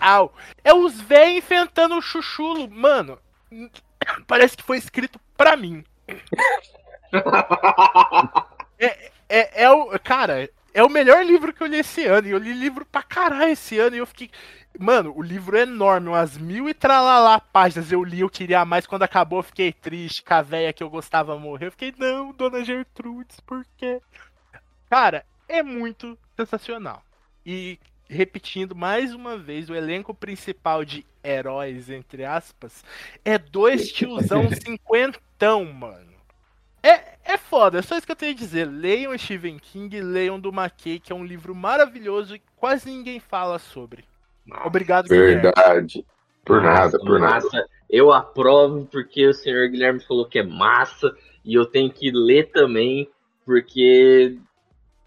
[0.64, 2.66] É os velhos enfrentando o chuchulo.
[2.70, 3.18] Mano,
[4.26, 5.84] parece que foi escrito pra mim.
[8.80, 9.98] é, é, é o.
[10.00, 12.26] Cara, é o melhor livro que eu li esse ano.
[12.26, 13.96] E eu li livro pra caralho esse ano.
[13.96, 14.30] E eu fiquei.
[14.78, 17.92] Mano, o livro é enorme, umas mil e tralalá páginas.
[17.92, 18.86] Eu li, eu queria mais.
[18.86, 20.22] Quando acabou, eu fiquei triste.
[20.22, 21.66] Com a véia que eu gostava morrer.
[21.66, 24.00] Eu fiquei, não, dona Gertrudes, por quê?
[24.88, 27.02] Cara, é muito sensacional.
[27.44, 27.78] E
[28.08, 32.84] repetindo mais uma vez, o elenco principal de heróis, entre aspas,
[33.24, 36.10] é dois tiozão cinquentão, mano.
[36.82, 38.64] É, é foda, é só isso que eu tenho a dizer.
[38.66, 43.58] Leiam Stephen King, leiam do McKay, que é um livro maravilhoso e quase ninguém fala
[43.58, 44.04] sobre.
[44.46, 46.04] Nossa, Obrigado, Verdade.
[46.44, 47.48] Por massa, nada, por massa.
[47.52, 47.68] nada.
[47.88, 51.14] Eu aprovo porque o senhor Guilherme falou que é massa
[51.44, 53.08] e eu tenho que ler também
[53.44, 54.38] porque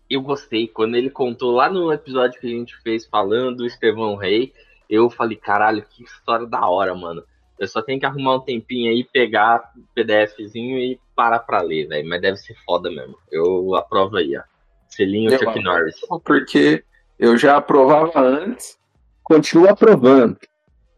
[0.09, 0.67] eu gostei.
[0.67, 4.53] Quando ele contou lá no episódio que a gente fez falando do Estevão Rei,
[4.89, 7.23] eu falei, caralho, que história da hora, mano.
[7.59, 11.87] Eu só tenho que arrumar um tempinho aí, pegar o PDFzinho e parar pra ler,
[11.87, 12.07] velho.
[12.07, 13.17] Mas deve ser foda mesmo.
[13.31, 14.41] Eu aprovo aí, ó.
[14.89, 15.67] Selinho Eu Chuck aprovo.
[15.67, 15.95] Norris.
[16.23, 16.83] Porque
[17.17, 18.77] eu já aprovava antes,
[19.23, 20.37] continuo aprovando.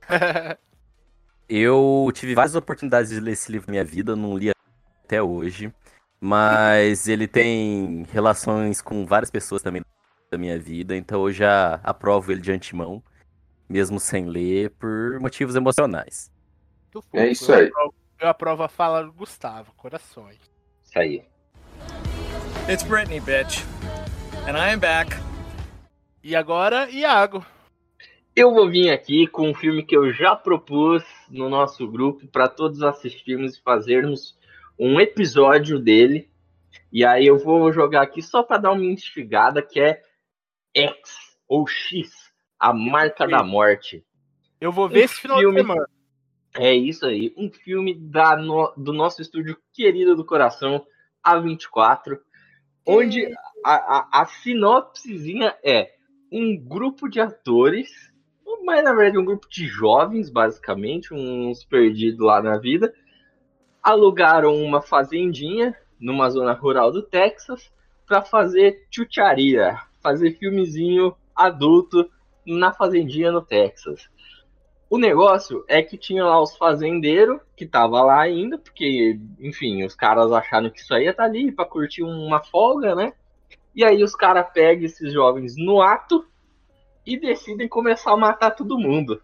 [1.47, 4.49] Eu tive várias oportunidades de ler esse livro na minha vida, não li
[5.03, 5.71] até hoje.
[6.19, 9.83] Mas ele tem relações com várias pessoas também
[10.31, 13.03] da minha vida, então eu já aprovo ele de antemão,
[13.69, 16.31] mesmo sem ler, por motivos emocionais.
[17.01, 17.31] Muito É fofo.
[17.31, 17.67] isso Eu aí.
[17.67, 20.39] aprovo- Eu aprovo a fala do Gustavo, corações.
[20.83, 21.23] Isso aí.
[22.69, 23.63] It's Britney, bitch.
[24.47, 25.11] And I am back.
[26.23, 27.45] E agora, Iago.
[28.35, 32.47] Eu vou vir aqui com um filme que eu já propus no nosso grupo para
[32.47, 34.37] todos assistirmos e fazermos
[34.77, 36.29] um episódio dele.
[36.91, 40.01] E aí eu vou jogar aqui só para dar uma instigada que é
[40.75, 42.11] X ou X,
[42.59, 44.03] a marca da morte.
[44.59, 45.55] Eu vou ver Um esse final filme.
[45.55, 45.87] de semana.
[46.57, 50.85] É isso aí, um filme da no- do nosso estúdio querido do coração,
[51.23, 52.19] A24,
[52.87, 53.25] onde
[53.63, 55.91] a, a, a sinopsezinha é
[56.31, 57.89] um grupo de atores,
[58.63, 62.93] mas na verdade um grupo de jovens, basicamente, uns perdidos lá na vida,
[63.83, 67.71] alugaram uma fazendinha numa zona rural do Texas
[68.07, 72.09] para fazer chucharia, fazer filmezinho adulto
[72.45, 74.07] na fazendinha no Texas.
[74.89, 79.95] O negócio é que tinha lá os fazendeiros que tava lá ainda, porque, enfim, os
[79.95, 83.13] caras acharam que isso aí ia estar tá ali para curtir uma folga, né?
[83.75, 86.25] E aí os caras pegam esses jovens no ato
[87.05, 89.21] e decidem começar a matar todo mundo.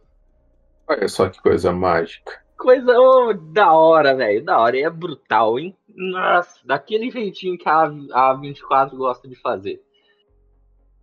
[0.88, 2.42] Olha só que coisa mágica.
[2.58, 4.44] Coisa oh, da hora, velho.
[4.44, 4.78] Da hora.
[4.78, 5.76] E é brutal, hein?
[5.88, 9.82] Nossa, daquele jeitinho que a, a 24 gosta de fazer.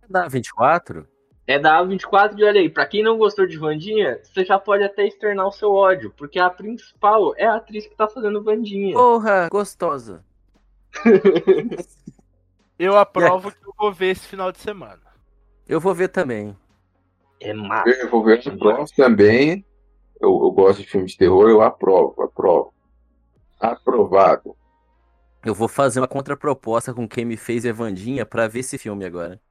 [0.07, 1.07] Da 24?
[1.49, 4.83] É da A24 e olha aí, pra quem não gostou de Vandinha, você já pode
[4.83, 8.93] até externar o seu ódio, porque a principal é a atriz que tá fazendo Vandinha.
[8.93, 10.23] Porra, gostosa.
[12.77, 15.01] eu aprovo que eu vou ver esse final de semana.
[15.67, 16.55] Eu vou ver também.
[17.39, 17.89] É massa.
[17.89, 19.65] Eu vou ver, eu também.
[20.21, 22.71] Eu, eu gosto de filmes de terror, eu aprovo, aprovo.
[23.59, 24.55] Aprovado.
[25.43, 29.41] Eu vou fazer uma contraproposta com quem me fez Evandinha pra ver esse filme agora.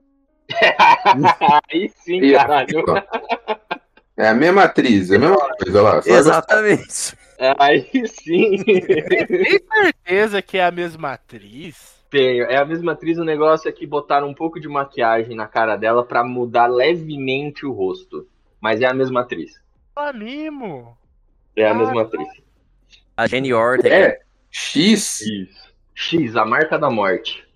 [1.71, 2.85] Aí sim, caralho.
[4.17, 6.03] É a mesma atriz, é a mesma coisa lá.
[6.05, 7.17] Exatamente.
[7.59, 8.65] Aí sim.
[8.65, 11.97] Tem certeza que é a mesma atriz?
[12.11, 12.45] Tenho.
[12.45, 15.77] É a mesma atriz, o negócio é que botaram um pouco de maquiagem na cara
[15.77, 18.27] dela para mudar levemente o rosto.
[18.61, 19.53] Mas é a mesma atriz.
[19.95, 20.97] Animo.
[21.55, 22.29] É a ah, mesma atriz.
[23.17, 23.95] A Jenny Ortega.
[23.95, 24.21] É.
[24.51, 25.21] X.
[25.21, 25.69] Isso.
[25.95, 27.47] X, a marca da morte.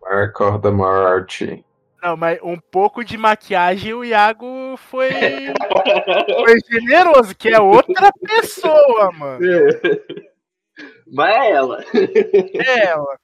[0.00, 1.64] Marca da morte.
[2.06, 5.10] Não, mas um pouco de maquiagem o Iago foi.
[6.46, 9.44] foi generoso, que é outra pessoa, mano.
[9.44, 9.68] É.
[11.12, 11.84] Mas é ela.
[11.92, 13.18] É ela.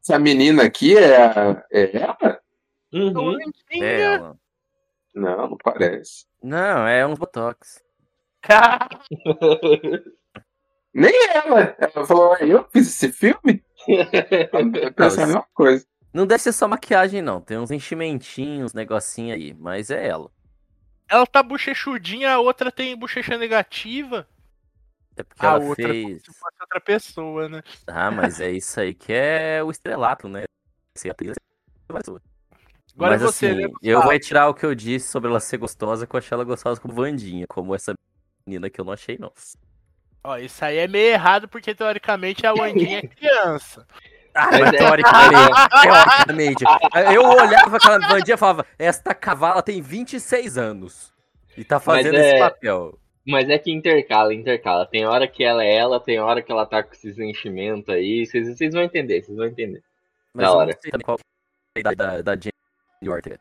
[0.00, 1.64] Essa menina aqui é, a...
[1.70, 2.40] é ela?
[2.92, 3.38] Uhum.
[3.70, 4.36] É ela.
[5.14, 6.26] Não, não parece.
[6.42, 7.80] Não, é um Botox.
[10.92, 11.76] Nem ela.
[11.78, 13.64] Ela falou, eu fiz esse filme?
[13.86, 15.86] Eu pensei a mesma coisa.
[16.16, 17.42] Não deve ser só maquiagem, não.
[17.42, 19.52] Tem uns enchimentinhos, negocinho aí.
[19.52, 20.30] Mas é ela.
[21.06, 24.26] Ela tá bochechudinha, a outra tem bochecha negativa.
[25.14, 26.22] É porque a ela outra fez.
[26.22, 27.62] Se fosse outra pessoa, né?
[27.86, 30.44] Ah, mas é isso aí que é o estrelato, né?
[30.94, 31.36] Ser atriz
[31.90, 32.08] Agora
[32.96, 36.16] mas, você, assim, eu vou retirar o que eu disse sobre ela ser gostosa, que
[36.16, 37.92] eu achei ela gostosa como Vandinha, como essa
[38.46, 39.30] menina que eu não achei, não.
[40.24, 43.86] Ó, isso aí é meio errado, porque teoricamente a Wandinha é criança.
[44.36, 46.64] Ah, mas é teoricamente, teoricamente.
[47.14, 51.12] Eu olhava aquela Vandinha e falava, esta cavala tem 26 anos.
[51.56, 52.30] E tá fazendo é...
[52.30, 52.98] esse papel.
[53.26, 54.86] Mas é que intercala, intercala.
[54.86, 58.24] Tem hora que ela é ela, tem hora que ela tá com esses enchimentos aí.
[58.24, 59.82] Vocês vão entender, vocês vão entender.
[60.32, 60.78] Mas Na hora.
[61.02, 63.40] qual é a idade da, da Jenny Ortega.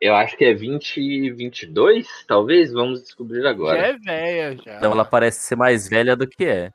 [0.00, 2.72] Eu acho que é 20, 22, talvez?
[2.72, 3.78] Vamos descobrir agora.
[3.78, 4.80] Já é velha, já.
[4.80, 6.72] Não, ela parece ser mais velha do que é.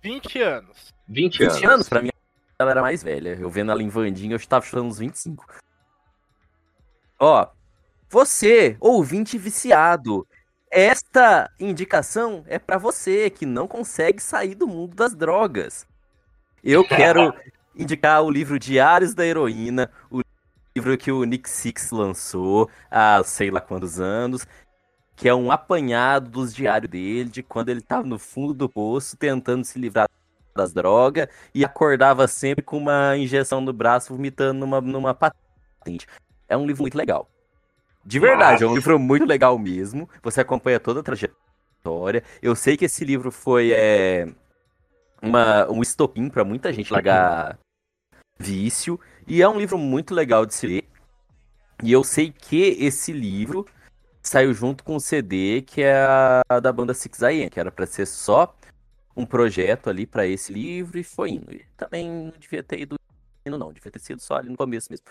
[0.00, 0.92] 20 anos.
[1.08, 1.64] 20, 20 anos.
[1.64, 2.10] anos, pra mim,
[2.58, 3.36] ela era mais velha.
[3.40, 5.46] Eu vendo ela em Vandinha, eu estava chutando uns 25.
[7.18, 7.46] Ó,
[8.08, 10.26] você, ouvinte viciado,
[10.70, 15.86] esta indicação é para você que não consegue sair do mundo das drogas.
[16.64, 17.34] Eu quero
[17.76, 20.22] indicar o livro Diários da Heroína, o
[20.74, 24.46] livro que o Nick Six lançou há sei lá quantos anos,
[25.14, 29.16] que é um apanhado dos diários dele, de quando ele estava no fundo do poço
[29.16, 30.08] tentando se livrar
[30.54, 36.06] das drogas e acordava sempre com uma injeção no braço, vomitando numa, numa patente.
[36.48, 37.28] É um livro muito legal.
[38.04, 40.08] De verdade, é um livro muito legal mesmo.
[40.22, 42.22] Você acompanha toda a trajetória.
[42.40, 44.28] Eu sei que esse livro foi é,
[45.22, 47.58] uma, um estopim para muita gente largar
[48.38, 48.98] vício.
[49.26, 50.88] E é um livro muito legal de se ler.
[51.82, 53.66] E eu sei que esse livro
[54.20, 56.06] saiu junto com o CD que é
[56.48, 58.54] a da banda Six AM, que era para ser só
[59.16, 61.52] um projeto ali para esse livro e foi indo.
[61.52, 62.96] E também não devia ter ido
[63.46, 65.04] indo, não, devia ter sido só ali no começo mesmo.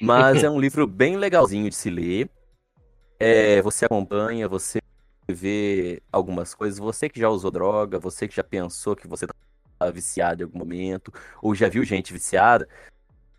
[0.00, 2.28] Mas é um livro bem legalzinho de se ler.
[3.18, 4.80] É, você acompanha, você
[5.28, 6.78] vê algumas coisas.
[6.78, 10.58] Você que já usou droga, você que já pensou que você tá viciado em algum
[10.58, 12.68] momento, ou já viu gente viciada,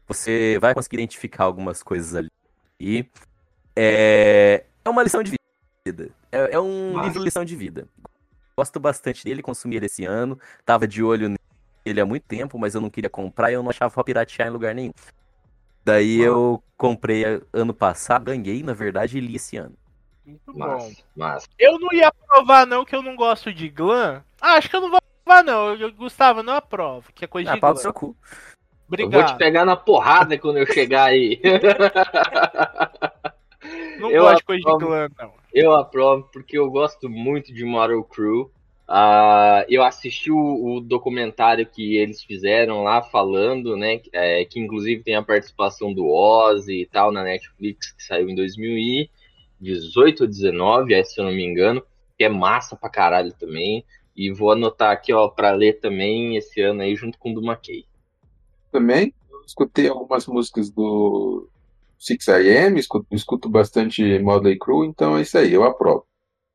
[0.08, 2.30] você vai conseguir identificar algumas coisas ali.
[2.80, 3.06] E
[3.76, 5.34] é, é uma lição de
[5.86, 6.12] vida.
[6.32, 7.08] É, é um Nossa.
[7.08, 7.88] livro lição de vida.
[8.60, 10.38] Gosto bastante dele, consumi ele esse ano.
[10.66, 11.34] Tava de olho
[11.86, 14.49] nele há muito tempo, mas eu não queria comprar e eu não achava pra piratear
[14.49, 14.91] em lugar nenhum.
[15.86, 19.76] Daí eu comprei ano passado, ganhei, na verdade, e li esse ano.
[20.26, 20.91] Muito bom.
[21.16, 21.47] Mas...
[21.57, 24.22] Eu não ia aprovar, não, que eu não gosto de glam.
[24.41, 25.76] Ah, acho que eu não vou aprovar, não.
[25.76, 27.76] Eu, Gustavo, não aprovo, que é coisa ah, de glam.
[27.78, 28.14] seu cu.
[28.89, 29.14] Obrigado.
[29.14, 31.41] Eu vou te pegar na porrada quando eu chegar aí.
[34.00, 35.34] Não Eu gosto de coisa de clã, não.
[35.54, 38.52] Eu aprovo porque eu gosto muito de Moral Crew.
[38.88, 44.02] Ah, eu assisti o, o documentário que eles fizeram lá falando, né?
[44.12, 48.36] é, que inclusive tem a participação do Ozzy e tal na Netflix, que saiu em
[48.36, 51.84] 2018 ou 19, é, se eu não me engano,
[52.18, 53.86] que é massa pra caralho também.
[54.16, 57.45] E vou anotar aqui, ó, pra ler também esse ano aí, junto com o do
[57.45, 57.86] McKay.
[58.72, 61.47] Também, eu escutei algumas músicas do
[62.00, 66.06] 6am, escuto, escuto bastante Motley Crue, então é isso aí, eu aprovo.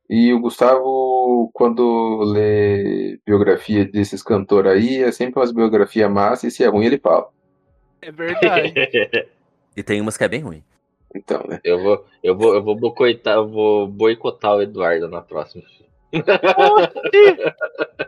[0.09, 6.55] E o Gustavo, quando lê biografia desses cantores aí, é sempre umas biografias massas, e
[6.55, 7.29] se é ruim ele fala.
[8.01, 8.73] É verdade.
[9.77, 10.63] E tem umas que é bem ruim.
[11.13, 11.59] Então, né?
[11.61, 15.63] Eu vou, eu vou, eu vou boicotar, eu vou boicotar o Eduardo na próxima.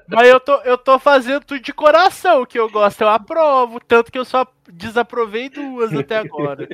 [0.07, 3.79] Mas eu tô, eu tô fazendo tudo de coração, o que eu gosto, eu aprovo.
[3.79, 6.67] Tanto que eu só desaprovei duas até agora.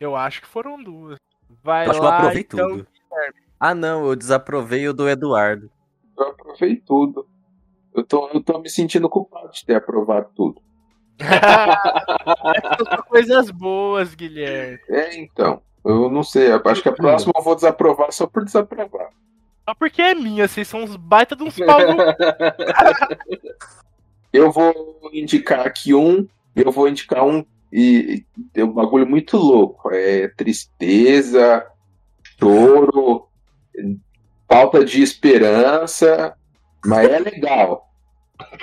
[0.00, 1.18] Eu acho que foram duas.
[1.62, 2.68] Vai Eu acho que eu lá, aprovei então.
[2.70, 2.86] tudo.
[3.58, 5.70] Ah, não, eu desaprovei o do Eduardo.
[6.18, 7.26] Eu aprovei tudo.
[7.94, 10.60] Eu tô, eu tô me sentindo culpado de ter aprovado tudo.
[13.08, 14.78] Coisas boas, Guilherme.
[14.90, 15.62] É, então.
[15.86, 19.08] Eu não sei, eu acho que a próxima eu vou desaprovar só por desaprovar.
[19.68, 21.80] Só porque é minha, vocês são uns baita de uns pau
[24.32, 29.90] Eu vou indicar aqui um, eu vou indicar um e é um bagulho muito louco.
[29.92, 31.66] É tristeza,
[32.38, 33.28] choro,
[34.48, 36.36] falta de esperança,
[36.84, 37.90] mas é legal.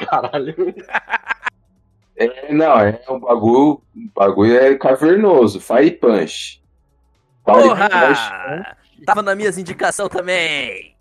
[0.07, 0.73] Caralho.
[2.15, 6.61] É, não, é um bagulho, um bagulho é cavernoso, Fire Punch.
[7.43, 8.77] Fire Punch Porra!
[9.05, 10.92] Tava nas minhas indicações também.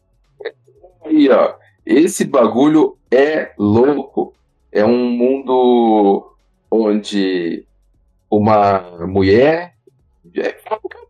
[1.13, 1.55] Aí, ó.
[1.85, 4.35] Esse bagulho é louco.
[4.71, 6.35] É um mundo
[6.71, 7.67] onde
[8.31, 9.75] uma mulher.
[10.35, 10.57] É, é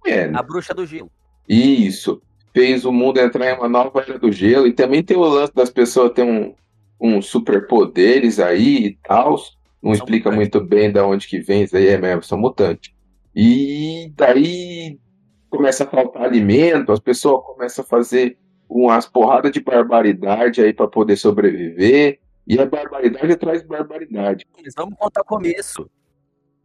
[0.05, 0.39] mulher, né?
[0.39, 1.11] A bruxa do gelo.
[1.49, 2.21] Isso.
[2.53, 4.67] Fez o mundo entrar em uma nova era do gelo.
[4.67, 6.55] E também tem o lance das pessoas terem
[7.01, 9.37] um, um superpoderes aí e tal.
[9.83, 10.37] Não São explica mutantes.
[10.37, 12.93] muito bem de onde que vem isso aí, é mesmo, são mutantes.
[13.35, 14.99] E daí
[15.51, 18.39] começa a faltar alimento, as pessoas começam a fazer
[18.73, 22.19] umas porradas de barbaridade aí para poder sobreviver.
[22.47, 25.89] E a barbaridade traz barbaridade Mas vamos contar começo.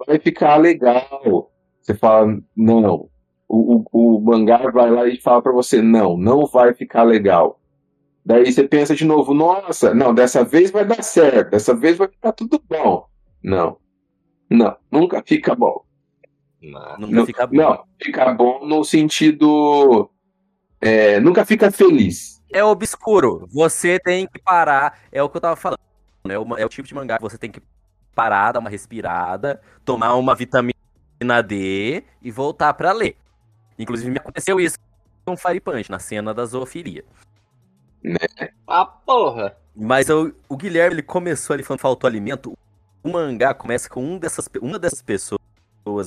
[0.07, 1.51] vai ficar legal.
[1.81, 3.09] Você fala, não.
[3.47, 7.61] O, o, o mangá vai lá e fala pra você, não, não vai ficar legal.
[8.25, 12.09] Daí você pensa de novo, nossa, não, dessa vez vai dar certo, dessa vez vai
[12.09, 13.05] ficar tudo bom.
[13.41, 13.77] Não.
[14.49, 15.81] Não, nunca fica bom.
[16.61, 17.55] Mas- Nunca Não, fica bom.
[17.55, 20.09] não, fica bom no sentido.
[20.81, 22.41] É, nunca fica feliz.
[22.51, 23.47] É obscuro.
[23.51, 24.99] Você tem que parar.
[25.11, 25.79] É o que eu tava falando.
[26.29, 27.61] É, uma- é o tipo de mangá que você tem que
[28.15, 30.73] parar, dar uma respirada, tomar uma vitamina
[31.45, 33.15] D e voltar pra ler.
[33.77, 34.77] Inclusive, me aconteceu isso
[35.25, 37.03] com Fire Punch, na cena da zoofilia.
[38.67, 39.55] Ah, porra.
[39.75, 42.57] Mas eu- o Guilherme ele começou ali falando que faltou alimento.
[43.03, 45.39] O mangá começa com um dessas, uma dessas pessoas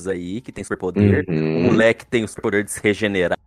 [0.09, 1.25] aí que tem superpoder.
[1.27, 1.63] O Uhum.
[1.63, 3.37] moleque tem o superpoder de se regenerar.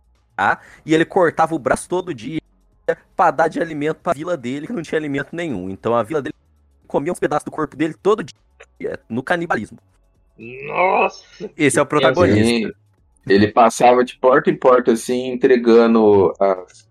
[0.85, 2.41] E ele cortava o braço todo dia
[3.15, 5.69] pra dar de alimento pra vila dele, que não tinha alimento nenhum.
[5.69, 6.35] Então a vila dele
[6.87, 9.77] comia uns pedaços do corpo dele todo dia, no canibalismo.
[10.37, 11.23] Nossa.
[11.57, 12.43] Esse é o protagonista.
[12.43, 12.71] Sim.
[13.27, 16.87] Ele passava de porta em porta, assim, entregando as,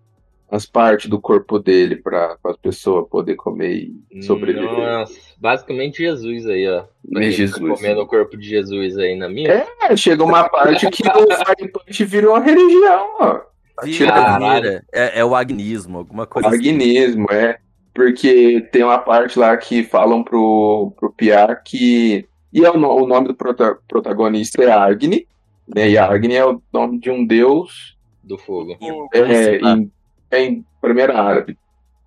[0.49, 4.69] as partes do corpo dele para as pessoas poderem comer e sobreviver.
[4.69, 6.83] Nossa, basicamente Jesus aí, ó.
[7.07, 7.79] Meu tá Jesus.
[7.79, 9.65] Comendo o corpo de Jesus aí na minha.
[9.89, 13.39] É, chega uma parte que o Fire Punch virou uma religião, ó.
[13.83, 14.61] Vira, Caralho.
[14.63, 14.85] vira.
[14.93, 16.57] É, é o agnismo, alguma coisa assim.
[16.57, 17.57] Agnismo, é.
[17.93, 22.25] Porque tem uma parte lá que falam pro, pro Piar que.
[22.53, 25.27] E é o, no- o nome do prota- protagonista é Agni,
[25.67, 25.89] né?
[25.89, 28.77] E Agni é o nome de um deus Do fogo.
[29.13, 29.91] é, em,
[30.31, 31.57] é em primeira árabe.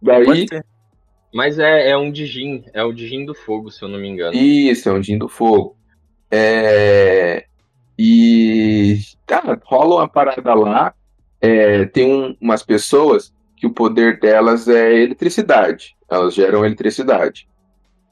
[0.00, 0.64] Daí, Pode ser.
[1.32, 2.64] Mas é, é um Dijin.
[2.72, 4.34] É o Dijin do fogo, se eu não me engano.
[4.36, 5.76] Isso, é um Din do Fogo.
[6.30, 7.44] É,
[7.98, 10.94] e tá, rola uma parada lá.
[11.40, 15.94] é, tem um- umas pessoas que o poder delas é eletricidade.
[16.10, 17.48] Elas geram eletricidade.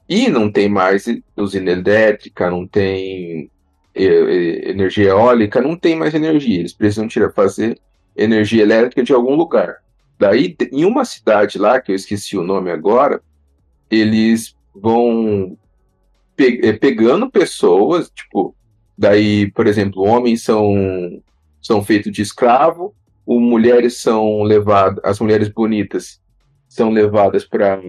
[0.07, 1.05] E não tem mais
[1.35, 3.51] usina elétrica, não tem
[3.93, 6.59] é, é, energia eólica, não tem mais energia.
[6.59, 7.77] Eles precisam tirar, fazer
[8.15, 9.75] energia elétrica de algum lugar.
[10.19, 13.21] Daí, em uma cidade lá, que eu esqueci o nome agora,
[13.89, 15.57] eles vão
[16.35, 18.55] pe- eh, pegando pessoas, tipo,
[18.97, 21.21] daí, por exemplo, homens são,
[21.61, 22.95] são feitos de escravo,
[23.25, 26.21] o, mulheres são levadas, as mulheres bonitas
[26.67, 27.79] são levadas para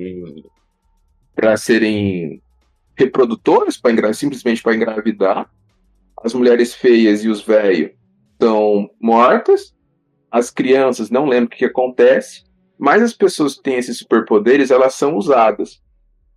[1.34, 2.42] para serem
[2.96, 5.48] reprodutoras, pra simplesmente para engravidar,
[6.24, 7.92] as mulheres feias e os velhos
[8.42, 9.72] são mortas,
[10.30, 12.44] as crianças não lembram o que, acontece,
[12.78, 15.82] mas as pessoas que têm esses superpoderes, elas são usadas.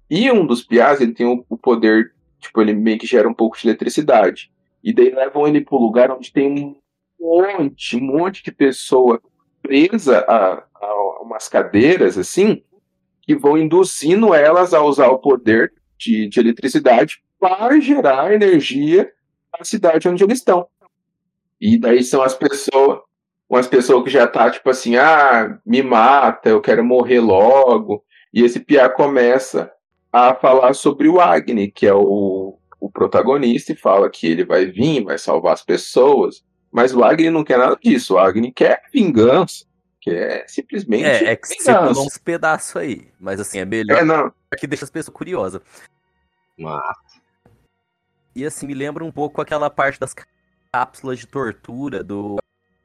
[0.09, 3.33] E um dos piás, ele tem o, o poder, tipo, ele meio que gera um
[3.33, 4.51] pouco de eletricidade.
[4.83, 6.75] E daí levam ele para o lugar onde tem um
[7.19, 9.21] monte, um monte de pessoa
[9.61, 12.63] presa a, a umas cadeiras, assim,
[13.21, 19.11] que vão induzindo elas a usar o poder de, de eletricidade para gerar energia
[19.57, 20.67] na cidade onde eles estão.
[21.59, 22.99] E daí são as pessoas,
[23.51, 28.01] umas pessoas que já tá tipo assim, ah, me mata, eu quero morrer logo.
[28.33, 29.69] E esse Pia começa
[30.11, 34.67] a falar sobre o Agni, que é o, o protagonista, e fala que ele vai
[34.67, 36.41] vir, vai salvar as pessoas.
[36.71, 38.13] Mas o Agni não quer nada disso.
[38.13, 39.65] O Agni quer vingança.
[39.99, 41.03] Quer simplesmente.
[41.03, 41.87] É, é que você vingança.
[41.89, 43.09] pulou uns pedaços aí.
[43.19, 44.31] Mas assim, é melhor É, não.
[44.57, 45.61] que deixa as pessoas curiosas.
[46.57, 46.95] Mas,
[48.33, 50.15] E assim, me lembra um pouco aquela parte das
[50.71, 52.37] cápsulas de tortura do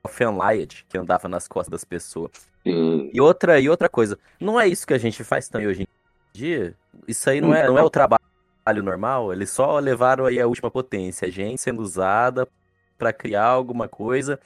[0.09, 2.31] Fenlight, que andava nas costas das pessoas.
[2.63, 3.11] Sim.
[3.13, 5.87] E outra, e outra coisa, não é isso que a gente faz também hoje em
[6.33, 6.77] dia?
[7.07, 8.21] Isso aí não é, não é o trabalho
[8.83, 9.33] normal?
[9.33, 12.49] Eles só levaram aí a última potência, a gente sendo usada
[12.99, 14.41] pra criar alguma coisa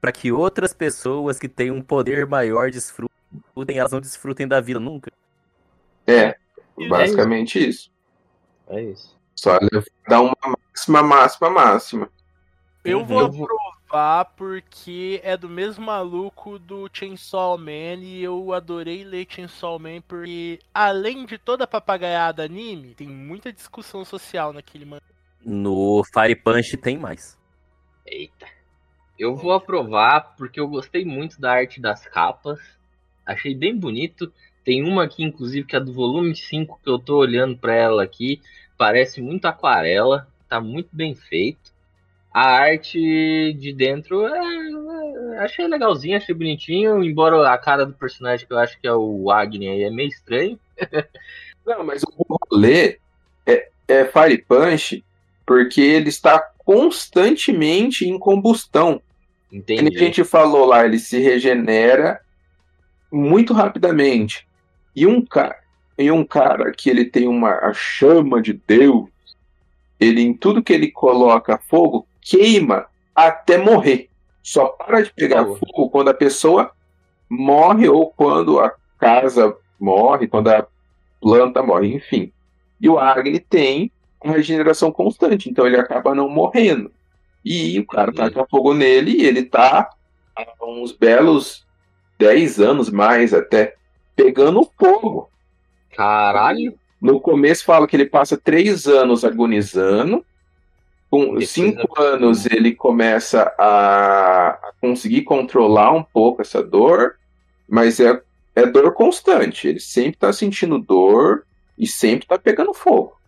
[0.00, 3.10] pra que outras pessoas que têm um poder maior desfrutem,
[3.78, 5.10] elas não desfrutem da vida nunca.
[6.06, 6.36] É,
[6.88, 7.90] basicamente isso.
[8.68, 9.18] é isso.
[9.34, 9.58] Só
[10.08, 12.10] dar uma máxima, máxima, máxima.
[12.84, 13.06] Eu Uhum.
[13.06, 13.48] vou Eu
[13.88, 19.78] vou- aprovar porque é do mesmo maluco do Chainsaw Man e eu adorei ler Chainsaw
[19.78, 25.02] Man porque, além de toda a papagaiada anime, tem muita discussão social naquele mangá.
[25.44, 27.38] No Fire Punch tem mais.
[28.06, 28.46] Eita.
[29.18, 32.60] Eu vou aprovar porque eu gostei muito da arte das capas.
[33.26, 34.32] Achei bem bonito.
[34.64, 38.02] Tem uma aqui, inclusive, que é do volume 5, que eu tô olhando pra ela
[38.02, 38.40] aqui.
[38.76, 40.28] Parece muito aquarela.
[40.48, 41.72] Tá muito bem feito.
[42.32, 47.02] A arte de dentro é, é, achei legalzinha, achei bonitinho.
[47.02, 50.08] Embora a cara do personagem que eu acho que é o Agni aí é meio
[50.08, 50.58] estranho.
[51.66, 52.98] Não, mas o rolê
[53.46, 55.04] é, é Fire Punch
[55.44, 59.00] porque ele está constantemente em combustão.
[59.48, 59.98] Como a Entendi.
[59.98, 62.20] gente falou lá, ele se regenera
[63.10, 64.46] muito rapidamente.
[64.94, 65.58] E um cara,
[65.96, 69.08] e um cara que ele tem uma a chama de Deus,
[69.98, 74.08] ele em tudo que ele coloca fogo queima até morrer.
[74.42, 76.70] Só para de pegar fogo quando a pessoa
[77.28, 80.66] morre ou quando a casa morre, quando a
[81.20, 82.32] planta morre, enfim.
[82.80, 83.90] E o Agni tem
[84.22, 86.90] uma regeneração constante, então ele acaba não morrendo.
[87.44, 89.90] E o cara taca fogo nele e ele tá
[90.36, 91.66] há uns belos
[92.18, 93.74] 10 anos mais até
[94.14, 95.30] pegando fogo.
[95.96, 96.74] Caralho.
[97.00, 100.24] No começo fala que ele passa três anos agonizando.
[101.10, 107.16] Com Depois cinco anos ele começa a, a conseguir controlar um pouco essa dor,
[107.68, 108.20] mas é,
[108.54, 109.68] é dor constante.
[109.68, 111.44] Ele sempre tá sentindo dor
[111.78, 113.18] e sempre tá pegando fogo.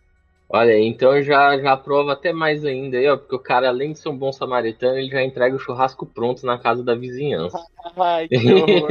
[0.53, 3.99] Olha, então já, já aprova até mais ainda aí, ó, porque o cara, além de
[3.99, 7.57] ser um bom samaritano, ele já entrega o churrasco pronto na casa da vizinhança.
[7.97, 8.89] Ai, que horror.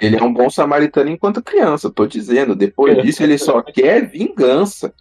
[0.00, 2.56] Ele é um bom samaritano enquanto criança, tô dizendo.
[2.56, 4.94] Depois disso ele só quer vingança.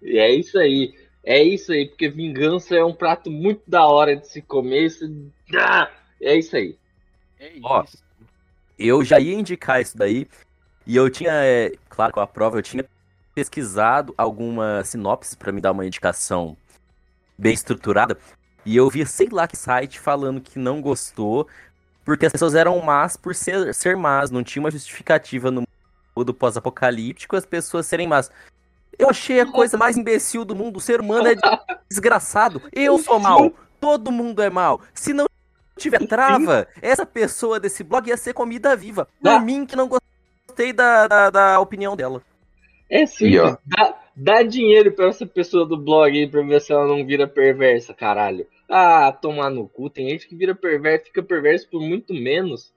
[0.00, 0.94] e é isso aí.
[1.30, 4.86] É isso aí, porque vingança é um prato muito da hora de se comer.
[4.86, 5.04] Isso...
[5.56, 5.88] Ah,
[6.20, 6.76] é isso aí.
[7.38, 8.02] É Ó, isso.
[8.76, 10.26] Eu já ia indicar isso daí.
[10.84, 12.84] E eu tinha, é, claro, com a prova, eu tinha
[13.32, 16.56] pesquisado alguma sinopse pra me dar uma indicação
[17.38, 18.18] bem estruturada.
[18.66, 21.46] E eu vi, sei lá que site falando que não gostou,
[22.04, 24.32] porque as pessoas eram más por ser, ser más.
[24.32, 25.62] Não tinha uma justificativa no
[26.16, 28.32] mundo pós-apocalíptico as pessoas serem más.
[29.00, 30.76] Eu achei a coisa mais imbecil do mundo.
[30.76, 31.34] O ser humano é
[31.88, 32.62] desgraçado.
[32.72, 33.52] Eu sou mal.
[33.80, 34.80] Todo mundo é mal.
[34.92, 35.26] Se não
[35.76, 39.08] tiver trava, essa pessoa desse blog ia ser comida viva.
[39.22, 39.40] Por Ah.
[39.40, 42.22] mim que não gostei da, da, da opinião dela.
[42.90, 43.40] É simples.
[43.40, 43.56] ó.
[43.64, 47.26] Dá, dá dinheiro pra essa pessoa do blog aí pra ver se ela não vira
[47.26, 48.46] perversa, caralho.
[48.68, 49.88] Ah, tomar no cu.
[49.88, 52.72] Tem gente que vira perverso, fica perverso por muito menos.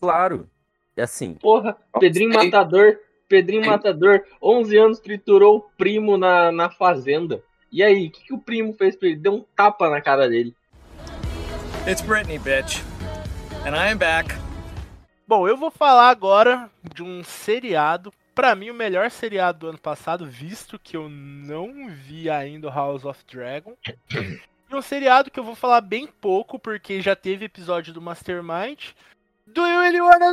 [0.00, 0.48] Claro.
[0.96, 1.34] É assim.
[1.34, 2.32] Porra, Pedrinho.
[2.34, 2.98] Matador,
[3.30, 3.64] Pedrinho.
[3.64, 7.40] Matador, 11 anos triturou o primo na, na fazenda.
[7.70, 9.18] E aí, o que, que o primo fez pra ele?
[9.18, 10.52] Deu um tapa na cara dele.
[11.88, 12.82] It's Britney, bitch.
[13.64, 14.34] And I am back.
[15.28, 19.78] Bom, eu vou falar agora de um seriado, pra mim o melhor seriado do ano
[19.78, 23.76] passado, visto que eu não vi ainda o House of Dragon.
[24.72, 28.92] E um seriado que eu vou falar bem pouco, porque já teve episódio do Mastermind.
[29.52, 30.26] Do you really wanna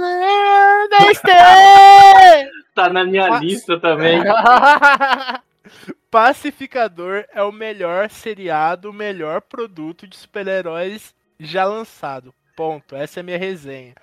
[0.91, 2.49] understand?
[2.77, 3.39] Tá na minha Ah.
[3.39, 4.21] lista também.
[6.11, 12.31] Pacificador é o melhor seriado, o melhor produto de super-heróis já lançado.
[12.55, 12.95] Ponto.
[12.95, 13.95] Essa é a minha resenha.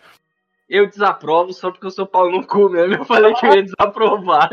[0.68, 2.94] Eu desaprovo só porque eu sou pau no cu mesmo.
[2.94, 4.50] Eu falei que eu ia desaprovar.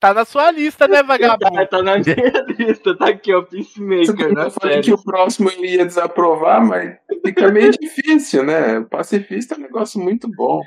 [0.00, 1.54] Tá na sua lista, né, vagabundo?
[1.54, 4.82] tá, tá na minha lista, tá aqui, ó, Peacemaker, Eu falei série.
[4.82, 8.80] que o próximo ele ia desaprovar, mas fica meio difícil, né?
[8.82, 10.62] Pacifista é um negócio muito bom.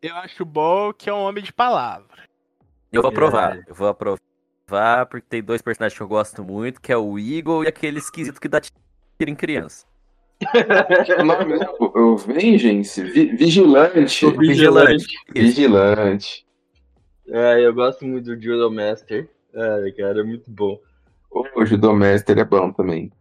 [0.00, 2.06] Eu acho bom que é um homem de palavra.
[2.92, 3.56] Eu vou aprovar.
[3.58, 3.62] É.
[3.68, 7.64] Eu vou aprovar porque tem dois personagens que eu gosto muito, que é o Eagle
[7.64, 8.72] e aquele esquisito que dá tiro
[9.30, 9.84] em criança.
[11.18, 14.24] O nome é o, o Vengeance, Vi- Vigilante.
[14.24, 15.04] O Vigilante.
[15.34, 16.46] Vigilante.
[17.30, 19.28] É, eu gosto muito do Judo Master.
[19.54, 20.78] Ai, cara, é muito bom.
[21.30, 23.12] O Judomaster é bom também.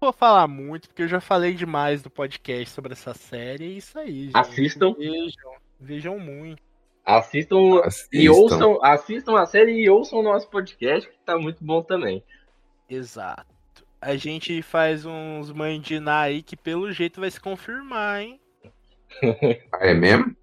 [0.00, 3.64] Não vou falar muito, porque eu já falei demais no podcast sobre essa série.
[3.64, 4.36] É isso aí, gente.
[4.36, 4.92] Assistam.
[4.94, 6.62] Vejam, vejam muito.
[7.04, 7.56] Assistam
[8.12, 8.32] e Assistam.
[8.32, 12.22] ouçam, assistam a série e ouçam o nosso podcast, que tá muito bom também.
[12.88, 13.46] Exato.
[14.00, 18.40] A gente faz uns mandiná aí que pelo jeito vai se confirmar, hein?
[19.72, 20.36] Ah, é mesmo?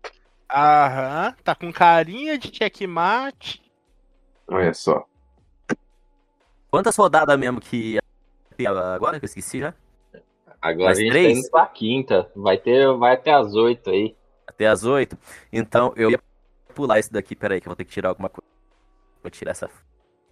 [0.52, 3.62] Aham, tá com carinha de checkmate.
[4.48, 5.06] Olha só.
[6.72, 8.00] Quantas rodadas mesmo que
[8.68, 9.20] agora?
[9.20, 9.74] Que eu esqueci já?
[10.62, 11.34] Agora Mais a gente três?
[11.34, 12.32] tá indo pra quinta.
[12.36, 14.16] Vai, ter, vai até as oito aí.
[14.46, 15.18] Até as 8.
[15.54, 16.20] Então eu ia
[16.76, 17.36] pular isso daqui.
[17.36, 18.48] Pera aí, que eu vou ter que tirar alguma coisa.
[19.22, 19.70] Vou tirar essa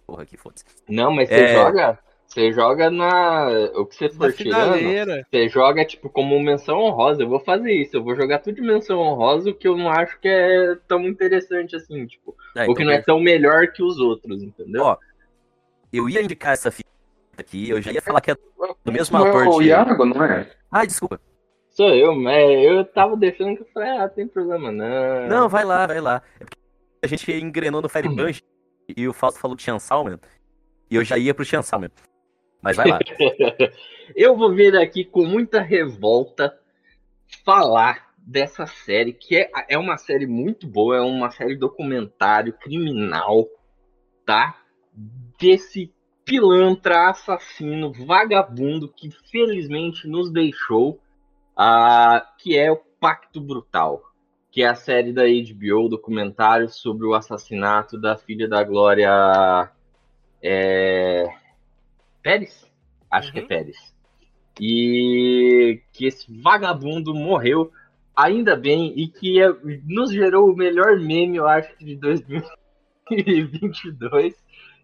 [0.06, 0.64] porra aqui, foda-se.
[0.88, 1.54] Não, mas você É.
[1.54, 1.98] joga.
[2.28, 3.48] Você joga na.
[3.74, 4.74] O que você for tirando.
[5.30, 7.22] Você joga, tipo, como menção honrosa.
[7.22, 7.96] Eu vou fazer isso.
[7.96, 11.04] Eu vou jogar tudo de menção honrosa, o que eu não acho que é tão
[11.06, 12.36] interessante assim, tipo.
[12.54, 14.82] Ah, ou que não é tão melhor que os outros, entendeu?
[14.82, 14.96] Ó,
[15.90, 16.88] Eu ia indicar essa fita
[17.38, 18.36] aqui, eu já ia falar que é
[18.84, 19.68] do mesmo Não é autor o de.
[19.68, 20.50] Iago, não é?
[20.70, 21.18] Ah, desculpa.
[21.70, 25.28] Sou eu, mas eu tava deixando que eu falei, ah, tem problema não.
[25.28, 26.22] Não, vai lá, vai lá.
[26.38, 26.58] É porque
[27.02, 28.42] a gente engrenou no Fire Punch
[28.94, 30.18] e o Fausto falou de Chansalman.
[30.90, 31.90] E eu já ia pro Chansalman.
[32.62, 32.98] Mas vai lá.
[34.14, 36.58] eu vou vir aqui com muita revolta
[37.44, 43.48] falar dessa série, que é, é uma série muito boa, é uma série documentário criminal,
[44.26, 44.58] tá?
[45.38, 45.92] Desse
[46.24, 51.00] pilantra, assassino, vagabundo que felizmente nos deixou,
[51.56, 54.02] ah, que é o Pacto Brutal,
[54.50, 59.70] que é a série da HBO, documentário sobre o assassinato da filha da Glória
[60.42, 61.24] é,
[62.28, 62.70] Pérez?
[63.10, 63.48] Acho que é Uhum.
[63.48, 63.76] Pérez.
[64.60, 67.72] E que esse vagabundo morreu,
[68.14, 69.56] ainda bem, e que é-
[69.86, 74.34] nos gerou o melhor meme, eu acho, de 2022,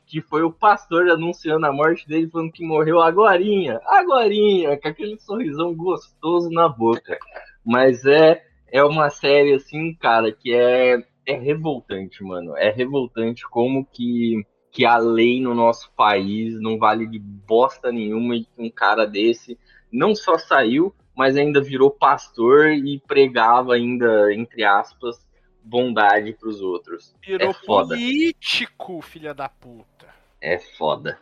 [0.07, 5.19] que foi o pastor anunciando a morte dele, falando que morreu agorinha, agorinha, com aquele
[5.19, 7.19] sorrisão gostoso na boca.
[7.63, 8.43] Mas é,
[8.73, 12.57] é uma série, assim, cara, que é, é revoltante, mano.
[12.57, 18.35] É revoltante como que que a lei no nosso país não vale de bosta nenhuma
[18.35, 19.57] e que um cara desse
[19.91, 25.25] não só saiu, mas ainda virou pastor e pregava ainda, entre aspas,
[25.63, 27.15] bondade pros outros.
[27.25, 27.95] Virou É foda.
[27.95, 30.09] político, filha da puta.
[30.41, 31.21] É foda.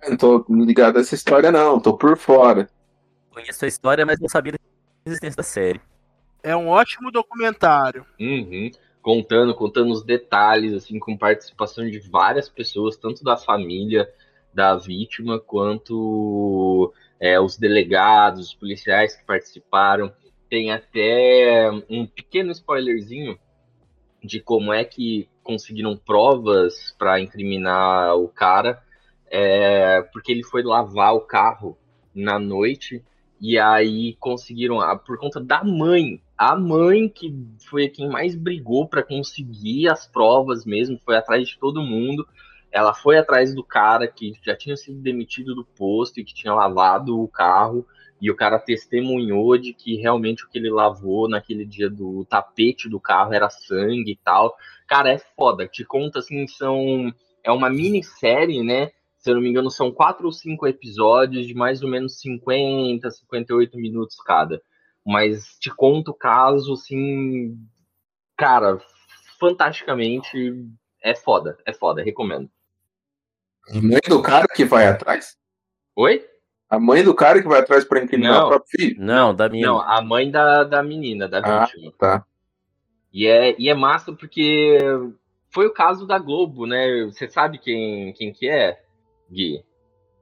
[0.00, 1.80] Eu Não tô ligado a essa história, não.
[1.80, 2.70] Tô por fora.
[3.30, 4.58] Conheço a história, mas não sabia da
[5.04, 5.80] existência da série.
[6.40, 8.06] É um ótimo documentário.
[8.20, 8.70] Uhum.
[9.02, 14.12] Contando, contando os detalhes, assim, com participação de várias pessoas, tanto da família
[14.52, 20.12] da vítima, quanto é, os delegados, os policiais que participaram.
[20.48, 23.38] Tem até um pequeno spoilerzinho
[24.22, 28.82] de como é que conseguiram provas para incriminar o cara,
[29.30, 31.78] é, porque ele foi lavar o carro
[32.14, 33.02] na noite
[33.40, 37.34] e aí conseguiram, ah, por conta da mãe, a mãe que
[37.68, 42.26] foi quem mais brigou para conseguir as provas mesmo, foi atrás de todo mundo.
[42.70, 46.52] Ela foi atrás do cara que já tinha sido demitido do posto e que tinha
[46.52, 47.86] lavado o carro.
[48.20, 52.88] E o cara testemunhou de que realmente o que ele lavou naquele dia do tapete
[52.88, 54.54] do carro era sangue e tal.
[54.86, 55.66] Cara, é foda.
[55.66, 57.12] Te conta assim, são.
[57.42, 58.90] É uma minissérie, né?
[59.20, 63.10] Se eu não me engano, são quatro ou cinco episódios de mais ou menos 50,
[63.10, 64.60] 58 minutos cada.
[65.06, 67.56] Mas te conta o caso, assim.
[68.36, 68.80] Cara,
[69.38, 70.54] fantasticamente.
[71.02, 72.50] É foda, é foda, recomendo.
[73.70, 75.36] A mãe do cara que vai atrás?
[75.96, 76.26] Oi?
[76.68, 78.96] A mãe do cara que vai atrás pra incriminar o próprio filho?
[79.02, 79.66] Não, da minha.
[79.66, 81.64] Não, a mãe da, da menina, da Ah.
[81.66, 81.92] vítima.
[81.98, 82.24] Tá.
[83.12, 84.78] E é, e é massa porque
[85.50, 87.04] foi o caso da Globo, né?
[87.06, 88.80] Você sabe quem, quem que é,
[89.30, 89.62] Gui?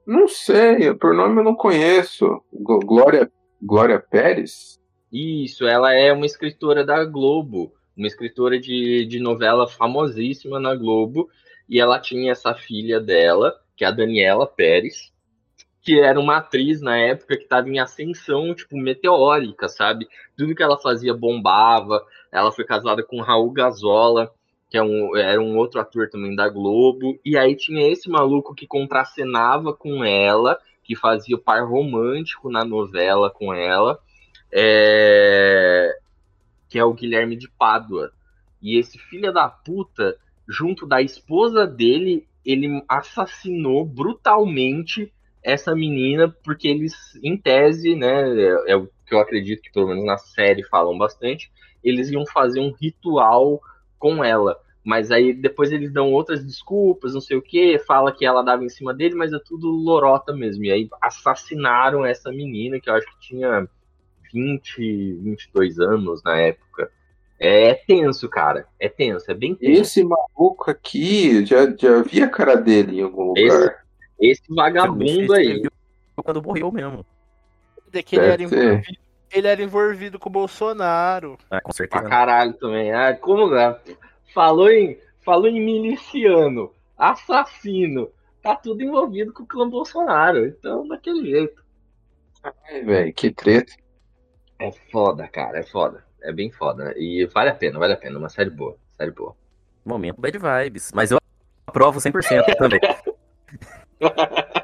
[0.05, 2.41] Não sei, por nome eu não conheço.
[2.51, 3.31] Glória,
[3.61, 4.79] Glória Pérez?
[5.11, 11.29] Isso, ela é uma escritora da Globo, uma escritora de, de novela famosíssima na Globo.
[11.67, 15.11] e ela tinha essa filha dela, que é a Daniela Pérez,
[15.81, 20.07] que era uma atriz na época que estava em ascensão, tipo, meteórica, sabe?
[20.37, 22.03] Tudo que ela fazia bombava.
[22.31, 24.31] Ela foi casada com Raul Gazola,
[24.69, 27.19] que é um, era um outro ator também da Globo.
[27.25, 32.63] E aí tinha esse maluco que contracenava com ela, que fazia o par romântico na
[32.63, 33.99] novela com ela,
[34.51, 35.97] é...
[36.69, 38.11] que é o Guilherme de Pádua.
[38.61, 40.17] E esse filho da puta,
[40.47, 46.93] junto da esposa dele, ele assassinou brutalmente essa menina, porque eles,
[47.23, 50.97] em tese, né, é, é, o que eu acredito que pelo menos na série falam
[50.97, 51.51] bastante,
[51.83, 53.61] eles iam fazer um ritual
[53.99, 54.57] com ela.
[54.83, 58.63] Mas aí depois eles dão outras desculpas, não sei o que, fala que ela dava
[58.63, 60.63] em cima dele, mas é tudo lorota mesmo.
[60.63, 63.67] E aí assassinaram essa menina, que eu acho que tinha
[64.33, 66.89] 20, 22 anos na época.
[67.37, 68.67] É tenso, cara.
[68.79, 69.81] É tenso, é bem tenso.
[69.81, 73.83] Esse maluco aqui, já, já vi a cara dele em algum lugar.
[74.19, 75.61] Esse, esse vagabundo aí.
[76.15, 77.05] Quando morreu mesmo.
[77.91, 78.97] De que ele era, envolvido,
[79.31, 81.37] ele era envolvido com o Bolsonaro.
[81.49, 82.01] Ah, com certeza.
[82.01, 82.91] Pra caralho também.
[82.91, 83.79] Ah, como é?
[84.33, 88.09] Falou em, falou em miliciano, assassino.
[88.41, 90.45] Tá tudo envolvido com o clã Bolsonaro.
[90.45, 91.63] Então, daquele jeito.
[92.43, 93.73] Ai, velho, que treta.
[94.59, 96.03] É foda, cara, é foda.
[96.21, 96.93] É bem foda.
[96.97, 98.17] E vale a pena, vale a pena.
[98.17, 98.77] Uma série boa.
[98.97, 99.35] Série boa.
[99.85, 100.91] Momento bad vibes.
[100.93, 101.17] Mas eu
[101.67, 102.79] aprovo 100% também.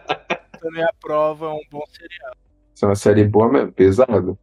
[0.60, 2.34] Também aprovo, é um bom serial.
[2.74, 4.38] Isso é uma série boa mesmo, pesado.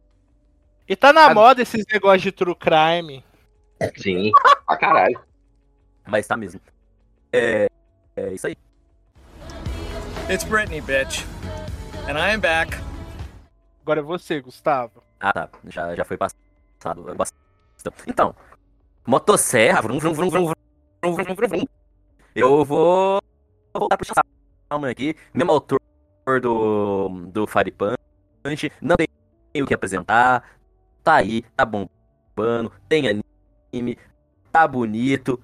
[0.87, 1.33] E tá na a...
[1.33, 3.23] moda esses negócios de true crime.
[3.97, 4.31] Sim,
[4.67, 5.19] pra caralho.
[6.05, 6.59] Mas tá mesmo.
[7.31, 7.69] É,
[8.15, 8.57] é isso aí.
[10.29, 11.25] It's Britney, bitch.
[12.07, 12.77] And I am back.
[13.81, 15.03] Agora é você, Gustavo.
[15.19, 15.49] Ah, tá.
[15.69, 16.35] Já, já foi passado.
[16.85, 18.35] É então,
[19.05, 19.81] motosserra.
[19.81, 21.65] Vrum, vrum, vrum, vrum, vrum, vrum, vrum, vrum.
[22.35, 23.21] Eu vou
[23.73, 24.07] voltar pro
[24.69, 25.15] Salman aqui.
[25.33, 25.79] Mesmo autor
[26.41, 28.71] do, do Fire Punch.
[28.81, 29.07] Não tem
[29.61, 30.43] o que apresentar
[31.03, 33.97] tá aí, tá bombando, tem anime,
[34.51, 35.39] tá bonito,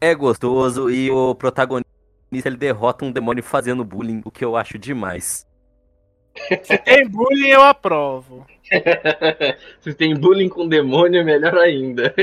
[0.00, 1.88] é gostoso e o protagonista
[2.32, 5.46] ele derrota um demônio fazendo bullying, o que eu acho demais.
[6.62, 8.46] Se tem bullying, eu aprovo.
[9.80, 12.14] Se tem bullying com demônio, é melhor ainda.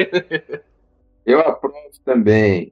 [1.26, 2.72] Eu aprovo também.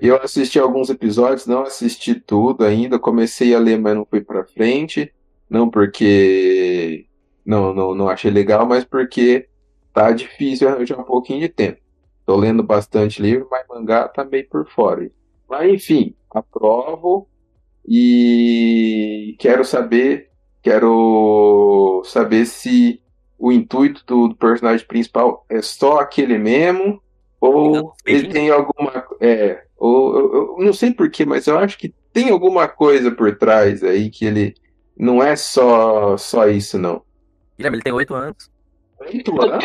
[0.00, 2.98] Eu assisti alguns episódios, não assisti tudo ainda.
[2.98, 5.12] Comecei a ler, mas não fui pra frente.
[5.50, 7.05] Não porque
[7.46, 9.48] não, não, não achei legal, mas porque
[9.92, 11.80] tá difícil arranjar um pouquinho de tempo.
[12.26, 15.10] Tô lendo bastante livro, mas mangá tá meio por fora.
[15.48, 17.28] Mas enfim, aprovo
[17.86, 20.30] e quero saber
[20.66, 23.00] Quero saber se
[23.38, 27.00] o intuito do, do personagem principal é só aquele mesmo
[27.40, 31.94] ou ele tem alguma é ou eu, eu não sei porquê, mas eu acho que
[32.12, 34.54] tem alguma coisa por trás aí que ele
[34.98, 37.00] não é só só isso não.
[37.56, 38.50] Guilherme, ele tem oito anos.
[39.00, 39.64] Oito anos?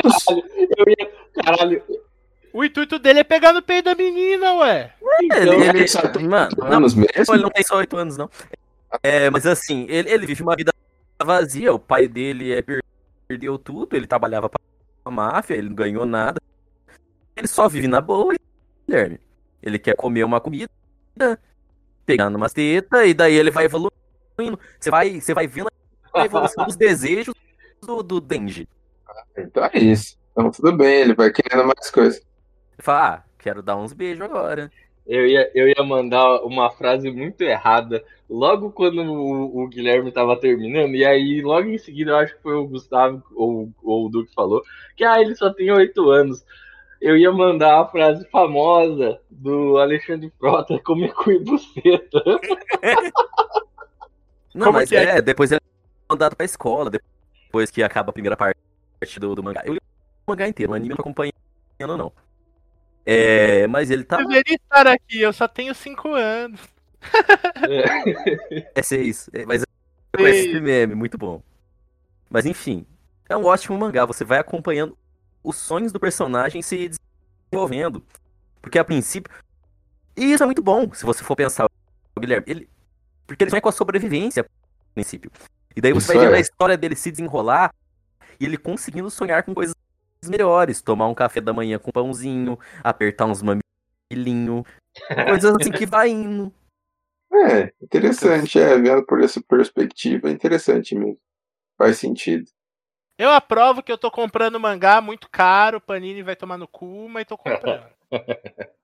[0.78, 1.12] Eu ia,
[1.44, 1.84] caralho.
[2.54, 4.94] O intuito dele é pegar no peito da menina, ué.
[5.24, 7.06] Então, ele, ele, ele só tem mano, não, mesmo?
[7.06, 8.30] ele não tem só oito anos, não.
[9.02, 10.74] É, mas assim, ele, ele vive uma vida
[11.24, 11.74] vazia.
[11.74, 12.64] O pai dele é,
[13.28, 14.60] perdeu tudo, ele trabalhava pra
[15.10, 16.42] máfia, ele não ganhou nada.
[17.36, 18.36] Ele só vive na boa,
[18.88, 19.20] Guilherme.
[19.64, 20.70] Ele quer comer uma comida,
[22.06, 23.92] pegando umas tetas, e daí ele vai evoluindo.
[24.80, 25.70] Você vai, você vai vendo
[26.14, 27.34] a evolução dos desejos
[27.82, 28.68] do, do Denji.
[29.38, 30.18] Então é isso.
[30.32, 32.18] Então tudo bem, ele vai querendo mais coisas.
[32.18, 34.72] Ele fala, ah, quero dar uns beijos agora.
[35.06, 40.40] Eu ia, eu ia mandar uma frase muito errada logo quando o, o Guilherme tava
[40.40, 44.10] terminando, e aí logo em seguida eu acho que foi o Gustavo ou, ou o
[44.10, 44.62] Duque falou
[44.96, 46.46] que ah, ele só tem oito anos.
[47.02, 52.24] Eu ia mandar a frase famosa do Alexandre Frota, comer cu e buceta.
[54.54, 55.18] Não, Como mas é?
[55.18, 57.11] é, depois ele é mandado pra escola, depois
[57.72, 58.58] que acaba a primeira parte
[59.20, 59.62] do, do mangá.
[59.66, 61.34] Eu li o mangá inteiro, o anime não acompanhando,
[61.80, 62.12] não.
[63.06, 64.20] É, mas ele tá.
[64.22, 66.62] Eu deveria estar aqui, eu só tenho cinco anos.
[68.76, 69.30] É seis.
[69.34, 69.64] É, mas
[70.16, 71.42] com esse meme, muito bom.
[72.30, 72.86] Mas enfim,
[73.28, 74.06] é um ótimo mangá.
[74.06, 74.98] Você vai acompanhando
[75.44, 76.92] os sonhos do personagem se
[77.50, 78.06] desenvolvendo.
[78.62, 79.34] Porque a princípio.
[80.16, 81.70] E isso é muito bom, se você for pensar,
[82.20, 82.46] Guilherme.
[82.48, 82.70] Ele...
[83.26, 85.32] Porque ele sonha com a sobrevivência, a princípio.
[85.76, 86.38] E daí você Isso vai vendo é.
[86.38, 87.74] a história dele se desenrolar
[88.40, 89.76] e ele conseguindo sonhar com coisas
[90.26, 90.82] melhores.
[90.82, 94.64] Tomar um café da manhã com pãozinho, apertar uns mamilinho.
[95.30, 96.54] Coisas assim que vai indo.
[97.34, 101.18] É, interessante, é, vendo por essa perspectiva, é interessante mesmo.
[101.78, 102.44] Faz sentido.
[103.18, 107.26] Eu aprovo que eu tô comprando mangá muito caro, Panini vai tomar no cu, mas
[107.26, 107.86] tô comprando.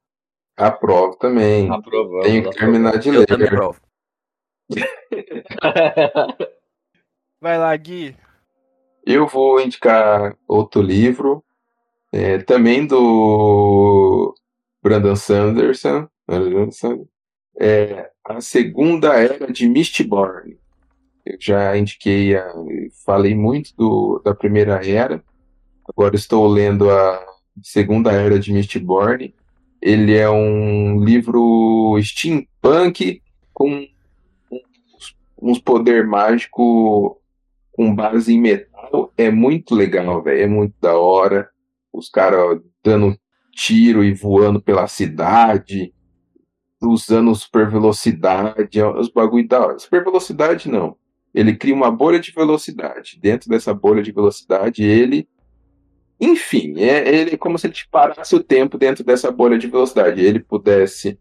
[0.58, 1.70] Aprovo também.
[1.72, 2.26] Aprovamos.
[2.26, 3.26] Tenho que terminar de Eu ler.
[3.28, 3.80] também aprovo.
[7.40, 8.16] Vai lá, Gui.
[9.06, 11.44] Eu vou indicar outro livro,
[12.12, 14.34] é, também do
[14.84, 16.08] Brandon Sanderson,
[17.60, 20.58] é A Segunda Era de Mistborn.
[21.26, 22.54] Eu já indiquei, a-
[23.06, 25.24] falei muito do, da Primeira Era,
[25.88, 27.26] agora estou lendo a
[27.64, 29.34] Segunda Era de Mistborn.
[29.82, 33.22] Ele é um livro steampunk
[33.54, 33.88] com
[34.52, 37.22] uns, uns poder mágico
[37.78, 39.14] com base em metal.
[39.16, 40.42] É muito legal, velho.
[40.42, 41.48] É muito da hora.
[41.94, 43.16] Os caras dando
[43.52, 45.94] tiro e voando pela cidade,
[46.82, 49.80] usando super velocidade, é os bagulho da hora.
[49.80, 50.98] Super velocidade não.
[51.34, 53.20] Ele cria uma bolha de velocidade.
[53.22, 55.30] Dentro dessa bolha de velocidade, ele.
[56.20, 60.20] Enfim, é, ele é como se ele parasse o tempo dentro dessa bolha de velocidade.
[60.20, 61.20] Ele pudesse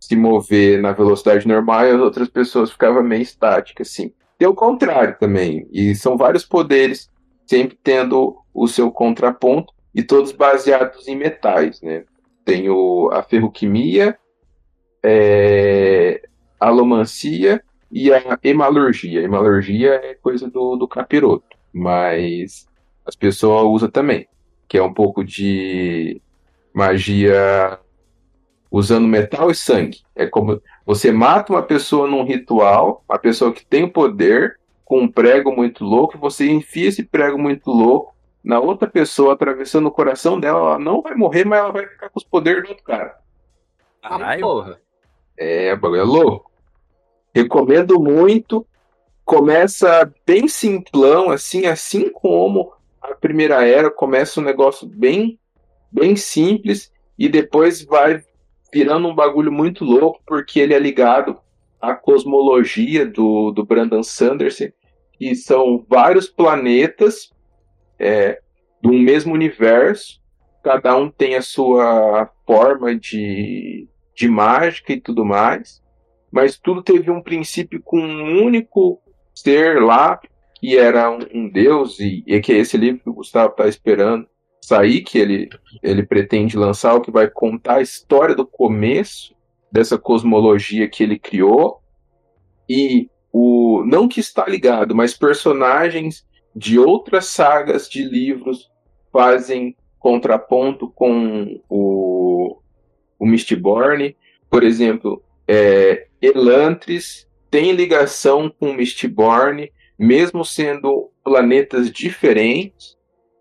[0.00, 4.12] se mover na velocidade normal e as outras pessoas ficavam meio estáticas, assim.
[4.38, 5.66] Tem o contrário também.
[5.72, 7.10] E são vários poderes,
[7.46, 12.04] sempre tendo o seu contraponto e todos baseados em metais, né?
[12.44, 14.16] Tem o, a ferroquimia,
[15.02, 16.22] é,
[16.58, 19.22] a alomancia e a hemalurgia.
[19.22, 22.66] Hemalurgia é coisa do, do capiroto, mas
[23.04, 24.28] as pessoas usam também,
[24.68, 26.22] que é um pouco de
[26.72, 27.78] magia
[28.70, 30.02] usando metal e sangue.
[30.14, 35.00] É como você mata uma pessoa num ritual, uma pessoa que tem o poder, com
[35.00, 39.90] um prego muito louco, você enfia esse prego muito louco na outra pessoa, atravessando o
[39.90, 42.84] coração dela, ela não vai morrer, mas ela vai ficar com os poderes do outro
[42.84, 43.18] cara.
[44.00, 44.40] Caralho.
[44.40, 44.80] Porra.
[45.36, 46.50] É, o bagulho é louco.
[47.34, 48.66] Recomendo muito.
[49.24, 52.72] Começa bem simplão, assim, assim como
[53.02, 55.38] a primeira era, começa um negócio bem,
[55.92, 58.22] bem simples e depois vai
[58.72, 61.38] virando um bagulho muito louco, porque ele é ligado
[61.80, 64.68] à cosmologia do, do Brandon Sanderson,
[65.20, 67.32] e são vários planetas
[67.98, 68.40] é,
[68.80, 70.20] do mesmo universo,
[70.62, 75.82] cada um tem a sua forma de, de mágica e tudo mais,
[76.30, 79.00] mas tudo teve um princípio com um único
[79.34, 80.20] ser lá,
[80.60, 83.66] que era um, um deus, e, e que é esse livro que o Gustavo está
[83.66, 84.26] esperando
[84.68, 85.48] sair, que ele,
[85.82, 89.34] ele pretende lançar, o que vai contar a história do começo
[89.72, 91.80] dessa cosmologia que ele criou,
[92.68, 98.70] e o não que está ligado, mas personagens de outras sagas de livros
[99.10, 102.60] fazem contraponto com o,
[103.18, 104.14] o Mistborn.
[104.50, 112.97] Por exemplo, é, Elantris tem ligação com Mistborn, mesmo sendo planetas diferentes.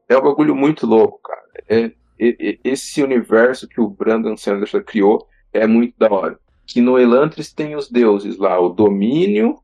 [0.09, 1.41] É um bagulho muito louco, cara.
[1.67, 1.85] É,
[2.19, 6.39] é- é- esse universo que o Brandon Sanderson criou é muito da hora.
[6.65, 9.59] Que no Elantris tem os deuses lá, o domínio.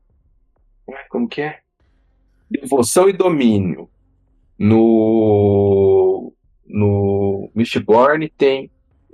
[0.88, 1.60] Ai, Como que é?
[2.50, 3.88] Devoção e domínio.
[4.58, 6.32] No.
[6.66, 8.70] No Mistborn tem.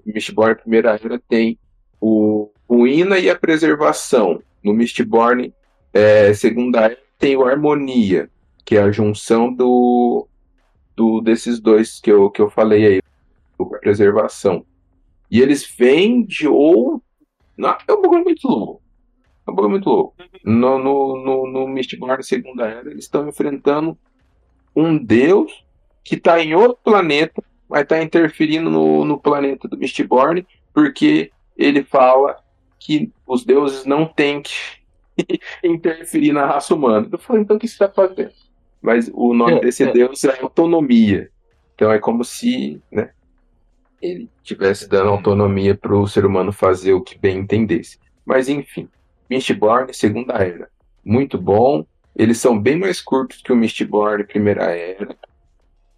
[0.07, 1.59] Mistborn Primeira Era tem
[2.01, 4.41] o ruína e a preservação.
[4.65, 5.53] No Mistborn
[5.93, 8.31] é, Segunda Era tem o harmonia,
[8.65, 10.27] que é a junção do,
[10.97, 13.01] do desses dois que eu, que eu falei aí,
[13.59, 14.65] o preservação.
[15.31, 17.03] E eles vêm de ou
[17.61, 18.83] não, é um bagulho muito louco.
[19.47, 20.15] É um bagulho muito louco.
[20.43, 23.99] No, no, no, no Mistborn Segunda Era, eles estão enfrentando
[24.75, 25.63] um deus
[26.03, 31.83] que está em outro planeta, mas está interferindo no, no planeta do Mistborn, porque ele
[31.83, 32.43] fala
[32.79, 34.55] que os deuses não têm que
[35.63, 37.07] interferir na raça humana.
[37.13, 38.33] Eu falei, então o que você está fazendo?
[38.81, 41.31] Mas o nome desse deus é autonomia.
[41.75, 43.11] Então é como se né,
[44.01, 47.99] ele estivesse dando autonomia para o ser humano fazer o que bem entendesse.
[48.25, 48.89] Mas enfim,
[49.29, 50.69] Mistborn, Segunda Era.
[51.05, 51.85] Muito bom.
[52.17, 55.17] Eles são bem mais curtos que o Mistborn Primeira Era.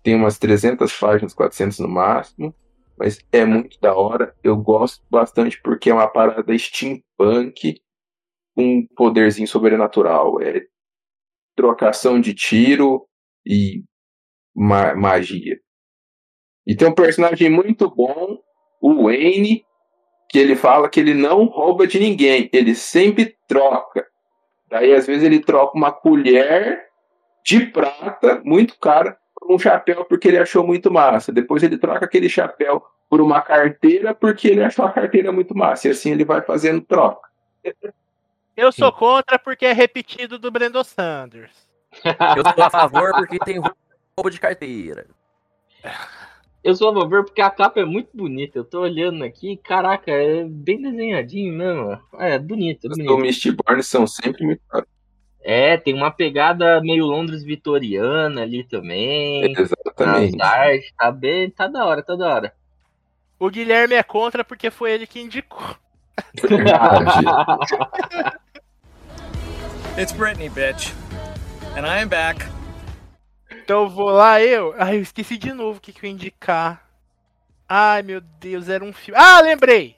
[0.02, 2.54] Tem umas 300 páginas, 400 no máximo.
[2.96, 4.34] Mas é muito da hora.
[4.42, 7.80] Eu gosto bastante porque é uma parada steampunk
[8.54, 10.40] com um poderzinho sobrenatural.
[10.40, 10.66] É
[11.62, 13.06] trocação de tiro
[13.46, 13.84] e
[14.52, 15.56] ma- magia.
[16.66, 18.38] E tem um personagem muito bom,
[18.80, 19.64] o Wayne,
[20.28, 24.04] que ele fala que ele não rouba de ninguém, ele sempre troca.
[24.68, 26.80] Daí às vezes ele troca uma colher
[27.44, 31.30] de prata, muito cara, por um chapéu porque ele achou muito massa.
[31.30, 35.86] Depois ele troca aquele chapéu por uma carteira porque ele achou a carteira muito massa.
[35.86, 37.28] E assim ele vai fazendo troca.
[38.56, 41.52] Eu sou contra porque é repetido do Brandon Sanders.
[42.04, 45.06] Eu sou a favor porque tem roubo de carteira.
[46.62, 48.58] Eu sou a favor porque a capa é muito bonita.
[48.58, 51.98] Eu tô olhando aqui, caraca, é bem desenhadinho mesmo.
[52.18, 53.08] É bonito, é Os bonito.
[53.08, 54.88] do Mistborn são sempre muito caros.
[55.44, 59.52] É, tem uma pegada meio Londres vitoriana ali também.
[59.58, 60.40] Exatamente.
[60.40, 62.54] artes, tá bem, tá da hora, tá da hora.
[63.40, 65.76] O Guilherme é contra porque foi ele que indicou.
[66.40, 67.24] Verdade.
[69.98, 70.92] It's Britney, bitch.
[71.76, 72.44] And I am back.
[73.50, 74.74] Então eu vou lá, eu.
[74.78, 76.88] Ai, eu esqueci de novo o que, que eu ia indicar.
[77.68, 79.20] Ai, meu Deus, era um filme.
[79.20, 79.96] Ah, lembrei!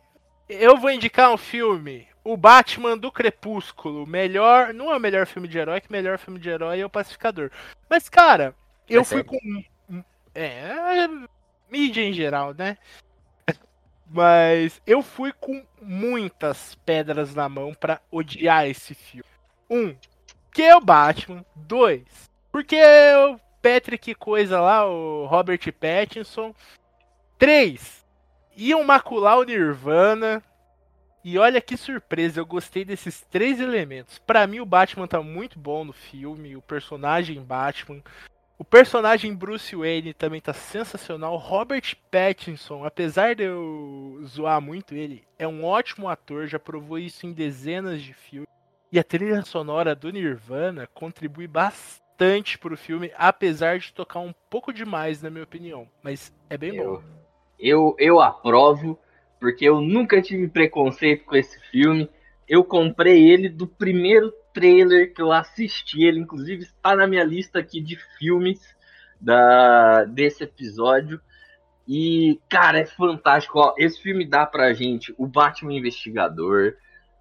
[0.49, 2.07] Eu vou indicar um filme.
[2.23, 4.07] O Batman do Crepúsculo.
[4.07, 4.75] Melhor.
[4.75, 6.91] Não é o melhor filme de herói, que o melhor filme de herói é o
[6.91, 7.51] Pacificador.
[7.89, 8.55] Mas, cara,
[8.89, 9.41] eu É fui sério?
[9.89, 10.05] com.
[10.35, 11.09] É.
[11.71, 12.77] Mídia em geral, né?
[14.07, 19.25] Mas eu fui com muitas pedras na mão pra odiar esse filme.
[19.71, 19.95] Um,
[20.53, 21.45] que é o Batman.
[21.55, 26.55] Dois, porque o Patrick coisa lá, o Robert Pattinson.
[27.39, 28.05] Três,
[28.57, 30.43] iam macular o Nirvana.
[31.25, 34.19] E olha que surpresa, eu gostei desses três elementos.
[34.19, 38.03] Pra mim, o Batman tá muito bom no filme, o personagem Batman.
[38.59, 41.37] O personagem Bruce Wayne também tá sensacional.
[41.37, 47.27] Robert Pattinson, apesar de eu zoar muito ele, é um ótimo ator, já provou isso
[47.27, 48.54] em dezenas de filmes.
[48.95, 54.73] E a trilha sonora do Nirvana contribui bastante pro filme, apesar de tocar um pouco
[54.73, 55.89] demais, na minha opinião.
[56.01, 56.79] Mas é bem bom.
[56.79, 57.03] Eu,
[57.59, 58.97] eu, eu aprovo,
[59.41, 62.09] porque eu nunca tive preconceito com esse filme.
[62.49, 66.05] Eu comprei ele do primeiro trailer que eu assisti.
[66.05, 68.61] Ele, inclusive, está na minha lista aqui de filmes
[69.21, 71.21] da, desse episódio.
[71.89, 73.59] E, cara, é fantástico.
[73.59, 76.77] Ó, esse filme dá pra gente o Batman Investigador.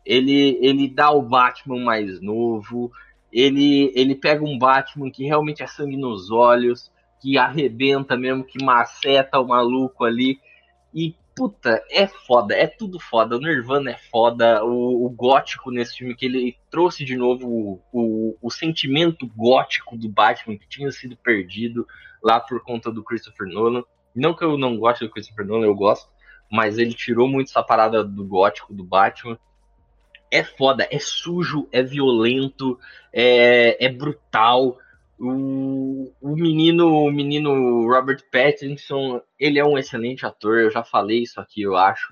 [0.05, 2.91] Ele, ele dá o Batman mais novo.
[3.31, 8.63] Ele, ele pega um Batman que realmente é sangue nos olhos, que arrebenta mesmo, que
[8.63, 10.39] maceta o maluco ali.
[10.93, 13.37] E, puta, é foda, é tudo foda.
[13.37, 17.81] O Nirvana é foda, o, o gótico nesse filme, que ele trouxe de novo o,
[17.91, 21.87] o, o sentimento gótico do Batman que tinha sido perdido
[22.21, 23.83] lá por conta do Christopher Nolan.
[24.15, 26.07] Não que eu não goste do Christopher Nolan, eu gosto,
[26.51, 29.37] mas ele tirou muito essa parada do gótico do Batman.
[30.33, 32.79] É foda, é sujo, é violento,
[33.13, 34.79] é, é brutal.
[35.19, 41.21] O, o menino, o menino Robert Pattinson, ele é um excelente ator, eu já falei
[41.21, 42.11] isso aqui, eu acho.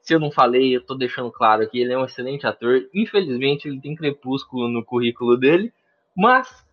[0.00, 2.88] Se eu não falei, eu tô deixando claro aqui, ele é um excelente ator.
[2.94, 5.72] Infelizmente, ele tem crepúsculo no currículo dele,
[6.16, 6.64] mas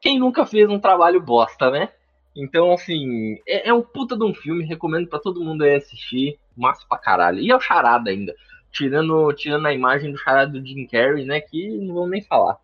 [0.00, 1.90] quem nunca fez um trabalho bosta, né?
[2.34, 6.36] Então, assim, é, é um puta de um filme, recomendo pra todo mundo aí assistir,
[6.56, 7.38] massa pra caralho.
[7.38, 8.34] E é o Charada ainda,
[8.72, 12.58] tirando, tirando a imagem do Charada do Jim Carrey, né, que não vou nem falar.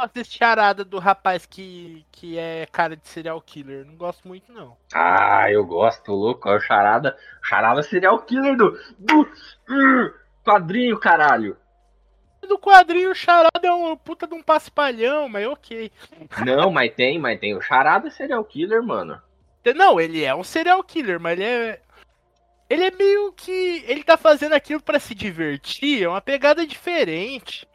[0.00, 3.84] Gosto desse charada do rapaz que, que é cara de serial killer.
[3.84, 4.74] Não gosto muito, não.
[4.94, 6.48] Ah, eu gosto, louco.
[6.48, 7.18] É o Charada.
[7.42, 11.54] O Charada seria o killer do, do uh, quadrinho, caralho.
[12.48, 15.92] Do quadrinho, o charada é um puta de um paspalhão, mas ok.
[16.46, 17.54] Não, mas tem, mas tem.
[17.54, 19.20] O Charada seria o killer, mano.
[19.76, 21.80] Não, ele é um serial killer, mas ele é.
[22.70, 23.84] Ele é meio que.
[23.88, 27.68] Ele tá fazendo aquilo pra se divertir, é uma pegada diferente.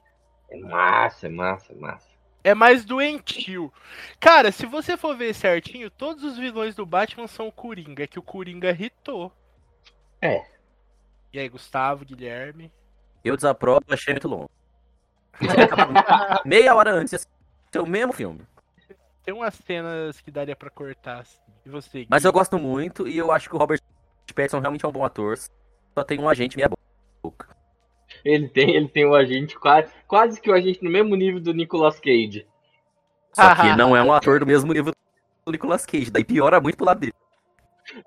[0.49, 2.07] É massa, é massa, é massa.
[2.41, 3.73] É mais doentio.
[4.19, 8.07] Cara, se você for ver certinho, todos os vilões do Batman são o Coringa, é
[8.07, 9.33] que o Coringa irritou.
[10.21, 10.45] É.
[11.33, 12.71] E aí, Gustavo, Guilherme.
[13.23, 14.49] Eu desaprovo, achei muito longo.
[16.45, 18.41] Meia hora antes, ia ser o mesmo filme.
[19.23, 21.39] Tem umas cenas que daria pra cortar, assim.
[21.65, 22.05] E você?
[22.07, 23.81] Mas eu gosto muito e eu acho que o Robert
[24.33, 25.37] Pattinson realmente é um bom ator.
[25.37, 26.69] Só tem um agente meia
[27.23, 27.55] boca.
[28.23, 31.53] Ele tem, ele tem um agente quase, quase que o agente no mesmo nível do
[31.53, 32.47] Nicolas Cage.
[33.33, 34.93] Só que não é um ator do mesmo nível
[35.45, 36.11] do Nicolas Cage.
[36.11, 37.13] Daí piora muito pro lado dele.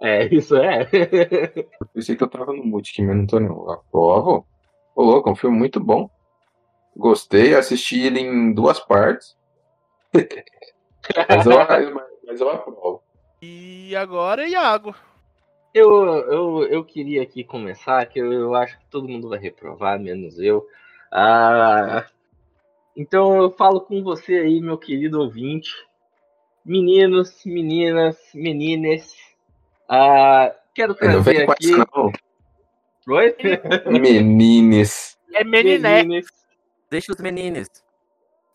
[0.01, 0.87] É, isso é.
[1.95, 3.71] Pensei que eu tava no mute aqui, mas não tô não.
[3.71, 4.47] Aprovo.
[4.95, 6.11] Ô, louco, é um filme muito bom.
[6.97, 9.37] Gostei, assisti ele em duas partes.
[10.13, 11.95] mas, eu,
[12.27, 13.03] mas eu aprovo.
[13.41, 14.95] E agora, Iago.
[15.75, 20.01] Eu, eu, eu queria aqui começar, que eu, eu acho que todo mundo vai reprovar,
[20.01, 20.67] menos eu.
[21.13, 22.07] Ah,
[22.97, 25.71] então eu falo com você aí, meu querido ouvinte.
[26.65, 29.15] Meninos, meninas, menines.
[29.89, 31.71] Ah, quero trazer aqui.
[31.73, 32.13] não.
[33.09, 33.35] Oi?
[33.87, 35.17] Menines.
[35.33, 36.05] É Meninex.
[36.05, 36.27] Menines.
[36.91, 37.69] Deixa os meninos.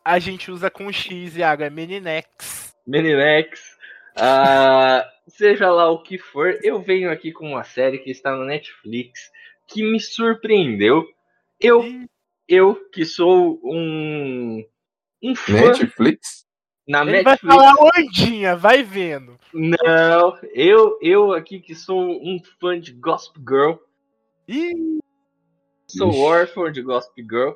[0.04, 1.64] A gente usa com X, Iago.
[1.64, 2.76] É Meninex.
[2.86, 3.78] Meninex.
[4.16, 8.46] Ah, seja lá o que for, eu venho aqui com uma série que está no
[8.46, 9.32] Netflix
[9.68, 11.08] que me surpreendeu.
[11.60, 11.84] Eu,
[12.48, 14.66] eu que sou um,
[15.22, 16.46] um fã Netflix?
[16.88, 17.56] Na Ele vai Netflix.
[17.56, 19.40] falar ondinha, vai vendo.
[19.54, 23.74] Não, eu, eu aqui que sou um fã de Gospel Girl,
[24.48, 25.00] Ih,
[25.88, 27.52] sou órfão de Gospel Girl.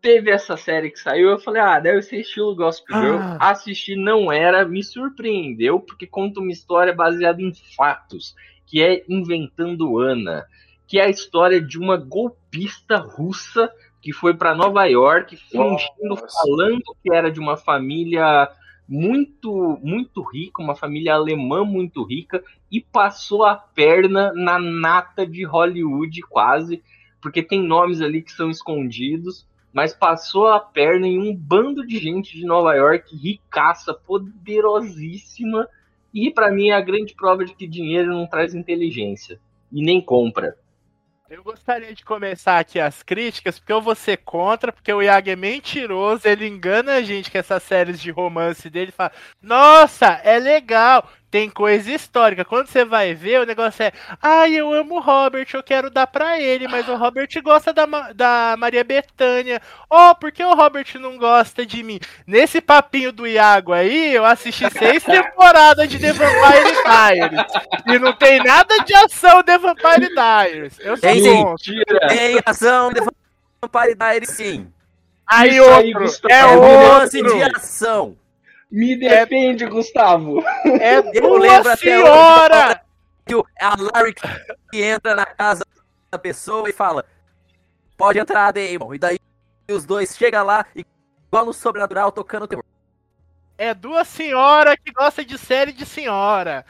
[0.00, 3.16] Teve essa série que saiu, eu falei, ah, deve ser estilo Gospel Girl.
[3.16, 3.50] Ah.
[3.50, 8.34] Assisti, não era, me surpreendeu, porque conta uma história baseada em fatos,
[8.64, 10.46] que é Inventando Ana,
[10.86, 13.70] que é a história de uma golpista russa
[14.00, 16.26] que foi para Nova York, fingindo, Nossa.
[16.28, 18.48] falando que era de uma família
[18.88, 25.44] muito, muito rica, uma família alemã muito rica, e passou a perna na nata de
[25.44, 26.82] Hollywood quase,
[27.20, 31.98] porque tem nomes ali que são escondidos, mas passou a perna em um bando de
[31.98, 35.68] gente de Nova York, ricaça, poderosíssima,
[36.12, 39.38] e pra mim é a grande prova de que dinheiro não traz inteligência,
[39.70, 40.56] e nem compra.
[41.28, 45.28] eu gostaria de começar aqui as críticas, porque eu vou ser contra, porque o Iago
[45.28, 50.38] é mentiroso, ele engana a gente com essas séries de romance dele, fala, nossa, é
[50.38, 52.44] legal, tem coisa histórica.
[52.44, 53.92] Quando você vai ver, o negócio é,
[54.22, 57.84] ai, eu amo o Robert, eu quero dar pra ele, mas o Robert gosta da,
[58.14, 59.60] da Maria Bethânia.
[59.90, 62.00] Oh, por que o Robert não gosta de mim?
[62.26, 67.46] Nesse papinho do Iago aí, eu assisti seis temporadas de The Vampire Diaries.
[67.86, 70.78] E não tem nada de ação The Vampire Diaries.
[70.80, 71.22] Eu sou Tem.
[71.22, 72.08] Mentira!
[72.08, 73.00] Tem ação de
[73.62, 74.72] Vampire Diaries, sim.
[75.26, 76.32] Aí aí, outro, Gustavo.
[76.32, 77.36] é É romance outro.
[77.36, 78.16] de ação.
[78.70, 80.42] Me defende, Gustavo!
[80.80, 82.80] É Eu lembro duas até hoje senhora!
[83.26, 84.14] Que o- a Larry
[84.70, 85.64] que entra na casa
[86.10, 87.04] da pessoa e fala:
[87.96, 88.94] Pode entrar, Damon.
[88.94, 89.18] E daí
[89.70, 92.64] os dois chegam lá, igual no sobrenatural, tocando terror.
[93.56, 96.64] É duas senhoras que gosta de série de senhora.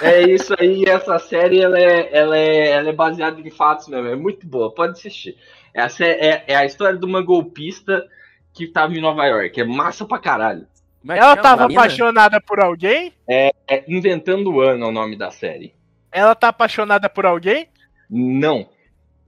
[0.00, 4.08] É isso aí, essa série ela é, ela é, ela é baseada em fatos mesmo,
[4.08, 5.36] é muito boa, pode assistir.
[5.74, 8.08] Essa é, é, é a história de uma golpista
[8.54, 10.66] que tava em Nova York, é massa pra caralho.
[11.02, 13.12] Como é Ela chama tava apaixonada por alguém?
[13.28, 13.50] É
[13.88, 15.74] Inventando o Ano é o nome da série.
[16.10, 17.68] Ela tá apaixonada por alguém?
[18.08, 18.68] Não.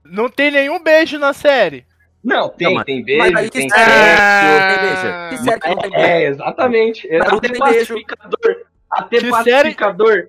[0.03, 1.85] Não tem nenhum beijo na série.
[2.23, 3.91] Não, tem, Não, mas- tem mas beijo, aí que tem série?
[3.91, 4.67] sexo.
[4.69, 5.29] Tem beijo.
[5.29, 6.05] Que série que não tem beijo?
[6.05, 7.07] É, exatamente.
[7.11, 7.79] É, Mas não até tem beijo.
[7.93, 8.65] pacificador.
[8.89, 10.27] Até Que pacificador.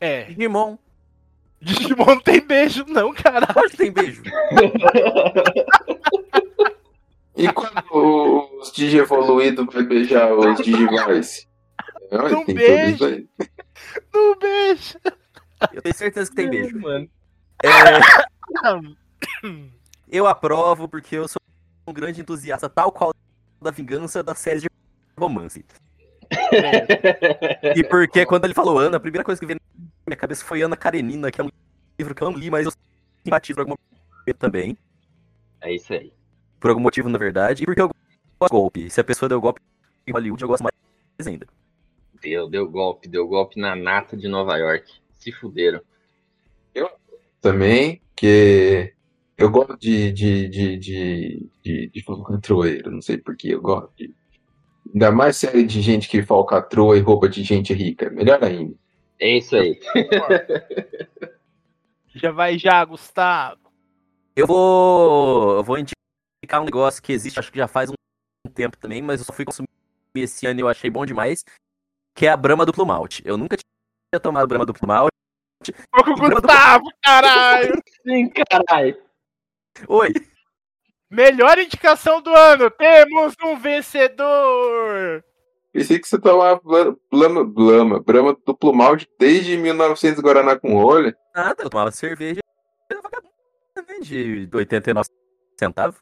[0.00, 0.22] É.
[0.24, 0.76] Digimon.
[1.60, 3.46] Digimon não tem beijo, não, cara.
[3.46, 4.22] Pode que tem beijo.
[7.36, 11.46] E quando os Digievoluídos vai beijar os Digivice?
[12.10, 13.24] Olha, Não beija.
[14.14, 14.98] Não beijo.
[15.72, 16.78] Eu tenho certeza que tem beijo.
[16.78, 17.08] Mano.
[17.62, 17.68] É,
[20.08, 21.40] eu aprovo porque eu sou
[21.86, 23.12] um grande entusiasta, tal qual
[23.60, 24.68] da vingança das séries de
[25.18, 25.64] romance.
[27.74, 30.62] E porque quando ele falou Ana, a primeira coisa que veio na minha cabeça foi
[30.62, 31.50] Ana Karenina, que é um
[31.98, 32.72] livro que eu não li, mas eu
[33.24, 33.74] simpatizo por algum
[34.18, 34.76] motivo também.
[35.60, 36.12] É isso aí.
[36.60, 37.62] Por algum motivo, na verdade.
[37.62, 38.90] E porque eu gosto de golpe.
[38.90, 39.60] Se a pessoa deu golpe
[40.06, 41.46] em Hollywood, eu gosto mais ainda.
[42.20, 44.90] Deu, deu golpe, deu golpe na nata de Nova York.
[45.18, 45.80] Se fuderam.
[47.46, 48.92] Também, que
[49.38, 54.12] eu gosto de, de, de, de, de, de não sei porquê, eu gosto de.
[54.92, 58.74] Ainda mais série de gente que falcatrua e roupa de gente rica, melhor ainda.
[59.20, 59.78] É isso aí.
[62.16, 63.60] Já vai já, Gustavo.
[64.34, 65.58] Eu vou.
[65.58, 65.95] Eu vou indicar
[66.60, 69.44] um negócio que existe, acho que já faz um tempo também, mas eu só fui
[69.44, 69.68] consumir
[70.14, 71.44] esse ano e eu achei bom demais.
[72.14, 73.22] Que é a Brahma Duplo Malte.
[73.26, 75.10] Eu nunca tinha tomado Brahma Duplo Malte.
[75.94, 77.74] O Gustavo, caralho.
[78.06, 78.96] Sim, caralho.
[79.88, 80.12] Oi!
[81.10, 82.70] Melhor indicação do ano.
[82.70, 85.24] Temos um vencedor.
[85.72, 91.14] Pensei que você tomava Bla- Blama, Blama, Brahma duplo malte desde 1900 Guaraná com rolha.
[91.34, 92.40] Nada, eu tomava cerveja
[94.00, 95.08] de 89
[95.58, 96.00] centavos.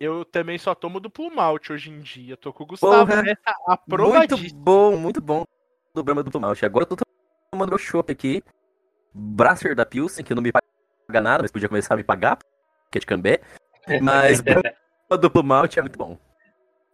[0.00, 2.36] Eu também só tomo duplo malte hoje em dia.
[2.36, 3.22] Tô com o Gustavo Porra.
[3.22, 4.60] nessa Muito aprovadíssima.
[4.62, 5.44] bom, muito bom
[5.94, 6.64] do Brahma Duplo Malte.
[6.64, 7.04] Agora eu tô
[7.50, 8.42] tomando meu chopp aqui.
[9.12, 12.98] Brasser da Pilsen, que não me paga nada, mas podia começar a me pagar, porque
[12.98, 13.40] é de cambé.
[14.02, 14.62] Mas Brahma
[15.18, 16.16] Duplo Malte é muito bom.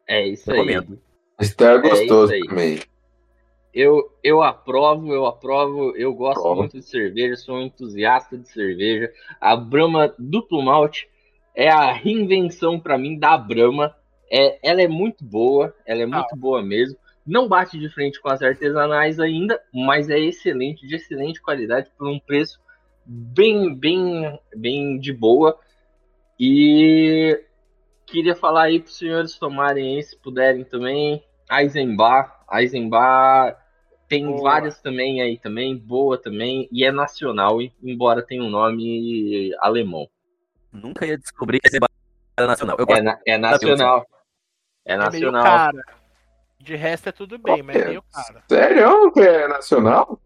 [0.06, 0.58] É isso aí.
[0.58, 1.02] Recomendo.
[1.40, 2.48] Está gostoso É isso aí.
[2.48, 2.80] também.
[3.74, 6.60] Eu, eu aprovo, eu aprovo, eu gosto Aprovo.
[6.60, 9.12] muito de cerveja, sou um entusiasta de cerveja.
[9.40, 11.08] A Brahma Duplo Malte
[11.54, 13.94] é a reinvenção pra mim da Brahma.
[14.30, 16.98] É, ela é muito boa, ela é muito boa mesmo.
[17.26, 22.08] Não bate de frente com as artesanais ainda, mas é excelente, de excelente qualidade, por
[22.08, 22.60] um preço
[23.06, 25.58] bem, bem, bem de boa.
[26.38, 27.40] E
[28.06, 31.22] queria falar aí para os senhores tomarem aí, se puderem também.
[31.50, 33.56] Eisenbach, Eisenbach
[34.08, 34.42] tem Boa.
[34.42, 40.08] várias também aí também, boa também, e é nacional, embora tenha um nome alemão.
[40.74, 41.78] Nunca ia descobrir que esse
[42.36, 42.76] era nacional.
[42.78, 44.06] Eu É, gosto na- é nacional.
[44.84, 45.42] É É meio nacional.
[45.44, 45.84] cara.
[46.58, 48.42] De resto é tudo bem, mas É, meio caro.
[48.48, 50.20] Sério que é nacional?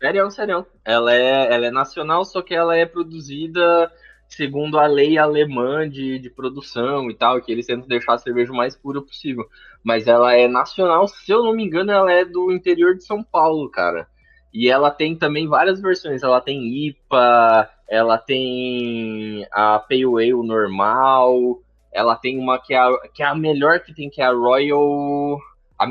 [0.00, 0.66] Sério, sério.
[0.84, 3.90] Ela é, ela é nacional, só que ela é produzida
[4.28, 8.50] segundo a lei alemã de, de produção e tal, que eles tentam deixar a cerveja
[8.50, 9.46] o mais pura possível.
[9.84, 13.22] Mas ela é nacional, se eu não me engano, ela é do interior de São
[13.22, 14.08] Paulo, cara.
[14.52, 16.22] E ela tem também várias versões.
[16.22, 21.60] Ela tem IPA, ela tem a Pale Ale normal,
[21.92, 24.32] ela tem uma que é a, que é a melhor que tem, que é a
[24.32, 25.38] Royal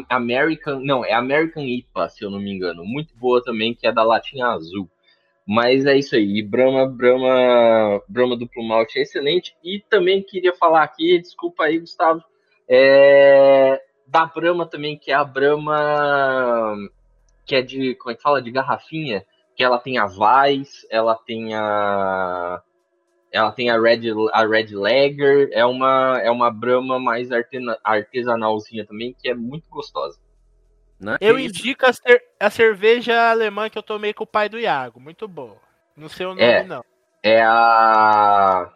[0.09, 0.79] American.
[0.79, 2.83] Não, é American IPA, se eu não me engano.
[2.83, 4.89] Muito boa também, que é da latinha azul.
[5.47, 6.41] Mas é isso aí.
[6.41, 9.55] Brahma, Brahma, Brahma duplo malte é excelente.
[9.63, 12.23] E também queria falar aqui, desculpa aí, Gustavo,
[12.67, 16.75] é, da Brahma também, que é a Brahma
[17.45, 19.23] que é de, como é que fala, de garrafinha,
[19.55, 22.61] que ela tem a Vice, ela tem a
[23.31, 24.01] ela tem a Red,
[24.33, 27.29] a Red Lager, é uma, é uma Brahma mais
[27.83, 30.19] artesanalzinha também, que é muito gostosa.
[30.99, 31.17] Né?
[31.21, 31.57] Eu isso?
[31.59, 34.99] indico a, cer- a cerveja alemã que eu tomei com o pai do Iago.
[34.99, 35.55] Muito boa.
[35.95, 36.63] Não sei o nome, É.
[36.63, 36.83] não.
[37.23, 38.71] É a.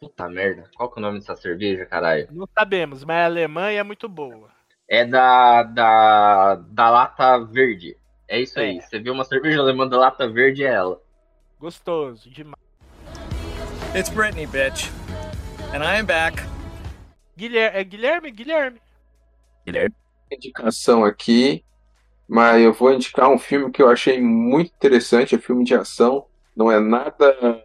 [0.00, 2.28] Puta merda, qual que é o nome dessa cerveja, caralho?
[2.30, 4.48] Não sabemos, mas é alemã e é muito boa.
[4.88, 7.96] É da, da, da lata verde.
[8.28, 8.78] É isso aí.
[8.78, 8.80] É.
[8.80, 11.00] Você viu uma cerveja alemã da lata verde, é ela.
[11.58, 12.62] Gostoso demais.
[13.96, 14.90] It's Brittany, bitch.
[15.74, 16.42] And I am back.
[17.36, 18.30] Guilherme, é Guilherme?
[18.30, 18.80] Guilherme.
[19.64, 19.94] Guilherme.
[20.30, 21.64] indicação aqui,
[22.28, 26.26] mas eu vou indicar um filme que eu achei muito interessante, é filme de ação,
[26.54, 27.64] não é nada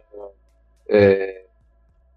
[0.88, 1.44] é,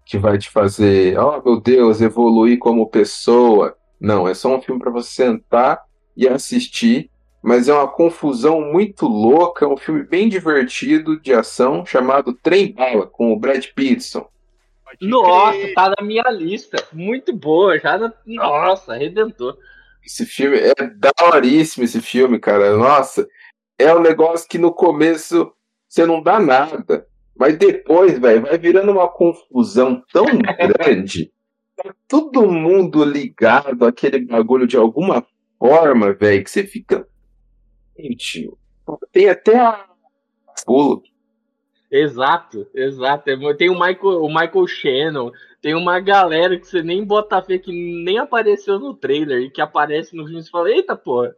[0.06, 3.76] que vai te fazer, oh meu Deus, evoluir como pessoa.
[4.00, 5.84] Não, é só um filme para você sentar
[6.16, 7.10] e assistir,
[7.42, 12.72] mas é uma confusão muito louca, é um filme bem divertido de ação chamado Trem
[12.72, 14.28] Bala com o Brad Pittson.
[15.00, 16.82] Nossa, tá na minha lista.
[16.92, 18.12] Muito boa, já na...
[18.26, 19.56] Nossa, redentor.
[20.04, 22.76] Esse filme é daoríssimo, esse filme, cara.
[22.76, 23.28] Nossa,
[23.78, 25.52] é um negócio que no começo
[25.88, 27.06] você não dá nada.
[27.36, 30.24] Mas depois, velho, vai virando uma confusão tão
[30.76, 31.30] grande.
[31.76, 35.24] Tá todo mundo ligado àquele bagulho de alguma
[35.58, 37.06] forma, velho, que você fica.
[37.98, 38.50] Gente,
[39.12, 39.86] tem até a.
[40.64, 41.02] Pulo.
[41.90, 43.30] Exato, exato.
[43.30, 45.30] É, Tem o Michael, o Michael Shannon,
[45.62, 49.60] tem uma galera que você nem bota fé que nem apareceu no trailer e que
[49.60, 51.34] aparece no filme e fala, eita porra.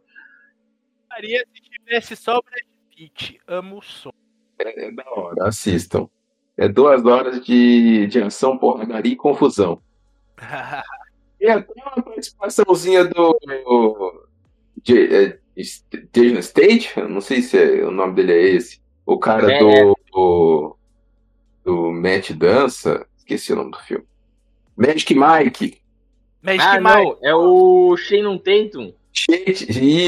[1.07, 2.63] Faria se tivesse só o Brad
[2.95, 3.39] Pitt.
[3.47, 4.11] Amo o som.
[4.59, 6.09] É, é da hora, assistam.
[6.57, 9.81] É duas horas de, de ação, porradaria e confusão.
[11.43, 13.35] E até uma participaçãozinha do.
[14.83, 16.99] de- é, Jason State?
[17.09, 18.79] Não sei se é- o nome dele é esse.
[19.05, 19.59] O cara É.
[19.59, 19.97] do.
[20.11, 20.77] do.
[21.63, 23.05] do Matt Dança.
[23.17, 24.05] Esqueci o nome do filme.
[24.75, 25.77] Magic Mike.
[26.41, 26.93] Magic ah, Mike.
[26.95, 28.93] não, é o Shannon Tatum.
[29.13, 29.43] Shane-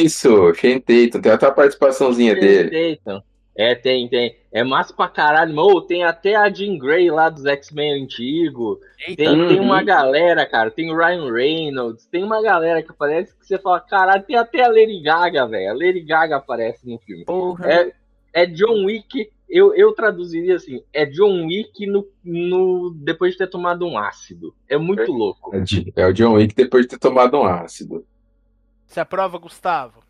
[0.03, 1.21] Isso, Shane Tatum.
[1.21, 2.97] Tem até a participaçãozinha dele.
[2.97, 3.21] Tatum.
[3.55, 4.35] É, tem, tem.
[4.51, 5.81] É massa pra caralho, mano.
[5.81, 8.80] Tem até a Jean Grey lá dos X-Men antigo.
[9.15, 9.47] Tem, Uhum.
[9.47, 10.71] tem uma galera, cara.
[10.71, 12.07] Tem o Ryan Reynolds.
[12.07, 15.69] Tem uma galera que aparece que você fala, caralho, tem até a Lady Gaga, velho.
[15.69, 17.25] A Lady Gaga aparece no filme.
[17.25, 17.71] Porra.
[17.71, 17.93] É,
[18.34, 19.30] é John Wick.
[19.47, 24.55] Eu, eu traduziria assim: é John Wick no, no, depois de ter tomado um ácido.
[24.67, 25.51] É muito louco.
[25.95, 28.03] É o John Wick depois de ter tomado um ácido.
[28.88, 30.01] Você aprova, Gustavo?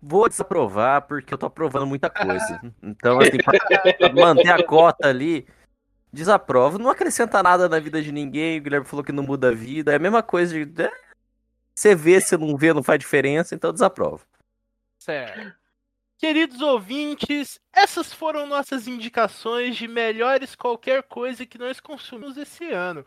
[0.00, 2.60] Vou desaprovar porque eu tô aprovando muita coisa.
[2.82, 3.58] Então, assim, pra
[3.92, 5.46] pra manter a cota ali,
[6.12, 6.78] desaprovo.
[6.78, 8.58] Não acrescenta nada na vida de ninguém.
[8.58, 9.92] O Guilherme falou que não muda a vida.
[9.92, 10.82] É a mesma coisa de.
[10.82, 10.90] é,
[11.74, 14.24] Você vê, você não vê, não faz diferença, então desaprovo.
[15.00, 15.56] Certo.
[16.18, 23.06] Queridos ouvintes, essas foram nossas indicações de melhores qualquer coisa que nós consumimos esse ano.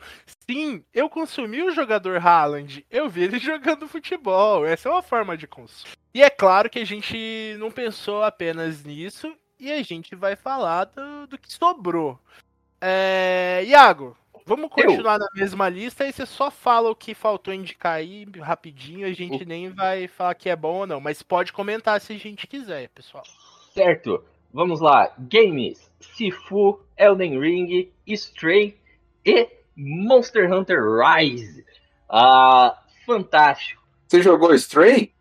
[0.50, 5.36] Sim, eu consumi o jogador Haaland, eu vi ele jogando futebol, essa é uma forma
[5.36, 5.92] de consumo.
[6.14, 10.86] E é claro que a gente não pensou apenas nisso e a gente vai falar
[10.86, 12.18] do, do que sobrou.
[12.80, 14.18] É, Iago,
[14.56, 19.08] vamos continuar na mesma lista e você só fala o que faltou indicar aí rapidinho,
[19.08, 22.18] a gente nem vai falar que é bom ou não, mas pode comentar se a
[22.18, 23.24] gente quiser, pessoal.
[23.74, 24.22] Certo,
[24.54, 25.16] vamos lá.
[25.18, 28.78] Games, Sifu, Elden Ring, Stray
[29.26, 31.66] e Monster Hunter Rise.
[32.10, 33.82] Ah, fantástico.
[34.06, 35.14] Você jogou Stray?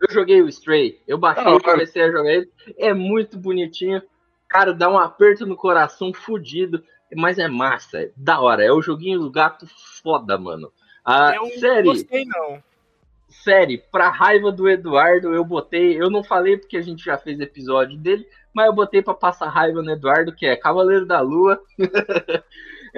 [0.00, 2.50] Eu joguei o Stray, eu baixei e comecei a jogar ele.
[2.76, 4.02] É muito bonitinho.
[4.48, 6.82] Cara, dá um aperto no coração fudido,
[7.14, 8.64] mas é massa, é da hora.
[8.64, 9.66] É o joguinho do gato
[10.02, 10.72] foda, mano.
[11.04, 12.62] A eu não série, gostei, não.
[13.28, 16.00] série, pra raiva do Eduardo, eu botei.
[16.00, 19.48] Eu não falei porque a gente já fez episódio dele, mas eu botei pra passar
[19.48, 21.60] raiva no Eduardo, que é Cavaleiro da Lua.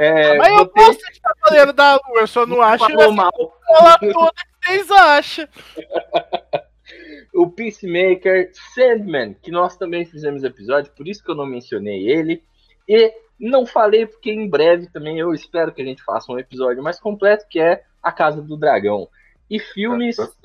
[0.00, 3.32] É, mas eu botei- gosto de Cavaleiro da Lua, eu só não acho falou mal.
[3.68, 5.48] ela toda que vocês acham?
[7.34, 12.44] o Peacemaker, Sandman, que nós também fizemos episódio, por isso que eu não mencionei ele.
[12.88, 16.82] E não falei porque em breve também eu espero que a gente faça um episódio
[16.82, 19.08] mais completo, que é A Casa do Dragão.
[19.48, 20.36] E filmes dos,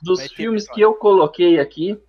[0.00, 2.00] dos filmes que eu coloquei aqui,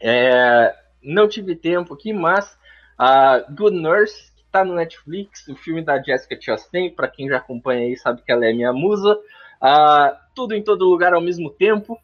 [0.00, 2.56] é, não tive tempo aqui, mas
[2.98, 7.28] a uh, Good Nurse, que tá no Netflix, o filme da Jessica Chastain, para quem
[7.28, 9.14] já acompanha aí sabe que ela é minha musa.
[9.60, 11.98] Uh, tudo em todo lugar ao mesmo tempo.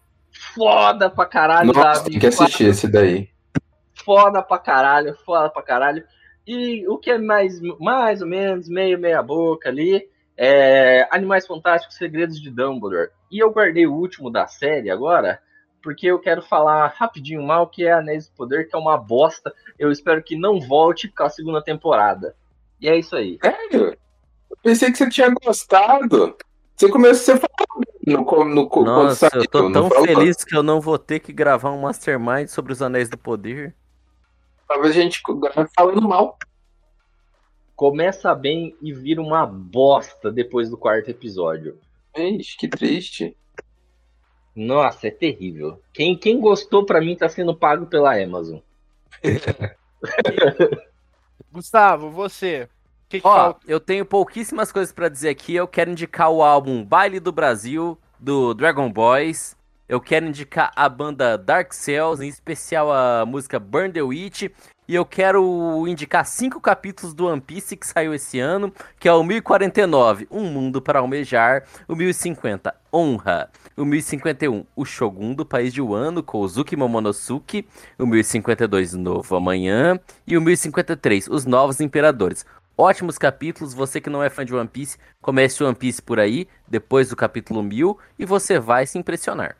[0.54, 2.04] Foda pra caralho, Nossa.
[2.04, 3.28] Tem que assistir esse daí.
[3.94, 6.04] Foda pra caralho, foda pra caralho.
[6.48, 11.98] E o que é mais, mais ou menos, meio meia boca ali, é Animais Fantásticos,
[11.98, 13.10] Segredos de Dumbledore.
[13.30, 15.38] E eu guardei o último da série agora,
[15.82, 19.52] porque eu quero falar rapidinho mal que é Anéis do Poder, que é uma bosta.
[19.78, 22.34] Eu espero que não volte com a segunda temporada.
[22.80, 23.38] E é isso aí.
[23.44, 23.94] Sério?
[24.50, 26.34] Eu pensei que você tinha gostado.
[26.74, 30.98] Você começou a falar no, no, Nossa, eu tô tão feliz que eu não vou
[30.98, 33.74] ter que gravar um Mastermind sobre os Anéis do Poder.
[34.68, 35.22] Talvez a gente
[35.74, 36.38] falando mal.
[37.74, 41.78] Começa bem e vira uma bosta depois do quarto episódio.
[42.14, 43.36] Ixi, que triste.
[44.54, 45.80] Nossa, é terrível.
[45.94, 48.58] Quem, quem gostou, para mim, tá sendo pago pela Amazon.
[51.52, 52.68] Gustavo, você.
[53.08, 53.60] Que que Ó, falta?
[53.66, 55.54] eu tenho pouquíssimas coisas para dizer aqui.
[55.54, 59.56] Eu quero indicar o álbum Baile do Brasil, do Dragon Boys.
[59.88, 64.42] Eu quero indicar a banda Dark Cells, em especial a música Burn the Witch.
[64.86, 68.70] E eu quero indicar cinco capítulos do One Piece que saiu esse ano,
[69.00, 75.32] que é o 1049, Um Mundo para Almejar, o 1050, Honra, o 1051, O Shogun
[75.32, 77.66] do País de Wano, Kozuki Momonosuke,
[77.98, 82.44] o 1052, Novo Amanhã, e o 1053, Os Novos Imperadores.
[82.76, 86.20] Ótimos capítulos, você que não é fã de One Piece, comece o One Piece por
[86.20, 89.56] aí, depois do capítulo 1000, e você vai se impressionar.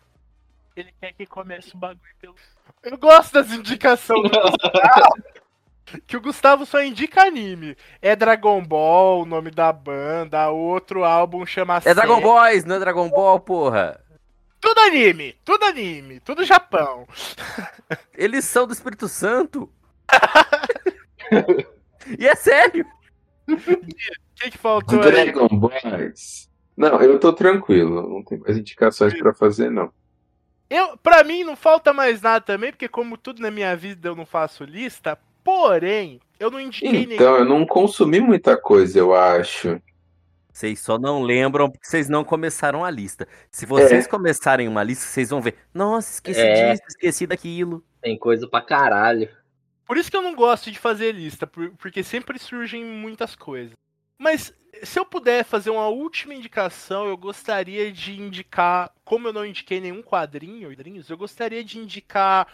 [0.78, 2.36] Ele quer que comece o bagulho pelo.
[2.84, 6.02] Eu gosto das indicações do Gustavo.
[6.06, 7.76] que o Gustavo só indica anime.
[8.00, 12.78] É Dragon Ball, o nome da banda, outro álbum chama É Dragon Boys, não é
[12.78, 14.00] Dragon Ball, porra.
[14.60, 17.08] Tudo anime, tudo anime, tudo Japão.
[18.14, 19.68] Eles são do Espírito Santo.
[22.16, 22.86] e é sério.
[23.48, 25.58] O que, que faltou Dragon aí?
[25.58, 26.48] Boys.
[26.76, 28.08] Não, eu tô tranquilo.
[28.08, 29.92] Não tem mais indicações para fazer, não.
[30.70, 34.14] Eu, pra mim, não falta mais nada também, porque como tudo na minha vida eu
[34.14, 39.80] não faço lista, porém, eu não indiquei Então, eu não consumi muita coisa, eu acho.
[40.52, 43.28] Vocês só não lembram porque vocês não começaram a lista.
[43.50, 44.08] Se vocês é.
[44.08, 45.54] começarem uma lista, vocês vão ver.
[45.72, 46.72] Nossa, esqueci é.
[46.72, 47.84] disso, esqueci daquilo.
[48.02, 49.28] Tem coisa pra caralho.
[49.86, 53.72] Por isso que eu não gosto de fazer lista, porque sempre surgem muitas coisas.
[54.18, 59.46] Mas se eu puder fazer uma última indicação, eu gostaria de indicar, como eu não
[59.46, 60.70] indiquei nenhum quadrinho,
[61.08, 62.46] eu gostaria de indicar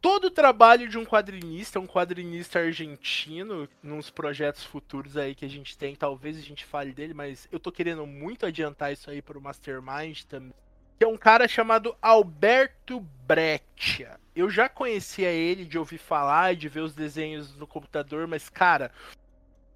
[0.00, 5.48] todo o trabalho de um quadrinista, um quadrinista argentino, nos projetos futuros aí que a
[5.48, 5.94] gente tem.
[5.94, 10.22] Talvez a gente fale dele, mas eu tô querendo muito adiantar isso aí pro Mastermind
[10.22, 10.54] também.
[10.98, 14.18] Que é um cara chamado Alberto Breccia.
[14.34, 18.90] Eu já conhecia ele de ouvir falar, de ver os desenhos no computador, mas cara,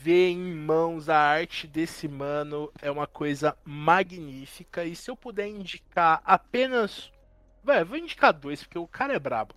[0.04, 4.84] ver em mãos a arte desse mano é uma coisa magnífica.
[4.84, 7.10] E se eu puder indicar apenas.
[7.64, 9.54] Véio, vou indicar dois, porque o cara é brabo.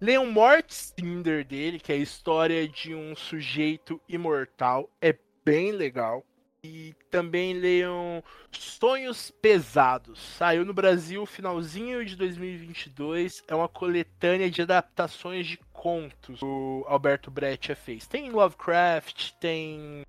[0.00, 4.90] Leiam Mort Cinder dele, que é a história de um sujeito imortal.
[5.00, 6.24] É bem legal.
[6.64, 10.18] E também leiam Sonhos Pesados.
[10.36, 13.44] Saiu no Brasil finalzinho de 2022.
[13.46, 18.06] É uma coletânea de adaptações de contos que o Alberto Breccia fez.
[18.06, 20.02] Tem Lovecraft, tem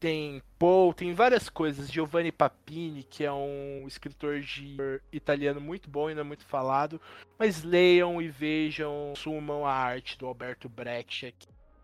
[0.00, 1.92] tem Poe, tem várias coisas.
[1.92, 6.98] Giovanni Papini, que é um escritor de italiano muito bom e não é muito falado.
[7.38, 11.34] Mas leiam e vejam, sumam a arte do Alberto Breccia.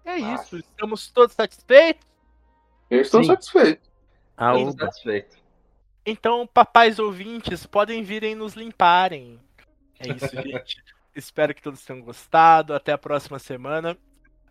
[0.07, 2.07] É isso, estamos todos satisfeitos?
[2.89, 3.27] Eu estou Sim.
[3.27, 3.91] satisfeito.
[4.39, 5.37] Ah, satisfeito.
[6.07, 9.39] Então, papais ouvintes, podem virem nos limparem.
[9.99, 10.83] É isso, gente.
[11.15, 12.74] Espero que todos tenham gostado.
[12.74, 13.97] Até a próxima semana.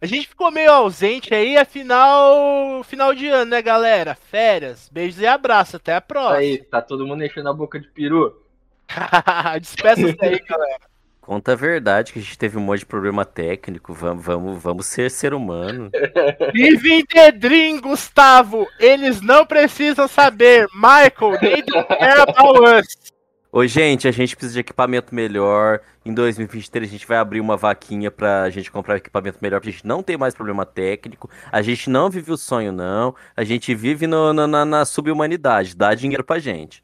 [0.02, 4.16] A gente ficou meio ausente aí, afinal, final de ano, né, galera?
[4.16, 4.90] Férias.
[4.92, 5.76] Beijos e abraços.
[5.76, 6.40] Até a próxima.
[6.40, 8.44] Aí, tá todo mundo enchendo a boca de peru.
[9.62, 10.94] Despeça-se aí, galera.
[11.22, 13.94] Conta a verdade que a gente teve um monte de problema técnico.
[13.94, 15.90] Vamos, vamos, vamos ser ser humano.
[16.54, 18.68] Live the dream, Gustavo.
[18.78, 20.68] Eles não precisam saber.
[20.74, 23.13] Michael, they don't care about us.
[23.56, 25.80] Ô, gente, a gente precisa de equipamento melhor.
[26.04, 29.86] Em 2023 a gente vai abrir uma vaquinha pra gente comprar equipamento melhor, pra gente
[29.86, 31.30] não ter mais problema técnico.
[31.52, 33.14] A gente não vive o sonho, não.
[33.38, 35.76] A gente vive no, no, na, na sub-humanidade.
[35.76, 36.84] Dá dinheiro pra gente.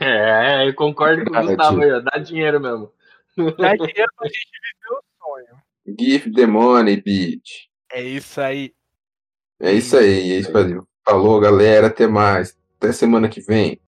[0.00, 1.46] É, eu concordo com o.
[1.46, 2.92] Gustavo aí, ó, dá dinheiro mesmo.
[3.56, 5.62] Dá dinheiro pra gente viver o sonho.
[6.00, 7.68] Give the money, bitch.
[7.92, 8.74] É isso aí.
[9.60, 10.80] É isso aí, é isso aí.
[11.08, 11.86] Falou, galera.
[11.86, 12.58] Até mais.
[12.76, 13.80] Até semana que vem.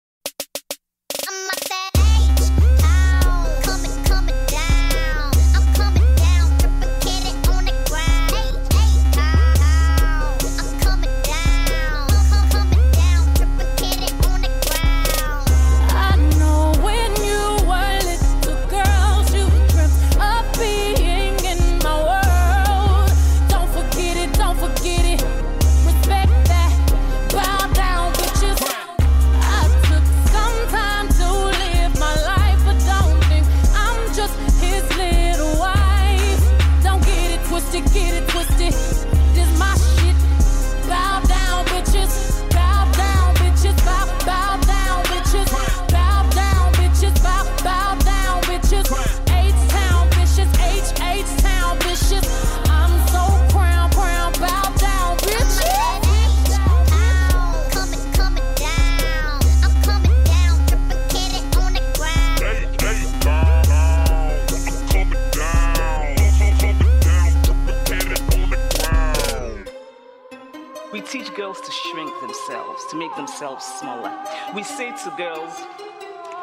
[75.05, 75.63] To girls,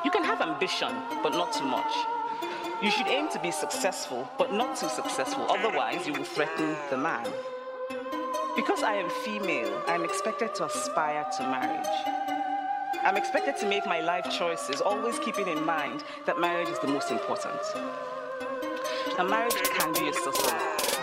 [0.03, 1.93] you can have ambition, but not too much.
[2.81, 6.97] You should aim to be successful, but not too successful, otherwise, you will threaten the
[6.97, 7.27] man.
[8.55, 11.85] Because I am female, I'm expected to aspire to marriage.
[13.03, 16.87] I'm expected to make my life choices, always keeping in mind that marriage is the
[16.87, 17.61] most important.
[19.19, 20.76] A marriage can be a source of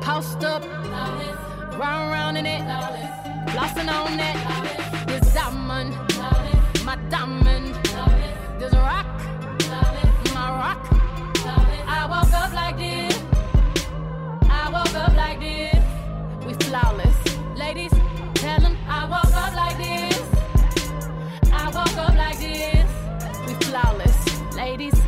[0.00, 0.64] post up,
[1.78, 2.62] round round in it,
[3.52, 5.06] flossing on it.
[5.06, 5.94] This diamond,
[6.84, 7.74] my diamond.
[8.58, 9.06] This rock,
[10.34, 10.86] my rock.
[11.86, 13.22] I woke up like this.
[14.48, 15.84] I woke up like this.
[16.46, 17.16] We flawless,
[17.56, 17.92] ladies.
[18.34, 20.22] Tell 'em I woke up like this.
[21.52, 22.90] I woke up like this.
[23.46, 24.16] We flawless,
[24.54, 24.99] ladies.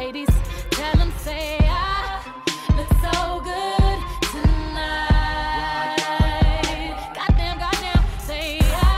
[0.00, 0.32] Ladies.
[0.70, 2.22] Tell 'em say I
[2.76, 3.16] look so
[3.50, 3.98] good
[4.32, 6.00] tonight.
[7.18, 8.96] Goddamn, goddamn, say I